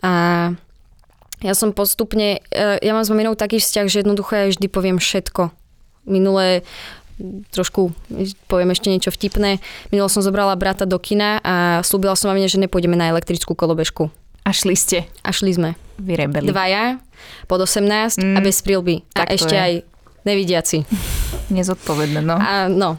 A 0.03 0.11
ja 1.39 1.53
som 1.55 1.71
postupne, 1.71 2.43
e, 2.51 2.61
ja 2.83 2.91
mám 2.91 3.07
s 3.07 3.13
maminou 3.13 3.37
taký 3.39 3.63
vzťah, 3.63 3.85
že 3.87 4.03
jednoducho 4.03 4.31
ja 4.35 4.45
vždy 4.51 4.67
poviem 4.67 4.99
všetko. 4.99 5.55
Minulé 6.09 6.67
trošku 7.51 7.91
poviem 8.47 8.71
ešte 8.71 8.91
niečo 8.91 9.11
vtipné. 9.11 9.59
Minulo 9.91 10.07
som 10.07 10.23
zobrala 10.23 10.55
brata 10.55 10.87
do 10.87 10.95
kina 10.99 11.39
a 11.43 11.83
slúbila 11.83 12.15
som 12.15 12.31
mamine, 12.31 12.47
že 12.47 12.59
nepôjdeme 12.59 12.95
na 12.95 13.11
elektrickú 13.11 13.55
kolobežku. 13.55 14.11
A 14.43 14.55
šli 14.55 14.75
ste? 14.75 15.07
A 15.23 15.31
šli 15.31 15.51
sme. 15.55 15.71
Vyrebeli. 15.99 16.47
Dvaja, 16.49 16.97
pod 17.45 17.59
18 17.63 18.19
mm, 18.19 18.35
a 18.35 18.39
bez 18.39 18.63
prílby. 18.63 19.03
A 19.19 19.27
ešte 19.27 19.55
je. 19.55 19.61
aj 19.61 19.73
nevidiaci. 20.23 20.87
Nezodpovedné, 21.55 22.23
no. 22.23 22.39
A, 22.39 22.71
no. 22.71 22.97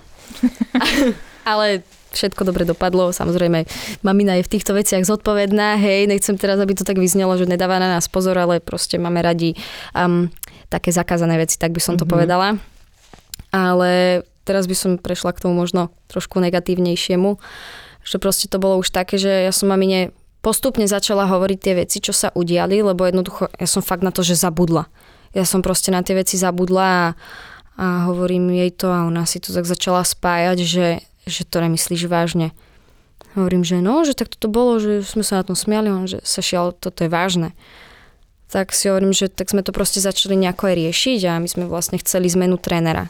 Ale 1.50 1.82
všetko 2.12 2.42
dobre 2.42 2.66
dopadlo. 2.66 3.14
Samozrejme, 3.14 3.64
mamina 4.02 4.38
je 4.38 4.46
v 4.46 4.52
týchto 4.58 4.74
veciach 4.74 5.06
zodpovedná, 5.06 5.78
hej, 5.78 6.10
nechcem 6.10 6.34
teraz, 6.34 6.58
aby 6.58 6.74
to 6.74 6.84
tak 6.86 6.98
vyznelo, 6.98 7.34
že 7.38 7.46
nedáva 7.46 7.78
na 7.78 7.96
nás 7.98 8.10
pozor, 8.10 8.36
ale 8.36 8.58
proste 8.58 8.98
máme 8.98 9.22
radi 9.22 9.54
um, 9.94 10.26
také 10.68 10.90
zakázané 10.90 11.38
veci, 11.38 11.56
tak 11.56 11.70
by 11.70 11.80
som 11.80 11.94
to 11.94 12.04
mm-hmm. 12.04 12.12
povedala. 12.12 12.48
Ale 13.50 14.22
teraz 14.46 14.66
by 14.66 14.76
som 14.78 14.90
prešla 14.98 15.34
k 15.34 15.42
tomu 15.46 15.58
možno 15.58 15.94
trošku 16.10 16.38
negatívnejšiemu, 16.42 17.38
že 18.02 18.16
proste 18.18 18.46
to 18.50 18.58
bolo 18.58 18.78
už 18.82 18.90
také, 18.90 19.18
že 19.18 19.30
ja 19.46 19.52
som 19.54 19.70
mamine 19.70 20.14
postupne 20.40 20.84
začala 20.88 21.28
hovoriť 21.28 21.58
tie 21.60 21.74
veci, 21.76 22.00
čo 22.00 22.12
sa 22.12 22.32
udiali, 22.32 22.80
lebo 22.80 23.04
jednoducho 23.04 23.52
ja 23.56 23.68
som 23.68 23.84
fakt 23.84 24.04
na 24.04 24.12
to, 24.12 24.24
že 24.24 24.36
zabudla. 24.36 24.88
Ja 25.36 25.46
som 25.46 25.62
proste 25.62 25.94
na 25.94 26.02
tie 26.02 26.18
veci 26.18 26.34
zabudla 26.34 26.84
a, 26.84 27.06
a 27.78 27.86
hovorím 28.10 28.50
jej 28.50 28.72
to 28.74 28.90
a 28.90 29.06
ona 29.06 29.24
si 29.24 29.38
to 29.38 29.54
tak 29.54 29.68
začala 29.68 30.02
spájať, 30.02 30.58
že 30.64 30.86
že 31.30 31.44
to 31.44 31.60
nemyslíš 31.60 32.08
vážne. 32.08 32.50
Hovorím, 33.38 33.62
že 33.62 33.78
no, 33.78 34.02
že 34.02 34.18
tak 34.18 34.32
toto 34.34 34.50
bolo, 34.50 34.82
že 34.82 35.06
sme 35.06 35.22
sa 35.22 35.38
na 35.38 35.46
tom 35.46 35.54
smiali, 35.54 35.86
on, 35.86 36.10
že 36.10 36.18
sa 36.26 36.42
šiel, 36.42 36.74
toto 36.74 37.06
je 37.06 37.10
vážne. 37.12 37.54
Tak 38.50 38.74
si 38.74 38.90
hovorím, 38.90 39.14
že 39.14 39.30
tak 39.30 39.54
sme 39.54 39.62
to 39.62 39.70
proste 39.70 40.02
začali 40.02 40.34
nejako 40.34 40.66
aj 40.66 40.74
riešiť 40.74 41.20
a 41.30 41.38
my 41.38 41.46
sme 41.46 41.64
vlastne 41.70 42.02
chceli 42.02 42.26
zmenu 42.26 42.58
trénera. 42.58 43.06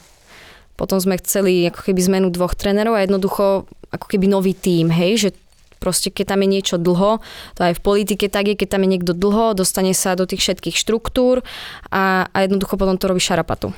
Potom 0.77 1.01
sme 1.01 1.17
chceli 1.17 1.65
ako 1.73 1.89
keby 1.89 2.01
zmenu 2.13 2.29
dvoch 2.29 2.53
trénerov 2.53 3.01
a 3.01 3.05
jednoducho 3.05 3.65
ako 3.89 4.07
keby 4.07 4.29
nový 4.29 4.53
tím, 4.53 4.93
hej, 4.93 5.17
že 5.17 5.31
proste 5.81 6.13
keď 6.13 6.37
tam 6.37 6.45
je 6.45 6.49
niečo 6.53 6.77
dlho, 6.77 7.25
to 7.57 7.61
aj 7.65 7.75
v 7.75 7.83
politike 7.83 8.29
tak 8.29 8.53
je, 8.53 8.55
keď 8.55 8.77
tam 8.77 8.85
je 8.85 8.93
niekto 8.93 9.13
dlho, 9.17 9.57
dostane 9.57 9.97
sa 9.97 10.13
do 10.13 10.29
tých 10.29 10.45
všetkých 10.45 10.77
štruktúr 10.77 11.41
a, 11.89 12.29
a 12.29 12.37
jednoducho 12.45 12.77
potom 12.77 13.01
to 13.01 13.09
robí 13.09 13.19
šarapatu. 13.19 13.73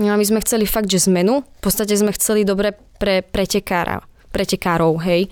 No 0.00 0.10
a 0.10 0.18
my 0.18 0.24
sme 0.26 0.42
chceli 0.42 0.66
fakt, 0.66 0.90
že 0.90 1.06
zmenu. 1.06 1.46
V 1.46 1.62
podstate 1.62 1.94
sme 1.94 2.10
chceli 2.10 2.42
dobre 2.42 2.74
pre 2.98 3.22
pretekára, 3.22 4.02
pretekárov, 4.34 4.98
hej. 5.06 5.30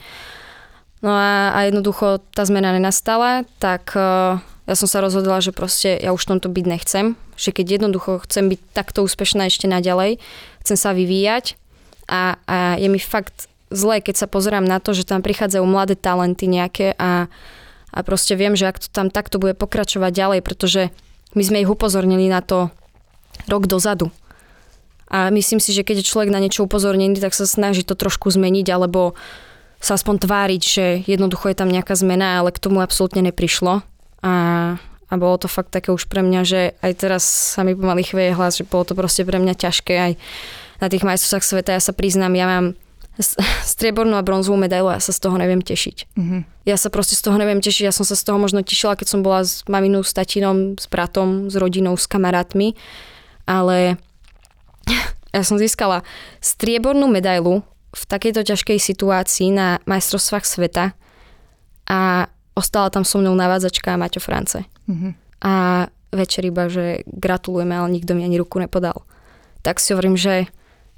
No 1.03 1.11
a, 1.11 1.51
a 1.51 1.67
jednoducho 1.67 2.23
tá 2.31 2.47
zmena 2.47 2.71
nenastala, 2.71 3.43
tak 3.59 3.91
uh, 3.99 4.39
ja 4.71 4.75
som 4.79 4.87
sa 4.87 5.03
rozhodla, 5.03 5.43
že 5.43 5.51
proste 5.51 5.99
ja 5.99 6.15
už 6.15 6.23
tomto 6.23 6.47
byť 6.47 6.65
nechcem. 6.71 7.19
Že 7.35 7.51
keď 7.59 7.67
jednoducho 7.83 8.23
chcem 8.23 8.47
byť 8.55 8.61
takto 8.71 9.03
úspešná 9.03 9.51
ešte 9.51 9.67
naďalej, 9.67 10.23
chcem 10.63 10.77
sa 10.79 10.95
vyvíjať 10.95 11.59
a, 12.07 12.39
a 12.47 12.79
je 12.79 12.87
mi 12.87 13.03
fakt 13.03 13.51
zle, 13.73 14.05
keď 14.05 14.25
sa 14.25 14.27
pozerám 14.29 14.65
na 14.65 14.79
to, 14.79 14.93
že 14.93 15.09
tam 15.09 15.25
prichádzajú 15.25 15.65
mladé 15.65 15.97
talenty 15.99 16.47
nejaké 16.47 16.95
a, 16.97 17.27
a 17.93 17.99
proste 18.05 18.37
viem, 18.39 18.55
že 18.55 18.69
ak 18.69 18.79
to 18.79 18.89
tam 18.93 19.09
takto 19.09 19.41
bude 19.41 19.57
pokračovať 19.59 20.13
ďalej, 20.13 20.41
pretože 20.45 20.95
my 21.33 21.43
sme 21.43 21.61
ich 21.65 21.71
upozornili 21.71 22.29
na 22.29 22.45
to 22.45 22.69
rok 23.49 23.67
dozadu. 23.67 24.13
A 25.13 25.29
myslím 25.29 25.61
si, 25.61 25.77
že 25.77 25.85
keď 25.85 26.01
je 26.01 26.09
človek 26.09 26.33
na 26.33 26.41
niečo 26.41 26.65
upozornený, 26.65 27.21
tak 27.21 27.37
sa 27.37 27.45
snaží 27.45 27.85
to 27.85 27.93
trošku 27.93 28.33
zmeniť, 28.33 28.67
alebo 28.73 29.13
sa 29.77 29.99
aspoň 29.99 30.25
tváriť, 30.25 30.63
že 30.63 30.85
jednoducho 31.05 31.53
je 31.53 31.59
tam 31.59 31.69
nejaká 31.69 31.93
zmena, 31.93 32.41
ale 32.41 32.55
k 32.55 32.63
tomu 32.63 32.81
absolútne 32.81 33.21
neprišlo. 33.21 33.85
A, 34.25 34.33
a 34.81 35.15
bolo 35.21 35.37
to 35.37 35.53
fakt 35.53 35.75
také 35.75 35.93
už 35.93 36.09
pre 36.09 36.25
mňa, 36.25 36.41
že 36.49 36.61
aj 36.81 36.93
teraz 36.97 37.25
sa 37.27 37.61
mi 37.61 37.77
pomaly 37.77 38.07
chveje 38.07 38.33
hlas, 38.33 38.57
že 38.57 38.65
bolo 38.65 38.89
to 38.89 38.97
proste 38.97 39.27
pre 39.29 39.37
mňa 39.37 39.53
ťažké 39.53 39.95
aj 39.99 40.13
na 40.81 40.87
tých 40.89 41.05
majstrovstvách 41.05 41.45
sveta. 41.45 41.77
Ja 41.77 41.83
sa 41.83 41.93
priznám, 41.93 42.33
ja 42.33 42.47
mám 42.49 42.67
striebornú 43.69 44.17
a 44.17 44.25
bronzovú 44.25 44.57
medailu 44.57 44.89
a 44.89 44.97
ja 44.97 45.03
sa 45.05 45.13
z 45.13 45.21
toho 45.21 45.37
neviem 45.37 45.61
tešiť. 45.61 46.17
Mm-hmm. 46.17 46.41
Ja 46.65 46.81
sa 46.81 46.89
proste 46.89 47.13
z 47.13 47.29
toho 47.29 47.37
neviem 47.37 47.61
tešiť. 47.61 47.85
Ja 47.85 47.93
som 47.93 48.09
sa 48.09 48.17
z 48.17 48.25
toho 48.25 48.41
možno 48.41 48.65
tešila, 48.65 48.97
keď 48.97 49.09
som 49.13 49.21
bola 49.21 49.45
s 49.45 49.69
maminou, 49.69 50.01
s 50.01 50.17
tatinom, 50.17 50.81
s 50.81 50.89
bratom, 50.89 51.53
s 51.53 51.55
rodinou, 51.61 51.93
s 52.01 52.09
kamarátmi. 52.09 52.73
Ale 53.45 54.01
ja 55.37 55.43
som 55.45 55.61
získala 55.61 56.01
striebornú 56.41 57.05
medailu 57.05 57.61
v 57.93 58.03
takejto 58.09 58.49
ťažkej 58.49 58.81
situácii 58.81 59.53
na 59.53 59.77
majstrovstvách 59.85 60.49
sveta 60.49 60.97
a 61.85 62.33
ostala 62.57 62.89
tam 62.89 63.05
so 63.05 63.21
mnou 63.21 63.37
navádzačka 63.37 64.01
Maťo 64.01 64.25
France. 64.25 64.65
Mm-hmm. 64.89 65.13
A 65.45 65.53
večer 66.17 66.49
iba, 66.49 66.73
že 66.73 67.05
gratulujeme, 67.05 67.77
ale 67.77 67.93
nikto 67.93 68.17
mi 68.17 68.25
ani 68.25 68.41
ruku 68.41 68.57
nepodal. 68.57 69.05
Tak 69.61 69.77
si 69.77 69.93
hovorím, 69.93 70.17
že 70.17 70.49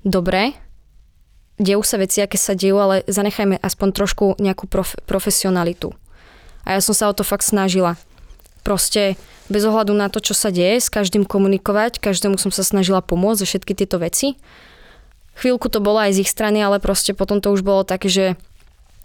dobre, 0.07 0.55
dejú 1.59 1.83
sa 1.87 1.97
veci, 2.01 2.23
aké 2.23 2.39
sa 2.39 2.59
dejú, 2.59 2.77
ale 2.79 3.07
zanechajme 3.07 3.61
aspoň 3.63 3.89
trošku 3.95 4.25
nejakú 4.43 4.67
prof- 4.67 4.99
profesionalitu. 5.07 5.95
A 6.65 6.77
ja 6.77 6.81
som 6.81 6.97
sa 6.97 7.11
o 7.11 7.15
to 7.15 7.23
fakt 7.23 7.45
snažila. 7.45 8.01
Proste 8.65 9.21
bez 9.53 9.61
ohľadu 9.61 9.93
na 9.93 10.09
to, 10.09 10.25
čo 10.25 10.33
sa 10.33 10.49
deje, 10.49 10.81
s 10.81 10.89
každým 10.89 11.29
komunikovať, 11.29 12.01
každému 12.01 12.41
som 12.41 12.49
sa 12.49 12.65
snažila 12.65 13.05
pomôcť 13.05 13.45
za 13.45 13.47
všetky 13.47 13.73
tieto 13.77 14.01
veci. 14.01 14.41
Chvíľku 15.37 15.69
to 15.69 15.85
bolo 15.85 16.01
aj 16.01 16.17
z 16.17 16.23
ich 16.25 16.31
strany, 16.33 16.65
ale 16.65 16.81
proste 16.81 17.13
potom 17.13 17.45
to 17.45 17.53
už 17.53 17.61
bolo 17.61 17.85
také, 17.85 18.09
že 18.09 18.25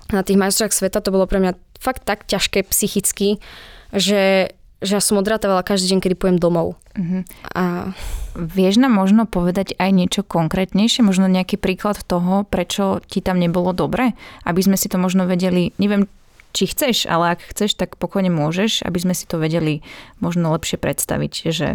na 0.09 0.23
tých 0.23 0.39
majstrovách 0.39 0.73
sveta 0.73 1.03
to 1.03 1.13
bolo 1.13 1.27
pre 1.27 1.43
mňa 1.43 1.53
fakt 1.77 2.07
tak 2.07 2.25
ťažké 2.25 2.65
psychicky, 2.71 3.43
že, 3.91 4.53
že 4.79 4.99
ja 4.99 5.01
som 5.03 5.19
odrátovala 5.19 5.63
každý 5.63 5.95
deň, 5.95 5.99
kedy 5.99 6.15
pojem 6.15 6.37
domov. 6.39 6.79
Uh-huh. 6.95 7.21
A... 7.55 7.93
Vieš 8.39 8.79
nám 8.79 8.95
možno 8.95 9.27
povedať 9.27 9.75
aj 9.75 9.89
niečo 9.91 10.21
konkrétnejšie, 10.23 11.03
možno 11.03 11.27
nejaký 11.27 11.59
príklad 11.59 11.99
toho, 12.07 12.47
prečo 12.47 13.03
ti 13.03 13.19
tam 13.19 13.35
nebolo 13.41 13.75
dobre? 13.75 14.15
Aby 14.47 14.63
sme 14.63 14.77
si 14.79 14.87
to 14.87 14.95
možno 14.95 15.27
vedeli, 15.27 15.75
neviem, 15.81 16.07
či 16.55 16.69
chceš, 16.69 17.09
ale 17.09 17.35
ak 17.35 17.51
chceš, 17.51 17.75
tak 17.75 17.97
pokojne 17.99 18.31
môžeš, 18.31 18.85
aby 18.85 18.97
sme 19.01 19.13
si 19.17 19.27
to 19.27 19.41
vedeli 19.41 19.83
možno 20.23 20.53
lepšie 20.55 20.79
predstaviť, 20.79 21.33
že 21.51 21.67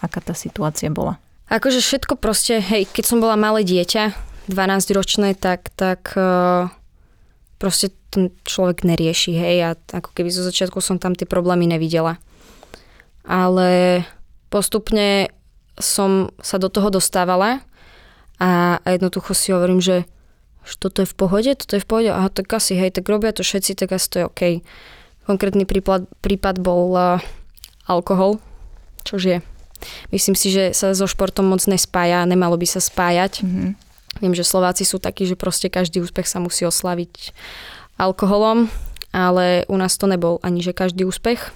aká 0.00 0.20
tá 0.22 0.32
situácia 0.36 0.88
bola. 0.92 1.20
Akože 1.50 1.82
všetko 1.82 2.14
proste, 2.16 2.62
hej, 2.62 2.86
keď 2.86 3.04
som 3.04 3.18
bola 3.18 3.34
malé 3.34 3.66
dieťa, 3.66 4.14
12 4.46 4.96
ročné, 4.96 5.28
tak, 5.34 5.74
tak 5.74 6.14
uh, 6.14 6.70
proste 7.60 7.92
ten 8.08 8.32
človek 8.48 8.88
nerieši, 8.88 9.36
hej, 9.36 9.56
a 9.60 9.70
ako 9.76 10.16
keby 10.16 10.32
zo 10.32 10.40
začiatku 10.40 10.80
som 10.80 10.96
tam 10.96 11.12
tie 11.12 11.28
problémy 11.28 11.68
nevidela. 11.68 12.16
Ale 13.28 14.02
postupne 14.48 15.28
som 15.76 16.32
sa 16.40 16.56
do 16.56 16.72
toho 16.72 16.88
dostávala 16.88 17.60
a, 18.40 18.80
jednoducho 18.88 19.36
si 19.36 19.52
hovorím, 19.52 19.84
že, 19.84 20.08
že 20.64 20.74
toto 20.80 21.04
je 21.04 21.08
v 21.12 21.14
pohode, 21.14 21.50
toto 21.52 21.76
je 21.76 21.84
v 21.84 21.88
pohode, 21.88 22.08
aha, 22.08 22.32
tak 22.32 22.48
asi, 22.48 22.80
hej, 22.80 22.96
tak 22.96 23.04
robia 23.04 23.36
to 23.36 23.44
všetci, 23.44 23.76
tak 23.76 23.92
asi 23.92 24.08
to 24.08 24.16
je 24.18 24.24
OK. 24.24 24.42
Konkrétny 25.28 25.68
prípad, 25.68 26.08
prípad 26.24 26.64
bol 26.64 26.96
uh, 26.96 27.20
alkohol, 27.84 28.40
čož 29.04 29.22
je. 29.22 29.38
Myslím 30.12 30.36
si, 30.36 30.48
že 30.48 30.72
sa 30.72 30.96
so 30.96 31.04
športom 31.04 31.44
moc 31.48 31.60
nespája, 31.68 32.24
nemalo 32.24 32.56
by 32.56 32.66
sa 32.68 32.80
spájať. 32.80 33.44
Mm-hmm. 33.44 33.89
Viem, 34.20 34.36
že 34.36 34.44
Slováci 34.44 34.84
sú 34.84 35.00
takí, 35.00 35.24
že 35.24 35.36
proste 35.36 35.72
každý 35.72 36.04
úspech 36.04 36.28
sa 36.28 36.38
musí 36.44 36.68
oslaviť 36.68 37.32
alkoholom, 37.96 38.68
ale 39.10 39.64
u 39.66 39.76
nás 39.76 39.96
to 39.96 40.04
nebol 40.06 40.38
ani 40.44 40.60
že 40.60 40.76
každý 40.76 41.08
úspech. 41.08 41.52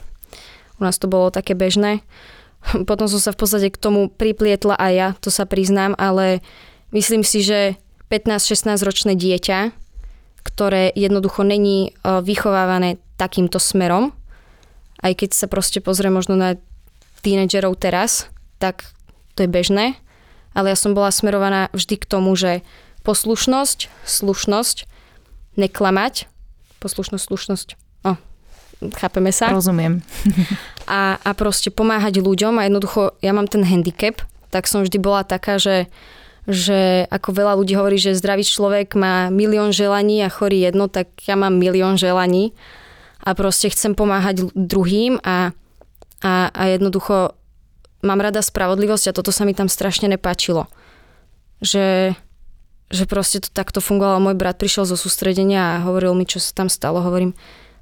U 0.80 0.82
nás 0.82 0.98
to 0.98 1.06
bolo 1.06 1.28
také 1.30 1.52
bežné. 1.52 2.00
Potom 2.88 3.06
som 3.06 3.20
sa 3.20 3.30
v 3.36 3.40
podstate 3.40 3.68
k 3.68 3.80
tomu 3.80 4.08
priplietla 4.08 4.74
aj 4.80 4.92
ja, 4.92 5.08
to 5.20 5.28
sa 5.28 5.44
priznám, 5.44 5.92
ale 6.00 6.40
myslím 6.90 7.22
si, 7.22 7.44
že 7.44 7.76
15-16 8.08 8.80
ročné 8.84 9.12
dieťa, 9.16 9.72
ktoré 10.44 10.92
jednoducho 10.92 11.40
není 11.44 11.88
e, 11.88 12.20
vychovávané 12.20 13.00
takýmto 13.16 13.56
smerom, 13.56 14.12
aj 15.00 15.12
keď 15.24 15.30
sa 15.32 15.46
proste 15.48 15.80
pozrie 15.80 16.12
možno 16.12 16.36
na 16.36 16.60
tínedžerov 17.24 17.80
teraz, 17.80 18.28
tak 18.60 18.84
to 19.34 19.44
je 19.44 19.48
bežné, 19.48 19.96
ale 20.54 20.72
ja 20.72 20.78
som 20.78 20.94
bola 20.94 21.10
smerovaná 21.10 21.68
vždy 21.74 22.00
k 22.00 22.08
tomu, 22.08 22.32
že 22.38 22.62
poslušnosť, 23.04 23.90
slušnosť, 24.06 24.76
neklamať, 25.60 26.30
poslušnosť, 26.80 27.24
slušnosť, 27.28 27.68
oh, 28.08 28.18
chápeme 28.96 29.34
sa? 29.34 29.52
Rozumiem. 29.52 30.00
a, 30.88 31.20
a 31.20 31.30
proste 31.36 31.68
pomáhať 31.68 32.22
ľuďom 32.22 32.56
a 32.62 32.66
jednoducho 32.70 33.18
ja 33.20 33.36
mám 33.36 33.50
ten 33.50 33.66
handicap, 33.66 34.24
tak 34.48 34.70
som 34.70 34.86
vždy 34.86 34.98
bola 35.02 35.26
taká, 35.26 35.58
že 35.60 35.90
že 36.44 37.08
ako 37.08 37.32
veľa 37.32 37.56
ľudí 37.56 37.72
hovorí, 37.72 37.96
že 37.96 38.12
zdravý 38.12 38.44
človek 38.44 38.92
má 39.00 39.32
milión 39.32 39.72
želaní 39.72 40.20
a 40.20 40.28
chorý 40.28 40.68
jedno, 40.68 40.92
tak 40.92 41.08
ja 41.24 41.40
mám 41.40 41.56
milión 41.56 41.96
želaní 41.96 42.52
a 43.24 43.32
proste 43.32 43.72
chcem 43.72 43.96
pomáhať 43.96 44.52
druhým 44.52 45.16
a, 45.24 45.56
a, 46.20 46.52
a 46.52 46.62
jednoducho 46.68 47.32
mám 48.04 48.20
rada 48.20 48.44
spravodlivosť 48.44 49.10
a 49.10 49.16
toto 49.16 49.32
sa 49.32 49.48
mi 49.48 49.56
tam 49.56 49.66
strašne 49.72 50.06
nepáčilo. 50.12 50.68
Že, 51.64 52.12
že 52.92 53.04
proste 53.08 53.40
to 53.40 53.48
takto 53.48 53.80
fungovalo. 53.80 54.20
Môj 54.20 54.36
brat 54.36 54.60
prišiel 54.60 54.84
zo 54.84 55.00
sústredenia 55.00 55.80
a 55.80 55.82
hovoril 55.88 56.12
mi, 56.12 56.28
čo 56.28 56.38
sa 56.38 56.52
tam 56.52 56.68
stalo. 56.68 57.00
Hovorím, 57.00 57.32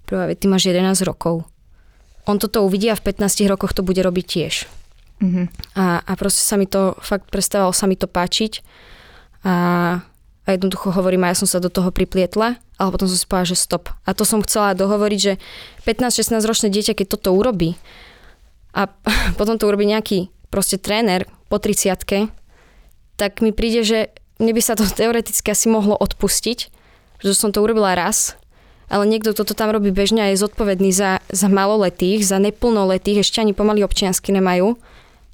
prvá 0.07 0.31
ty 0.33 0.47
máš 0.47 0.70
11 0.70 1.03
rokov. 1.03 1.43
On 2.31 2.39
toto 2.39 2.62
uvidí 2.62 2.87
a 2.87 2.95
v 2.95 3.03
15 3.03 3.51
rokoch 3.51 3.75
to 3.75 3.83
bude 3.83 3.99
robiť 3.99 4.27
tiež. 4.27 4.55
Mm-hmm. 5.18 5.47
A, 5.75 6.03
a 6.07 6.12
proste 6.14 6.47
sa 6.47 6.55
mi 6.55 6.70
to, 6.70 6.95
fakt 7.03 7.27
prestávalo 7.31 7.75
sa 7.75 7.91
mi 7.91 7.99
to 7.99 8.07
páčiť. 8.07 8.62
A, 9.43 9.55
a 10.47 10.49
jednoducho 10.49 10.95
hovorím, 10.95 11.27
a 11.27 11.35
ja 11.35 11.39
som 11.39 11.51
sa 11.51 11.59
do 11.59 11.66
toho 11.66 11.91
priplietla, 11.91 12.62
ale 12.79 12.89
potom 12.95 13.11
som 13.11 13.18
si 13.18 13.27
povedala, 13.27 13.51
že 13.51 13.59
stop. 13.59 13.91
A 14.07 14.14
to 14.14 14.23
som 14.23 14.43
chcela 14.43 14.79
dohovoriť, 14.79 15.18
že 15.18 15.33
15-16 15.83 16.47
ročné 16.47 16.68
dieťa, 16.70 16.95
keď 16.95 17.18
toto 17.18 17.35
urobí 17.35 17.75
a 18.73 18.89
potom 19.39 19.57
to 19.57 19.68
urobí 19.68 19.85
nejaký 19.89 20.33
proste 20.53 20.77
tréner 20.77 21.29
po 21.49 21.57
30 21.61 22.33
tak 23.20 23.39
mi 23.45 23.55
príde, 23.55 23.87
že 23.87 24.11
mne 24.43 24.53
by 24.57 24.62
sa 24.64 24.75
to 24.75 24.83
teoreticky 25.01 25.53
asi 25.53 25.70
mohlo 25.70 25.95
odpustiť, 25.95 26.59
že 27.23 27.33
som 27.37 27.55
to 27.55 27.62
urobila 27.62 27.95
raz, 27.95 28.35
ale 28.93 29.09
niekto, 29.09 29.33
kto 29.33 29.49
to 29.49 29.55
tam 29.57 29.73
robí 29.73 29.89
bežne 29.89 30.20
a 30.20 30.31
je 30.35 30.43
zodpovedný 30.43 30.93
za, 30.93 31.25
za 31.33 31.49
maloletých, 31.49 32.27
za 32.27 32.37
neplnoletých, 32.37 33.25
ešte 33.25 33.41
ani 33.41 33.57
pomaly 33.57 33.81
občiansky 33.81 34.35
nemajú, 34.37 34.77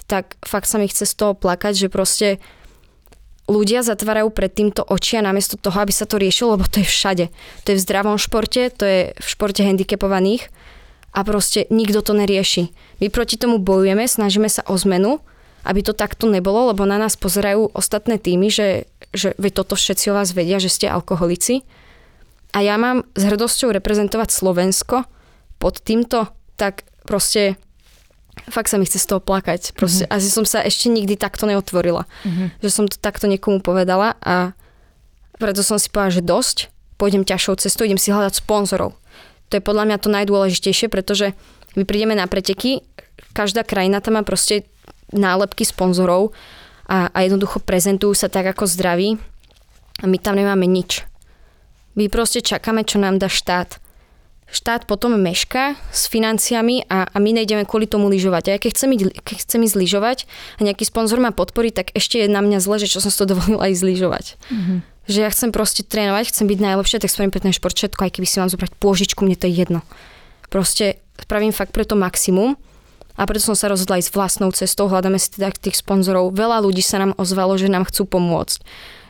tak 0.07 0.39
fakt 0.47 0.71
sa 0.71 0.79
mi 0.79 0.87
chce 0.87 1.09
z 1.09 1.15
toho 1.19 1.33
plakať, 1.35 1.75
že 1.75 1.89
proste 1.91 2.39
ľudia 3.51 3.83
zatvárajú 3.83 4.31
pred 4.31 4.53
týmto 4.53 4.85
oči 4.85 5.19
a 5.19 5.27
namiesto 5.27 5.57
toho, 5.57 5.75
aby 5.81 5.91
sa 5.91 6.05
to 6.05 6.21
riešilo, 6.21 6.55
lebo 6.55 6.69
to 6.69 6.85
je 6.85 6.87
všade. 6.87 7.27
To 7.65 7.67
je 7.73 7.77
v 7.81 7.85
zdravom 7.85 8.21
športe, 8.21 8.69
to 8.71 8.85
je 8.85 9.01
v 9.17 9.27
športe 9.27 9.65
handicapovaných 9.65 10.53
a 11.19 11.27
proste 11.27 11.67
nikto 11.75 11.99
to 11.99 12.15
nerieši. 12.15 12.71
My 13.03 13.11
proti 13.11 13.35
tomu 13.35 13.59
bojujeme, 13.59 14.07
snažíme 14.07 14.47
sa 14.47 14.63
o 14.71 14.79
zmenu, 14.79 15.19
aby 15.67 15.83
to 15.83 15.91
takto 15.91 16.31
nebolo, 16.31 16.71
lebo 16.71 16.87
na 16.87 16.95
nás 16.95 17.19
pozerajú 17.19 17.75
ostatné 17.75 18.23
týmy, 18.23 18.47
že, 18.55 18.87
že 19.11 19.35
vy 19.35 19.51
toto 19.51 19.75
všetci 19.75 20.15
o 20.15 20.17
vás 20.17 20.31
vedia, 20.31 20.63
že 20.63 20.71
ste 20.71 20.87
alkoholici. 20.87 21.67
A 22.55 22.63
ja 22.63 22.79
mám 22.79 23.03
s 23.19 23.27
hrdosťou 23.27 23.75
reprezentovať 23.75 24.31
Slovensko 24.31 25.11
pod 25.59 25.83
týmto, 25.83 26.31
tak 26.55 26.87
proste 27.03 27.59
fakt 28.47 28.71
sa 28.71 28.79
mi 28.79 28.87
chce 28.87 29.03
z 29.03 29.11
toho 29.11 29.19
plakať. 29.19 29.75
Proste, 29.75 30.07
mm-hmm. 30.07 30.17
asi 30.23 30.29
som 30.31 30.47
sa 30.47 30.63
ešte 30.63 30.87
nikdy 30.87 31.19
takto 31.19 31.51
neotvorila. 31.51 32.07
Mm-hmm. 32.23 32.63
Že 32.63 32.71
som 32.71 32.85
to 32.87 32.95
takto 32.95 33.27
niekomu 33.27 33.59
povedala 33.59 34.15
a 34.23 34.55
preto 35.43 35.67
som 35.67 35.83
si 35.83 35.91
povedala, 35.91 36.15
že 36.15 36.23
dosť, 36.23 36.57
pôjdem 36.95 37.27
ťažšou 37.27 37.59
cestou, 37.59 37.83
idem 37.87 37.99
si 37.99 38.15
hľadať 38.15 38.39
sponzorov. 38.39 38.95
To 39.49 39.59
je 39.59 39.63
podľa 39.65 39.85
mňa 39.89 39.97
to 40.01 40.09
najdôležitejšie, 40.13 40.93
pretože 40.93 41.33
my 41.77 41.85
prídeme 41.89 42.17
na 42.17 42.29
preteky, 42.29 42.85
každá 43.33 43.65
krajina 43.65 44.01
tam 44.01 44.21
má 44.21 44.23
proste 44.25 44.69
nálepky 45.15 45.65
sponzorov 45.65 46.37
a, 46.89 47.09
a 47.13 47.19
jednoducho 47.25 47.65
prezentujú 47.65 48.13
sa 48.13 48.29
tak 48.29 48.49
ako 48.53 48.69
zdraví 48.69 49.17
a 50.01 50.05
my 50.05 50.17
tam 50.21 50.37
nemáme 50.37 50.69
nič. 50.69 51.05
My 51.97 52.07
proste 52.07 52.45
čakáme, 52.45 52.87
čo 52.87 53.01
nám 53.03 53.19
dá 53.19 53.27
štát 53.27 53.81
štát 54.49 54.89
potom 54.89 55.13
meška 55.21 55.77
s 55.93 56.09
financiami 56.09 56.89
a, 56.89 57.05
a 57.05 57.17
my 57.21 57.31
nejdeme 57.37 57.69
kvôli 57.69 57.85
tomu 57.85 58.09
lyžovať. 58.09 58.45
A 58.49 58.51
ja 58.57 58.59
keď 58.59 58.71
chcem, 58.73 58.91
ísť, 58.97 59.05
keď 59.21 59.37
chcem 59.45 59.61
ísť 59.61 59.77
lyžovať 59.77 60.19
a 60.59 60.61
nejaký 60.65 60.89
sponzor 60.89 61.21
ma 61.21 61.37
podporí, 61.37 61.69
tak 61.69 61.93
ešte 61.93 62.25
je 62.25 62.33
na 62.33 62.41
mňa 62.41 62.59
zle, 62.65 62.81
že 62.81 62.89
čo 62.89 63.05
som 63.05 63.13
si 63.13 63.19
to 63.21 63.29
dovolila 63.37 63.69
ísť 63.69 63.85
lyžovať. 63.85 64.27
Mm-hmm. 64.49 64.79
Že 65.09 65.19
ja 65.25 65.31
chcem 65.33 65.51
proste 65.51 65.83
trénovať, 65.83 66.31
chcem 66.31 66.45
byť 66.45 66.59
najlepšia, 66.61 67.01
tak 67.01 67.09
spravím 67.09 67.33
pre 67.33 67.41
ten 67.41 67.57
šport 67.57 67.73
všetko, 67.73 68.05
aj 68.05 68.13
keby 68.13 68.27
si 68.29 68.37
mám 68.39 68.53
zobrať 68.53 68.77
pôžičku, 68.77 69.25
mne 69.25 69.41
to 69.41 69.49
je 69.49 69.65
jedno. 69.65 69.81
Proste 70.53 71.01
spravím 71.17 71.57
fakt 71.57 71.73
pre 71.73 71.89
to 71.89 71.97
maximum 71.97 72.61
a 73.17 73.25
preto 73.25 73.51
som 73.51 73.57
sa 73.57 73.73
rozhodla 73.73 73.99
ísť 73.99 74.13
vlastnou 74.13 74.53
cestou, 74.53 74.87
hľadáme 74.87 75.17
si 75.17 75.33
teda 75.33 75.51
tých 75.57 75.81
sponzorov. 75.81 76.37
Veľa 76.37 76.63
ľudí 76.63 76.85
sa 76.85 77.01
nám 77.01 77.17
ozvalo, 77.17 77.57
že 77.57 77.73
nám 77.73 77.89
chcú 77.89 78.05
pomôcť. 78.05 78.63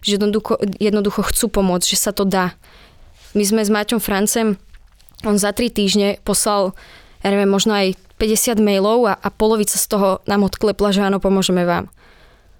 Že 0.07 0.11
jednoducho, 0.23 0.55
jednoducho 0.79 1.21
chcú 1.29 1.47
pomôcť, 1.51 1.87
že 1.93 1.99
sa 1.99 2.15
to 2.15 2.23
dá. 2.23 2.55
My 3.35 3.45
sme 3.45 3.61
s 3.67 3.69
Maťom 3.69 3.99
Francem 3.99 4.57
on 5.27 5.35
za 5.35 5.51
tri 5.51 5.67
týždne 5.67 6.23
poslal, 6.23 6.79
ja 7.27 7.35
neviem, 7.35 7.51
možno 7.51 7.75
aj 7.75 7.99
50 8.23 8.63
mailov 8.63 9.11
a, 9.11 9.15
a 9.19 9.29
polovica 9.35 9.75
z 9.75 9.87
toho 9.91 10.23
nám 10.31 10.47
odklepla, 10.47 10.95
že 10.95 11.03
áno, 11.03 11.19
pomôžeme 11.19 11.67
vám. 11.67 11.91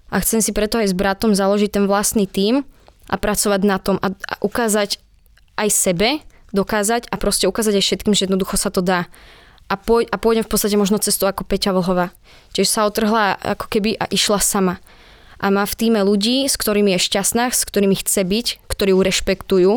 A 0.09 0.19
chcem 0.19 0.43
si 0.43 0.51
preto 0.51 0.75
aj 0.81 0.91
s 0.91 0.95
bratom 0.97 1.31
založiť 1.31 1.79
ten 1.79 1.85
vlastný 1.87 2.27
tím 2.27 2.67
a 3.09 3.15
pracovať 3.17 3.61
na 3.65 3.77
tom 3.81 3.97
a, 3.99 4.13
a 4.13 4.33
ukázať 4.45 5.01
aj 5.57 5.69
sebe, 5.73 6.09
dokázať 6.55 7.09
a 7.09 7.15
proste 7.17 7.49
ukázať 7.49 7.81
aj 7.81 7.83
všetkým, 7.83 8.13
že 8.15 8.25
jednoducho 8.29 8.55
sa 8.55 8.69
to 8.69 8.79
dá. 8.79 9.09
A, 9.69 9.77
pôj, 9.77 10.09
a 10.09 10.17
pôjdem 10.17 10.41
v 10.41 10.49
podstate 10.49 10.79
možno 10.79 10.97
cestu 10.97 11.29
ako 11.29 11.45
Peťa 11.45 11.73
Vlhova. 11.75 12.09
Čiže 12.57 12.69
sa 12.69 12.89
otrhla 12.89 13.37
ako 13.37 13.69
keby 13.69 14.01
a 14.01 14.09
išla 14.09 14.41
sama. 14.41 14.81
A 15.37 15.53
má 15.53 15.63
v 15.63 15.77
týme 15.77 16.01
ľudí, 16.01 16.49
s 16.49 16.57
ktorými 16.57 16.97
je 16.97 17.05
šťastná, 17.05 17.53
s 17.53 17.63
ktorými 17.69 17.93
chce 18.01 18.25
byť, 18.25 18.47
ktorí 18.65 18.91
ju 18.97 18.99
rešpektujú 19.05 19.71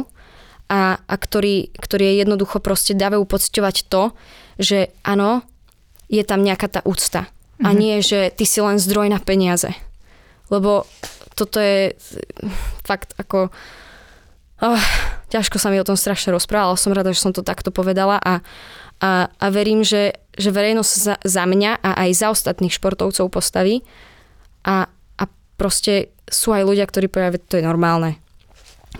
a, 0.72 0.96
a 0.96 1.14
ktorí, 1.20 1.76
ktorí 1.76 2.16
jednoducho 2.24 2.64
proste 2.64 2.96
dávajú 2.96 3.28
pociťovať 3.28 3.76
to, 3.92 4.16
že 4.56 4.96
áno, 5.04 5.44
je 6.08 6.24
tam 6.24 6.40
nejaká 6.40 6.72
tá 6.72 6.80
úcta. 6.88 7.28
Mm-hmm. 7.28 7.64
A 7.64 7.68
mhm. 7.68 7.78
nie, 7.78 7.94
že 8.00 8.32
ty 8.32 8.48
si 8.48 8.64
len 8.64 8.80
zdroj 8.80 9.12
na 9.12 9.20
peniaze. 9.20 9.76
Lebo 10.48 10.88
toto 11.34 11.58
je 11.60 11.96
fakt 12.88 13.16
ako... 13.16 13.52
Oh, 14.62 14.84
ťažko 15.34 15.58
sa 15.58 15.74
mi 15.74 15.82
o 15.82 15.88
tom 15.88 15.98
strašne 15.98 16.30
rozprávala, 16.30 16.78
som 16.78 16.94
rada, 16.94 17.10
že 17.10 17.18
som 17.18 17.34
to 17.34 17.42
takto 17.42 17.74
povedala 17.74 18.22
a, 18.22 18.46
a, 19.02 19.26
a 19.26 19.46
verím, 19.50 19.82
že, 19.82 20.22
že 20.38 20.54
verejnosť 20.54 20.92
za, 20.94 21.14
za 21.18 21.42
mňa 21.42 21.82
a 21.82 22.06
aj 22.06 22.10
za 22.14 22.30
ostatných 22.30 22.70
športovcov 22.70 23.26
postaví 23.26 23.82
a, 24.62 24.86
a 25.18 25.24
proste 25.58 26.14
sú 26.30 26.54
aj 26.54 26.62
ľudia, 26.62 26.86
ktorí 26.86 27.10
povedia, 27.10 27.42
že 27.42 27.48
to 27.50 27.58
je 27.58 27.66
normálne. 27.66 28.22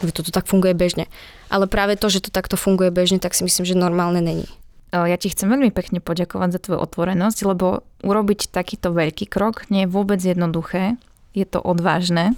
Že 0.03 0.11
toto 0.11 0.31
tak 0.35 0.51
funguje 0.51 0.75
bežne. 0.75 1.07
Ale 1.47 1.71
práve 1.71 1.95
to, 1.95 2.11
že 2.11 2.27
to 2.27 2.35
takto 2.35 2.59
funguje 2.59 2.91
bežne, 2.91 3.23
tak 3.23 3.37
si 3.37 3.47
myslím, 3.47 3.63
že 3.63 3.79
normálne 3.79 4.19
není. 4.19 4.51
Ja 4.93 5.17
ti 5.17 5.33
chcem 5.33 5.49
veľmi 5.49 5.73
pekne 5.73 6.05
poďakovať 6.05 6.49
za 6.53 6.61
tvoju 6.61 6.79
otvorenosť, 6.85 7.39
lebo 7.49 7.81
urobiť 8.05 8.53
takýto 8.53 8.93
veľký 8.93 9.25
krok 9.25 9.65
nie 9.73 9.89
je 9.89 9.93
vôbec 9.93 10.21
jednoduché. 10.21 11.01
Je 11.33 11.45
to 11.49 11.61
odvážne. 11.61 12.37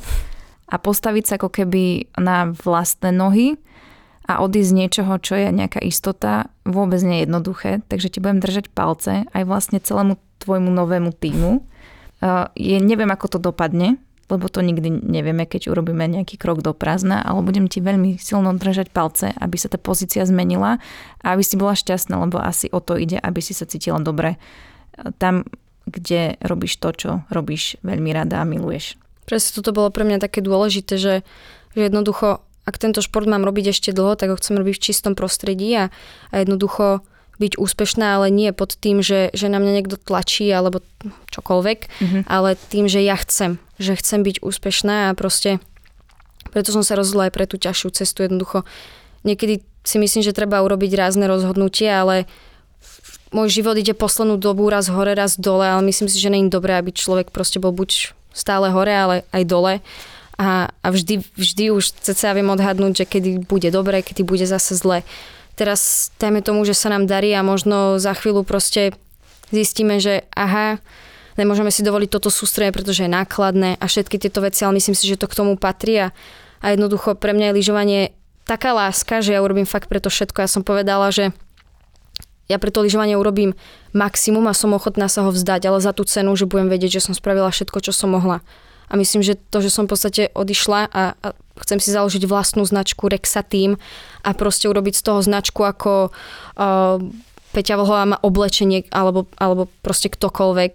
A 0.65 0.81
postaviť 0.81 1.25
sa 1.27 1.35
ako 1.37 1.51
keby 1.53 2.09
na 2.17 2.51
vlastné 2.55 3.13
nohy 3.13 3.61
a 4.25 4.41
odísť 4.41 4.71
z 4.73 4.79
niečoho, 4.81 5.13
čo 5.21 5.37
je 5.37 5.53
nejaká 5.53 5.79
istota, 5.85 6.49
vôbec 6.65 7.05
nie 7.05 7.21
je 7.21 7.25
jednoduché. 7.29 7.71
Takže 7.87 8.09
ti 8.09 8.19
budem 8.25 8.41
držať 8.41 8.73
palce 8.73 9.29
aj 9.29 9.43
vlastne 9.45 9.77
celému 9.77 10.17
tvojmu 10.41 10.73
novému 10.73 11.13
týmu. 11.13 11.61
Je, 12.57 12.77
neviem, 12.81 13.13
ako 13.13 13.37
to 13.37 13.39
dopadne, 13.39 14.01
lebo 14.33 14.49
to 14.49 14.65
nikdy 14.65 14.89
nevieme, 14.89 15.45
keď 15.45 15.69
urobíme 15.69 16.09
nejaký 16.09 16.41
krok 16.41 16.65
do 16.65 16.73
prázdna, 16.73 17.21
ale 17.21 17.45
budem 17.45 17.69
ti 17.69 17.85
veľmi 17.85 18.17
silno 18.17 18.57
držať 18.57 18.89
palce, 18.89 19.37
aby 19.37 19.61
sa 19.61 19.69
tá 19.69 19.77
pozícia 19.77 20.25
zmenila 20.25 20.81
a 21.21 21.37
aby 21.37 21.45
si 21.45 21.61
bola 21.61 21.77
šťastná, 21.77 22.17
lebo 22.17 22.41
asi 22.41 22.73
o 22.73 22.81
to 22.81 22.97
ide, 22.97 23.21
aby 23.21 23.45
si 23.45 23.53
sa 23.53 23.69
cítila 23.69 24.01
dobre. 24.01 24.41
Tam 25.21 25.45
kde 25.85 26.41
robíš 26.41 26.81
to, 26.81 26.89
čo 26.93 27.11
robíš 27.29 27.77
veľmi 27.85 28.11
rada 28.13 28.41
a 28.41 28.49
miluješ. 28.49 28.97
Presne 29.25 29.57
toto 29.57 29.73
bolo 29.73 29.89
pre 29.89 30.05
mňa 30.05 30.21
také 30.21 30.45
dôležité, 30.45 31.01
že, 31.01 31.15
že 31.73 31.81
jednoducho, 31.89 32.45
ak 32.65 32.77
tento 32.77 33.01
šport 33.01 33.25
mám 33.25 33.45
robiť 33.45 33.73
ešte 33.73 33.91
dlho, 33.93 34.17
tak 34.17 34.33
ho 34.33 34.37
chcem 34.37 34.57
robiť 34.57 34.75
v 34.77 34.85
čistom 34.85 35.13
prostredí 35.17 35.73
a, 35.77 35.85
a 36.33 36.35
jednoducho 36.41 37.05
byť 37.35 37.59
úspešná, 37.59 38.21
ale 38.21 38.31
nie 38.31 38.55
pod 38.55 38.79
tým, 38.79 39.03
že, 39.03 39.35
že 39.35 39.51
na 39.51 39.59
mňa 39.59 39.73
niekto 39.83 39.97
tlačí 39.99 40.47
alebo 40.55 40.85
čokoľvek, 41.35 41.79
mm-hmm. 41.83 42.23
ale 42.31 42.55
tým, 42.71 42.87
že 42.87 43.03
ja 43.03 43.19
chcem, 43.19 43.59
že 43.83 43.99
chcem 43.99 44.23
byť 44.23 44.39
úspešná 44.45 45.11
a 45.11 45.17
proste 45.19 45.59
preto 46.55 46.71
som 46.71 46.87
sa 46.87 46.95
rozhodla 46.95 47.27
aj 47.27 47.35
pre 47.35 47.45
tú 47.51 47.59
ťažšiu 47.59 47.91
cestu 47.91 48.23
jednoducho. 48.23 48.63
Niekedy 49.27 49.67
si 49.83 49.97
myslím, 49.99 50.23
že 50.23 50.37
treba 50.37 50.63
urobiť 50.63 50.95
rázne 50.95 51.27
rozhodnutie, 51.27 51.91
ale 51.91 52.31
môj 53.35 53.61
život 53.61 53.75
ide 53.75 53.93
poslednú 53.93 54.39
dobu 54.39 54.71
raz 54.71 54.87
hore, 54.87 55.19
raz 55.19 55.35
dole, 55.35 55.67
ale 55.67 55.83
myslím 55.91 56.07
si, 56.07 56.23
že 56.23 56.31
je 56.31 56.47
dobré, 56.47 56.79
aby 56.79 56.95
človek 56.95 57.35
proste 57.35 57.59
bol 57.59 57.75
buď 57.75 58.15
stále 58.31 58.71
hore, 58.71 58.95
ale 58.95 59.17
aj 59.35 59.43
dole. 59.45 59.73
A, 60.39 60.71
a 60.71 60.87
vždy, 60.91 61.23
vždy 61.35 61.75
už 61.75 61.95
cca 61.99 62.35
viem 62.35 62.47
odhadnúť, 62.51 63.03
že 63.03 63.05
kedy 63.07 63.31
bude 63.47 63.71
dobre, 63.75 64.03
kedy 64.03 64.23
bude 64.27 64.47
zase 64.47 64.75
zle. 64.79 65.07
Teraz 65.55 66.11
dajme 66.19 66.43
tomu, 66.43 66.67
že 66.67 66.75
sa 66.75 66.91
nám 66.91 67.07
darí 67.07 67.31
a 67.35 67.47
možno 67.47 68.03
za 68.03 68.15
chvíľu 68.15 68.43
proste 68.43 68.95
zistíme, 69.55 70.03
že 70.03 70.27
aha, 70.35 70.83
nemôžeme 71.39 71.71
si 71.71 71.87
dovoliť 71.87 72.11
toto 72.11 72.35
sústredie, 72.35 72.75
pretože 72.75 73.07
je 73.07 73.11
nákladné 73.11 73.79
a 73.79 73.85
všetky 73.87 74.19
tieto 74.19 74.43
veci, 74.43 74.67
ale 74.67 74.83
myslím 74.83 74.99
si, 74.99 75.07
že 75.07 75.19
to 75.19 75.31
k 75.31 75.39
tomu 75.39 75.55
patrí 75.55 76.11
a, 76.11 76.15
a 76.59 76.75
jednoducho 76.75 77.15
pre 77.15 77.31
mňa 77.31 77.55
je 77.55 77.57
lyžovanie 77.63 78.01
taká 78.43 78.75
láska, 78.75 79.23
že 79.23 79.39
ja 79.39 79.41
urobím 79.47 79.71
fakt 79.71 79.87
preto 79.87 80.11
všetko. 80.11 80.43
Ja 80.43 80.51
som 80.51 80.67
povedala, 80.67 81.15
že 81.15 81.31
ja 82.49 82.61
pre 82.61 82.69
to 82.69 82.85
lyžovanie 82.85 83.17
urobím 83.17 83.57
maximum 83.97 84.45
a 84.51 84.55
som 84.57 84.77
ochotná 84.77 85.09
sa 85.09 85.25
ho 85.25 85.31
vzdať, 85.33 85.65
ale 85.69 85.79
za 85.81 85.97
tú 85.97 86.05
cenu, 86.05 86.37
že 86.37 86.45
budem 86.45 86.69
vedieť, 86.69 87.01
že 87.01 87.05
som 87.11 87.15
spravila 87.17 87.49
všetko, 87.49 87.81
čo 87.81 87.93
som 87.95 88.13
mohla. 88.13 88.45
A 88.93 89.01
myslím, 89.01 89.25
že 89.25 89.41
to, 89.49 89.65
že 89.65 89.73
som 89.73 89.89
v 89.89 89.97
podstate 89.97 90.23
odišla 90.37 90.81
a, 90.93 91.17
a 91.17 91.27
chcem 91.65 91.81
si 91.81 91.89
založiť 91.89 92.29
vlastnú 92.29 92.69
značku 92.69 93.09
Rexa 93.09 93.41
Team 93.41 93.81
a 94.21 94.37
proste 94.37 94.69
urobiť 94.69 95.01
z 95.01 95.03
toho 95.03 95.21
značku 95.25 95.65
ako 95.65 96.13
uh, 96.13 97.01
Peťa 97.57 97.81
Vlhová 97.81 98.05
má 98.05 98.19
oblečenie 98.21 98.85
alebo, 98.93 99.25
alebo 99.41 99.73
proste 99.81 100.13
ktokoľvek, 100.13 100.73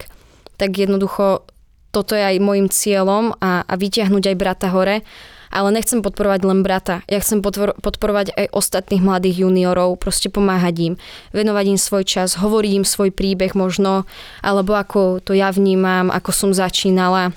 tak 0.58 0.70
jednoducho 0.74 1.46
toto 1.94 2.14
je 2.18 2.24
aj 2.24 2.38
môjim 2.42 2.66
cieľom 2.70 3.38
a, 3.38 3.62
a 3.66 3.74
vyťahnuť 3.78 4.24
aj 4.34 4.36
brata 4.38 4.68
hore 4.74 5.06
ale 5.50 5.74
nechcem 5.74 6.06
podporovať 6.06 6.41
len 6.45 6.62
brata. 6.62 7.02
Ja 7.10 7.22
chcem 7.22 7.41
podporovať 7.43 8.34
aj 8.38 8.54
ostatných 8.54 9.02
mladých 9.02 9.45
juniorov, 9.45 9.97
proste 9.97 10.30
pomáhať 10.30 10.76
im, 10.80 10.93
venovať 11.34 11.66
im 11.74 11.80
svoj 11.82 12.06
čas, 12.06 12.38
hovoriť 12.38 12.72
im 12.82 12.86
svoj 12.86 13.10
príbeh 13.10 13.58
možno, 13.58 14.06
alebo 14.45 14.78
ako 14.78 15.22
to 15.22 15.34
ja 15.34 15.50
vnímam, 15.50 16.14
ako 16.14 16.30
som 16.32 16.50
začínala. 16.54 17.34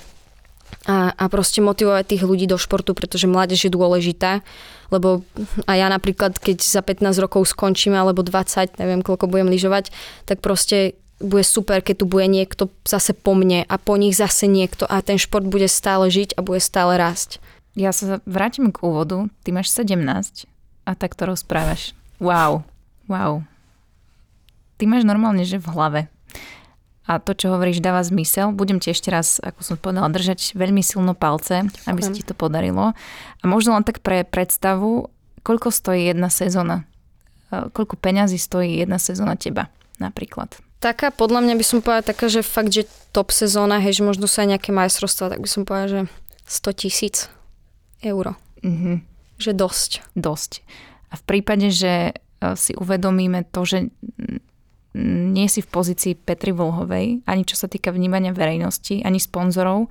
A, 0.83 1.15
a 1.15 1.23
proste 1.31 1.63
motivovať 1.63 2.03
tých 2.11 2.23
ľudí 2.27 2.43
do 2.43 2.59
športu, 2.59 2.91
pretože 2.91 3.23
mládež 3.23 3.69
je 3.69 3.71
dôležitá, 3.71 4.43
lebo 4.91 5.23
a 5.63 5.79
ja 5.79 5.87
napríklad, 5.87 6.35
keď 6.35 6.59
za 6.59 6.83
15 6.83 7.23
rokov 7.23 7.47
skončím, 7.47 7.95
alebo 7.95 8.19
20, 8.19 8.77
neviem 8.83 8.99
koľko 8.99 9.31
budem 9.31 9.47
lyžovať, 9.47 9.95
tak 10.27 10.43
proste 10.43 10.99
bude 11.23 11.47
super, 11.47 11.79
keď 11.79 12.03
tu 12.03 12.05
bude 12.05 12.27
niekto 12.27 12.67
zase 12.83 13.15
po 13.15 13.31
mne 13.31 13.63
a 13.63 13.75
po 13.79 13.95
nich 13.95 14.13
zase 14.13 14.45
niekto. 14.45 14.83
A 14.83 14.99
ten 14.99 15.15
šport 15.15 15.47
bude 15.47 15.71
stále 15.71 16.11
žiť 16.11 16.35
a 16.35 16.43
bude 16.43 16.59
stále 16.59 16.99
rásť. 16.99 17.39
Ja 17.73 17.89
sa 17.89 18.21
vrátim 18.29 18.69
k 18.69 18.85
úvodu. 18.85 19.29
Ty 19.41 19.49
máš 19.57 19.73
17 19.73 20.45
a 20.85 20.91
tak 20.93 21.17
to 21.17 21.25
rozprávaš. 21.25 21.97
Wow, 22.21 22.61
wow. 23.09 23.41
Ty 24.77 24.83
máš 24.85 25.07
normálne, 25.07 25.41
že 25.41 25.57
v 25.57 25.67
hlave. 25.73 26.01
A 27.03 27.19
to, 27.19 27.35
čo 27.35 27.51
hovoríš, 27.51 27.83
dáva 27.83 27.99
zmysel. 27.99 28.55
Budem 28.55 28.79
ti 28.79 28.93
ešte 28.93 29.11
raz, 29.11 29.41
ako 29.43 29.59
som 29.59 29.75
povedala, 29.75 30.07
držať 30.07 30.55
veľmi 30.55 30.79
silno 30.79 31.11
palce, 31.11 31.67
aby 31.83 31.99
sa 31.99 32.15
ti 32.15 32.23
to 32.23 32.31
podarilo. 32.31 32.95
A 33.39 33.43
možno 33.43 33.75
len 33.75 33.83
tak 33.83 33.99
pre 33.99 34.23
predstavu, 34.23 35.11
koľko 35.43 35.67
stojí 35.67 36.07
jedna 36.07 36.31
sezóna? 36.31 36.87
Koľko 37.51 37.99
peňazí 37.99 38.39
stojí 38.39 38.79
jedna 38.79 39.03
sezóna 39.03 39.35
teba 39.35 39.67
napríklad? 39.99 40.55
Taká, 40.79 41.11
podľa 41.11 41.43
mňa 41.43 41.55
by 41.59 41.65
som 41.67 41.79
povedala 41.83 42.07
taká, 42.07 42.31
že 42.31 42.39
fakt, 42.43 42.71
že 42.71 42.87
top 43.11 43.35
sezóna, 43.35 43.83
hej, 43.83 43.99
že 43.99 44.07
možno 44.07 44.27
sa 44.27 44.47
aj 44.47 44.55
nejaké 44.55 44.71
majstrovstvá, 44.71 45.31
tak 45.35 45.39
by 45.43 45.49
som 45.51 45.63
povedala, 45.67 45.87
že 45.87 45.99
100 46.47 46.81
tisíc 46.81 47.31
euro. 48.05 48.35
Mm-hmm. 48.63 48.95
Že 49.39 49.51
dosť. 49.55 49.91
Dosť. 50.15 50.51
A 51.11 51.19
v 51.19 51.23
prípade, 51.23 51.69
že 51.69 52.11
e, 52.11 52.13
si 52.55 52.73
uvedomíme 52.75 53.45
to, 53.49 53.61
že 53.65 53.77
nie 54.93 55.47
si 55.49 55.65
v 55.65 55.71
pozícii 55.73 56.13
Petri 56.13 56.53
Volhovej, 56.53 57.25
ani 57.25 57.43
čo 57.49 57.57
sa 57.57 57.65
týka 57.65 57.89
vnímania 57.89 58.29
verejnosti, 58.29 59.01
ani 59.01 59.17
sponzorov, 59.17 59.89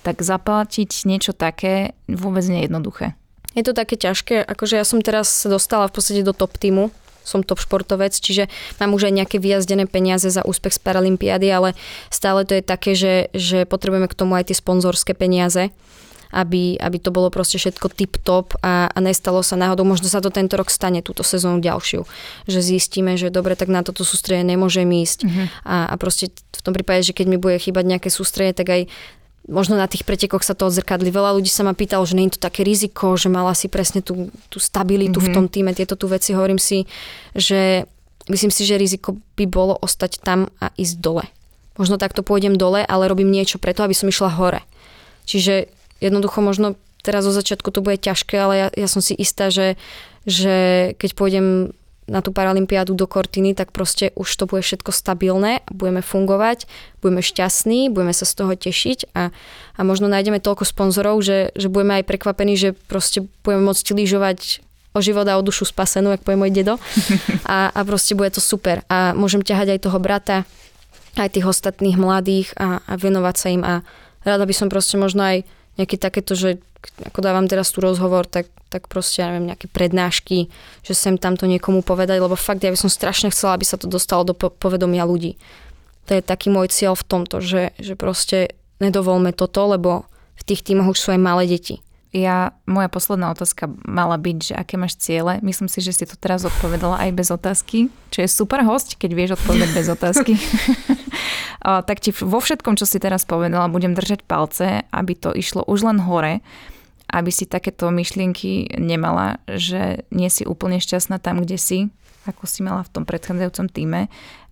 tak 0.00 0.24
zaplatiť 0.24 1.04
niečo 1.04 1.36
také 1.36 1.92
vôbec 2.08 2.44
nie 2.48 2.64
je 2.64 2.66
jednoduché. 2.72 3.06
Je 3.52 3.64
to 3.64 3.76
také 3.76 4.00
ťažké, 4.00 4.40
akože 4.40 4.80
ja 4.80 4.86
som 4.88 5.04
teraz 5.04 5.28
dostala 5.44 5.88
v 5.88 6.00
podstate 6.00 6.24
do 6.24 6.32
top 6.32 6.56
týmu, 6.56 6.88
som 7.28 7.44
top 7.44 7.60
športovec, 7.60 8.16
čiže 8.16 8.48
mám 8.80 8.96
už 8.96 9.12
aj 9.12 9.20
nejaké 9.20 9.36
vyjazdené 9.36 9.84
peniaze 9.84 10.32
za 10.32 10.40
úspech 10.48 10.72
z 10.72 10.80
Paralympiády, 10.80 11.48
ale 11.52 11.76
stále 12.08 12.48
to 12.48 12.56
je 12.56 12.64
také, 12.64 12.96
že, 12.96 13.28
že 13.36 13.68
potrebujeme 13.68 14.08
k 14.08 14.16
tomu 14.16 14.32
aj 14.40 14.48
tie 14.48 14.56
sponzorské 14.56 15.12
peniaze 15.12 15.68
aby, 16.32 16.76
aby 16.76 16.98
to 17.00 17.10
bolo 17.10 17.32
proste 17.32 17.56
všetko 17.56 17.88
tip-top 17.92 18.56
a, 18.60 18.92
a 18.92 18.98
nestalo 19.00 19.40
sa 19.40 19.56
náhodou. 19.56 19.88
Možno 19.88 20.08
sa 20.10 20.20
to 20.20 20.28
tento 20.28 20.56
rok 20.56 20.68
stane, 20.68 21.00
túto 21.00 21.24
sezónu 21.24 21.64
ďalšiu. 21.64 22.04
Že 22.44 22.60
zistíme, 22.60 23.16
že 23.16 23.32
dobre, 23.32 23.56
tak 23.56 23.72
na 23.72 23.80
toto 23.80 24.04
sústredie 24.04 24.44
nemôžem 24.44 24.88
ísť. 24.88 25.24
Uh-huh. 25.24 25.46
A, 25.64 25.92
a 25.92 25.94
proste 25.96 26.28
v 26.32 26.60
tom 26.60 26.76
prípade, 26.76 27.06
že 27.06 27.16
keď 27.16 27.26
mi 27.32 27.38
bude 27.40 27.56
chýbať 27.56 27.84
nejaké 27.96 28.08
sústredie, 28.12 28.52
tak 28.52 28.68
aj 28.68 28.82
možno 29.48 29.80
na 29.80 29.88
tých 29.88 30.04
pretekoch 30.04 30.44
sa 30.44 30.52
to 30.52 30.68
odzrkadli. 30.68 31.08
Veľa 31.08 31.40
ľudí 31.40 31.48
sa 31.48 31.64
ma 31.64 31.72
pýtalo, 31.72 32.04
že 32.04 32.14
nie 32.14 32.28
je 32.28 32.36
to 32.36 32.44
také 32.44 32.62
riziko, 32.62 33.16
že 33.16 33.32
mala 33.32 33.56
si 33.56 33.72
presne 33.72 34.04
tú, 34.04 34.28
tú 34.52 34.60
stabilitu 34.60 35.18
mm-hmm. 35.18 35.32
v 35.32 35.34
tom 35.34 35.46
týme, 35.48 35.72
tieto 35.72 35.96
tu 35.96 36.04
veci. 36.04 36.36
Hovorím 36.36 36.60
si, 36.60 36.84
že 37.32 37.88
myslím 38.28 38.52
si, 38.52 38.68
že 38.68 38.76
riziko 38.76 39.16
by 39.40 39.48
bolo 39.48 39.74
ostať 39.80 40.20
tam 40.20 40.52
a 40.60 40.68
ísť 40.76 41.00
dole. 41.00 41.24
Možno 41.80 41.96
takto 41.96 42.20
pôjdem 42.20 42.60
dole, 42.60 42.84
ale 42.84 43.08
robím 43.08 43.32
niečo 43.32 43.56
preto, 43.56 43.80
aby 43.80 43.96
som 43.96 44.10
išla 44.10 44.36
hore. 44.36 44.60
Čiže 45.24 45.72
jednoducho 46.00 46.40
možno 46.40 46.74
teraz 47.02 47.24
zo 47.24 47.32
začiatku 47.32 47.70
to 47.70 47.80
bude 47.80 48.02
ťažké, 48.02 48.36
ale 48.36 48.54
ja, 48.56 48.68
ja 48.74 48.88
som 48.90 49.00
si 49.00 49.14
istá, 49.14 49.48
že, 49.48 49.78
že 50.26 50.92
keď 50.98 51.10
pôjdem 51.14 51.46
na 52.08 52.24
tú 52.24 52.32
paralympiádu 52.32 52.96
do 52.96 53.04
Kortiny, 53.04 53.52
tak 53.52 53.70
proste 53.70 54.16
už 54.16 54.28
to 54.32 54.48
bude 54.48 54.64
všetko 54.64 54.90
stabilné, 54.90 55.60
budeme 55.68 56.00
fungovať, 56.00 56.64
budeme 57.04 57.20
šťastní, 57.20 57.92
budeme 57.92 58.16
sa 58.16 58.24
z 58.24 58.32
toho 58.32 58.52
tešiť 58.56 59.12
a, 59.12 59.28
a 59.76 59.80
možno 59.84 60.08
nájdeme 60.08 60.40
toľko 60.40 60.64
sponzorov, 60.64 61.20
že, 61.20 61.52
že 61.52 61.68
budeme 61.68 62.00
aj 62.00 62.08
prekvapení, 62.08 62.56
že 62.56 62.72
proste 62.88 63.28
budeme 63.44 63.68
môcť 63.68 63.86
lyžovať 63.92 64.64
o 64.96 65.04
život 65.04 65.28
a 65.28 65.36
o 65.36 65.44
dušu 65.44 65.68
spasenú, 65.68 66.16
ako 66.16 66.24
povie 66.24 66.40
môj 66.48 66.52
dedo. 66.56 66.74
A, 67.48 67.72
a 67.72 67.80
proste 67.80 68.12
bude 68.12 68.28
to 68.28 68.44
super. 68.44 68.84
A 68.92 69.16
môžem 69.16 69.40
ťahať 69.40 69.76
aj 69.76 69.88
toho 69.88 69.96
brata, 69.96 70.44
aj 71.16 71.32
tých 71.32 71.48
ostatných 71.48 71.96
mladých 71.96 72.52
a, 72.60 72.84
a 72.84 72.92
venovať 73.00 73.34
sa 73.40 73.48
im 73.48 73.62
a 73.64 73.80
rada 74.20 74.44
by 74.44 74.52
som 74.52 74.68
proste 74.68 75.00
možno 75.00 75.24
aj 75.24 75.48
nejaké 75.78 75.96
takéto, 75.96 76.34
že 76.34 76.58
ako 77.06 77.22
dávam 77.22 77.46
teraz 77.46 77.70
tu 77.70 77.78
rozhovor, 77.78 78.26
tak, 78.26 78.50
tak 78.70 78.86
proste, 78.90 79.22
ja 79.22 79.30
neviem, 79.30 79.54
nejaké 79.54 79.70
prednášky, 79.70 80.50
že 80.82 80.94
sem 80.94 81.14
tamto 81.18 81.46
niekomu 81.46 81.86
povedať, 81.86 82.18
lebo 82.18 82.34
fakt 82.34 82.62
ja 82.62 82.74
by 82.74 82.78
som 82.78 82.90
strašne 82.90 83.30
chcela, 83.30 83.54
aby 83.54 83.66
sa 83.66 83.78
to 83.78 83.86
dostalo 83.86 84.26
do 84.26 84.34
povedomia 84.34 85.06
ľudí. 85.06 85.38
To 86.10 86.18
je 86.18 86.22
taký 86.22 86.50
môj 86.50 86.70
cieľ 86.72 86.98
v 86.98 87.06
tomto, 87.06 87.38
že, 87.38 87.74
že 87.78 87.94
proste 87.94 88.58
nedovolme 88.82 89.30
toto, 89.34 89.66
lebo 89.70 90.06
v 90.38 90.42
tých 90.46 90.62
týmoch 90.66 90.94
už 90.94 90.98
sú 90.98 91.08
aj 91.14 91.20
malé 91.20 91.46
deti. 91.50 91.82
Ja, 92.08 92.56
moja 92.64 92.88
posledná 92.88 93.36
otázka 93.36 93.68
mala 93.84 94.16
byť, 94.16 94.38
že 94.40 94.54
aké 94.56 94.80
máš 94.80 94.96
ciele. 94.96 95.44
Myslím 95.44 95.68
si, 95.68 95.84
že 95.84 95.92
si 95.92 96.08
to 96.08 96.16
teraz 96.16 96.40
odpovedala 96.40 96.96
aj 97.04 97.10
bez 97.12 97.28
otázky, 97.28 97.92
čo 98.08 98.24
je 98.24 98.28
super 98.32 98.64
host, 98.64 98.96
keď 98.96 99.10
vieš 99.12 99.30
odpovedať 99.36 99.70
bez 99.76 99.86
otázky. 99.92 100.32
o, 101.68 101.84
tak 101.84 102.00
ti 102.00 102.16
vo 102.16 102.40
všetkom, 102.40 102.80
čo 102.80 102.88
si 102.88 102.96
teraz 102.96 103.28
povedala, 103.28 103.68
budem 103.68 103.92
držať 103.92 104.24
palce, 104.24 104.88
aby 104.88 105.12
to 105.20 105.36
išlo 105.36 105.60
už 105.68 105.84
len 105.84 106.00
hore, 106.00 106.40
aby 107.12 107.28
si 107.28 107.44
takéto 107.44 107.92
myšlienky 107.92 108.80
nemala, 108.80 109.44
že 109.44 110.08
nie 110.08 110.32
si 110.32 110.48
úplne 110.48 110.80
šťastná 110.80 111.20
tam, 111.20 111.44
kde 111.44 111.60
si, 111.60 111.78
ako 112.24 112.48
si 112.48 112.64
mala 112.64 112.88
v 112.88 112.92
tom 112.92 113.04
predchádzajúcom 113.04 113.68
týme 113.68 114.08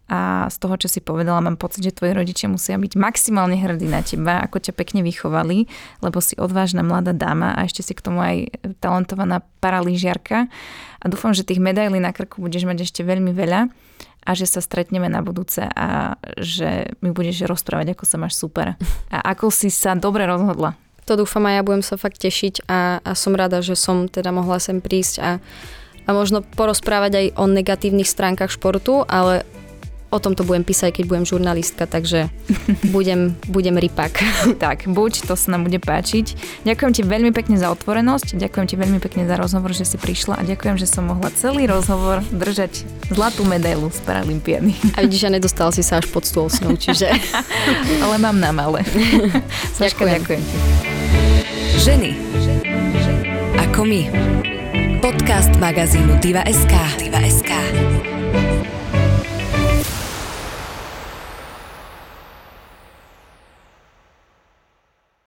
a 0.06 0.46
z 0.46 0.56
toho, 0.62 0.78
čo 0.78 0.86
si 0.86 1.02
povedala, 1.02 1.42
mám 1.42 1.58
pocit, 1.58 1.82
že 1.82 1.90
tvoji 1.90 2.14
rodičia 2.14 2.46
musia 2.46 2.78
byť 2.78 2.94
maximálne 2.94 3.58
hrdí 3.58 3.90
na 3.90 4.06
teba, 4.06 4.38
ako 4.38 4.62
ťa 4.62 4.72
pekne 4.78 5.02
vychovali, 5.02 5.66
lebo 5.98 6.22
si 6.22 6.38
odvážna 6.38 6.86
mladá 6.86 7.10
dáma 7.10 7.58
a 7.58 7.66
ešte 7.66 7.82
si 7.82 7.90
k 7.90 8.06
tomu 8.06 8.22
aj 8.22 8.36
talentovaná 8.78 9.42
paralýžiarka 9.58 10.46
a 11.02 11.04
dúfam, 11.10 11.34
že 11.34 11.42
tých 11.42 11.58
medailí 11.58 11.98
na 11.98 12.14
krku 12.14 12.38
budeš 12.38 12.70
mať 12.70 12.86
ešte 12.86 13.02
veľmi 13.02 13.34
veľa 13.34 13.66
a 14.26 14.30
že 14.34 14.46
sa 14.46 14.62
stretneme 14.62 15.10
na 15.10 15.22
budúce 15.26 15.66
a 15.66 16.18
že 16.38 16.94
mi 17.02 17.10
budeš 17.10 17.46
rozprávať, 17.46 17.94
ako 17.94 18.04
sa 18.06 18.16
máš 18.18 18.38
super 18.38 18.78
a 19.10 19.18
ako 19.34 19.50
si 19.50 19.74
sa 19.74 19.98
dobre 19.98 20.26
rozhodla. 20.26 20.78
To 21.06 21.14
dúfam 21.14 21.46
a 21.46 21.54
ja 21.54 21.62
budem 21.62 21.86
sa 21.86 21.94
fakt 21.94 22.18
tešiť 22.18 22.66
a, 22.66 22.98
a 22.98 23.10
som 23.14 23.38
rada, 23.38 23.62
že 23.62 23.78
som 23.78 24.10
teda 24.10 24.34
mohla 24.34 24.58
sem 24.58 24.82
prísť 24.82 25.14
a, 25.22 25.30
a 26.06 26.10
možno 26.10 26.42
porozprávať 26.42 27.12
aj 27.14 27.26
o 27.38 27.44
negatívnych 27.46 28.10
stránkach 28.10 28.50
športu, 28.50 29.06
ale 29.06 29.46
o 30.16 30.18
o 30.18 30.24
tom 30.24 30.32
to 30.32 30.48
budem 30.48 30.64
písať, 30.64 30.96
keď 30.96 31.04
budem 31.04 31.24
žurnalistka, 31.28 31.84
takže 31.84 32.32
budem, 32.96 33.36
budem 33.46 33.76
rypak. 33.76 34.24
tak, 34.64 34.88
buď, 34.88 35.28
to 35.28 35.36
sa 35.36 35.52
nám 35.52 35.68
bude 35.68 35.76
páčiť. 35.76 36.32
Ďakujem 36.64 36.92
ti 36.96 37.02
veľmi 37.04 37.30
pekne 37.36 37.60
za 37.60 37.68
otvorenosť, 37.68 38.40
ďakujem 38.40 38.66
ti 38.66 38.76
veľmi 38.80 38.98
pekne 38.98 39.28
za 39.28 39.36
rozhovor, 39.36 39.76
že 39.76 39.84
si 39.84 40.00
prišla 40.00 40.40
a 40.40 40.42
ďakujem, 40.42 40.80
že 40.80 40.88
som 40.88 41.04
mohla 41.04 41.28
celý 41.36 41.68
rozhovor 41.68 42.24
držať 42.32 42.88
zlatú 43.12 43.44
medailu 43.44 43.92
z 43.92 44.00
Paralympiady. 44.08 44.72
A 44.96 45.04
vidíš, 45.04 45.28
že 45.28 45.30
nedostal 45.36 45.70
si 45.70 45.84
sa 45.84 46.00
až 46.00 46.08
pod 46.08 46.24
stôl 46.24 46.48
s 46.48 46.64
ňou, 46.64 46.74
čiže... 46.74 47.12
Ale 48.04 48.16
mám 48.16 48.40
na 48.40 48.50
malé. 48.56 48.82
Saška, 49.76 50.08
ďakujem. 50.08 50.40
ďakujem 50.40 50.42
ti. 50.42 50.56
Ženy. 51.76 52.10
Ako 53.68 53.84
my. 53.84 54.00
Podcast 55.04 55.52
magazínu 55.60 56.18
Diva.sk. 56.24 56.72
Diva.sk. 56.96 57.52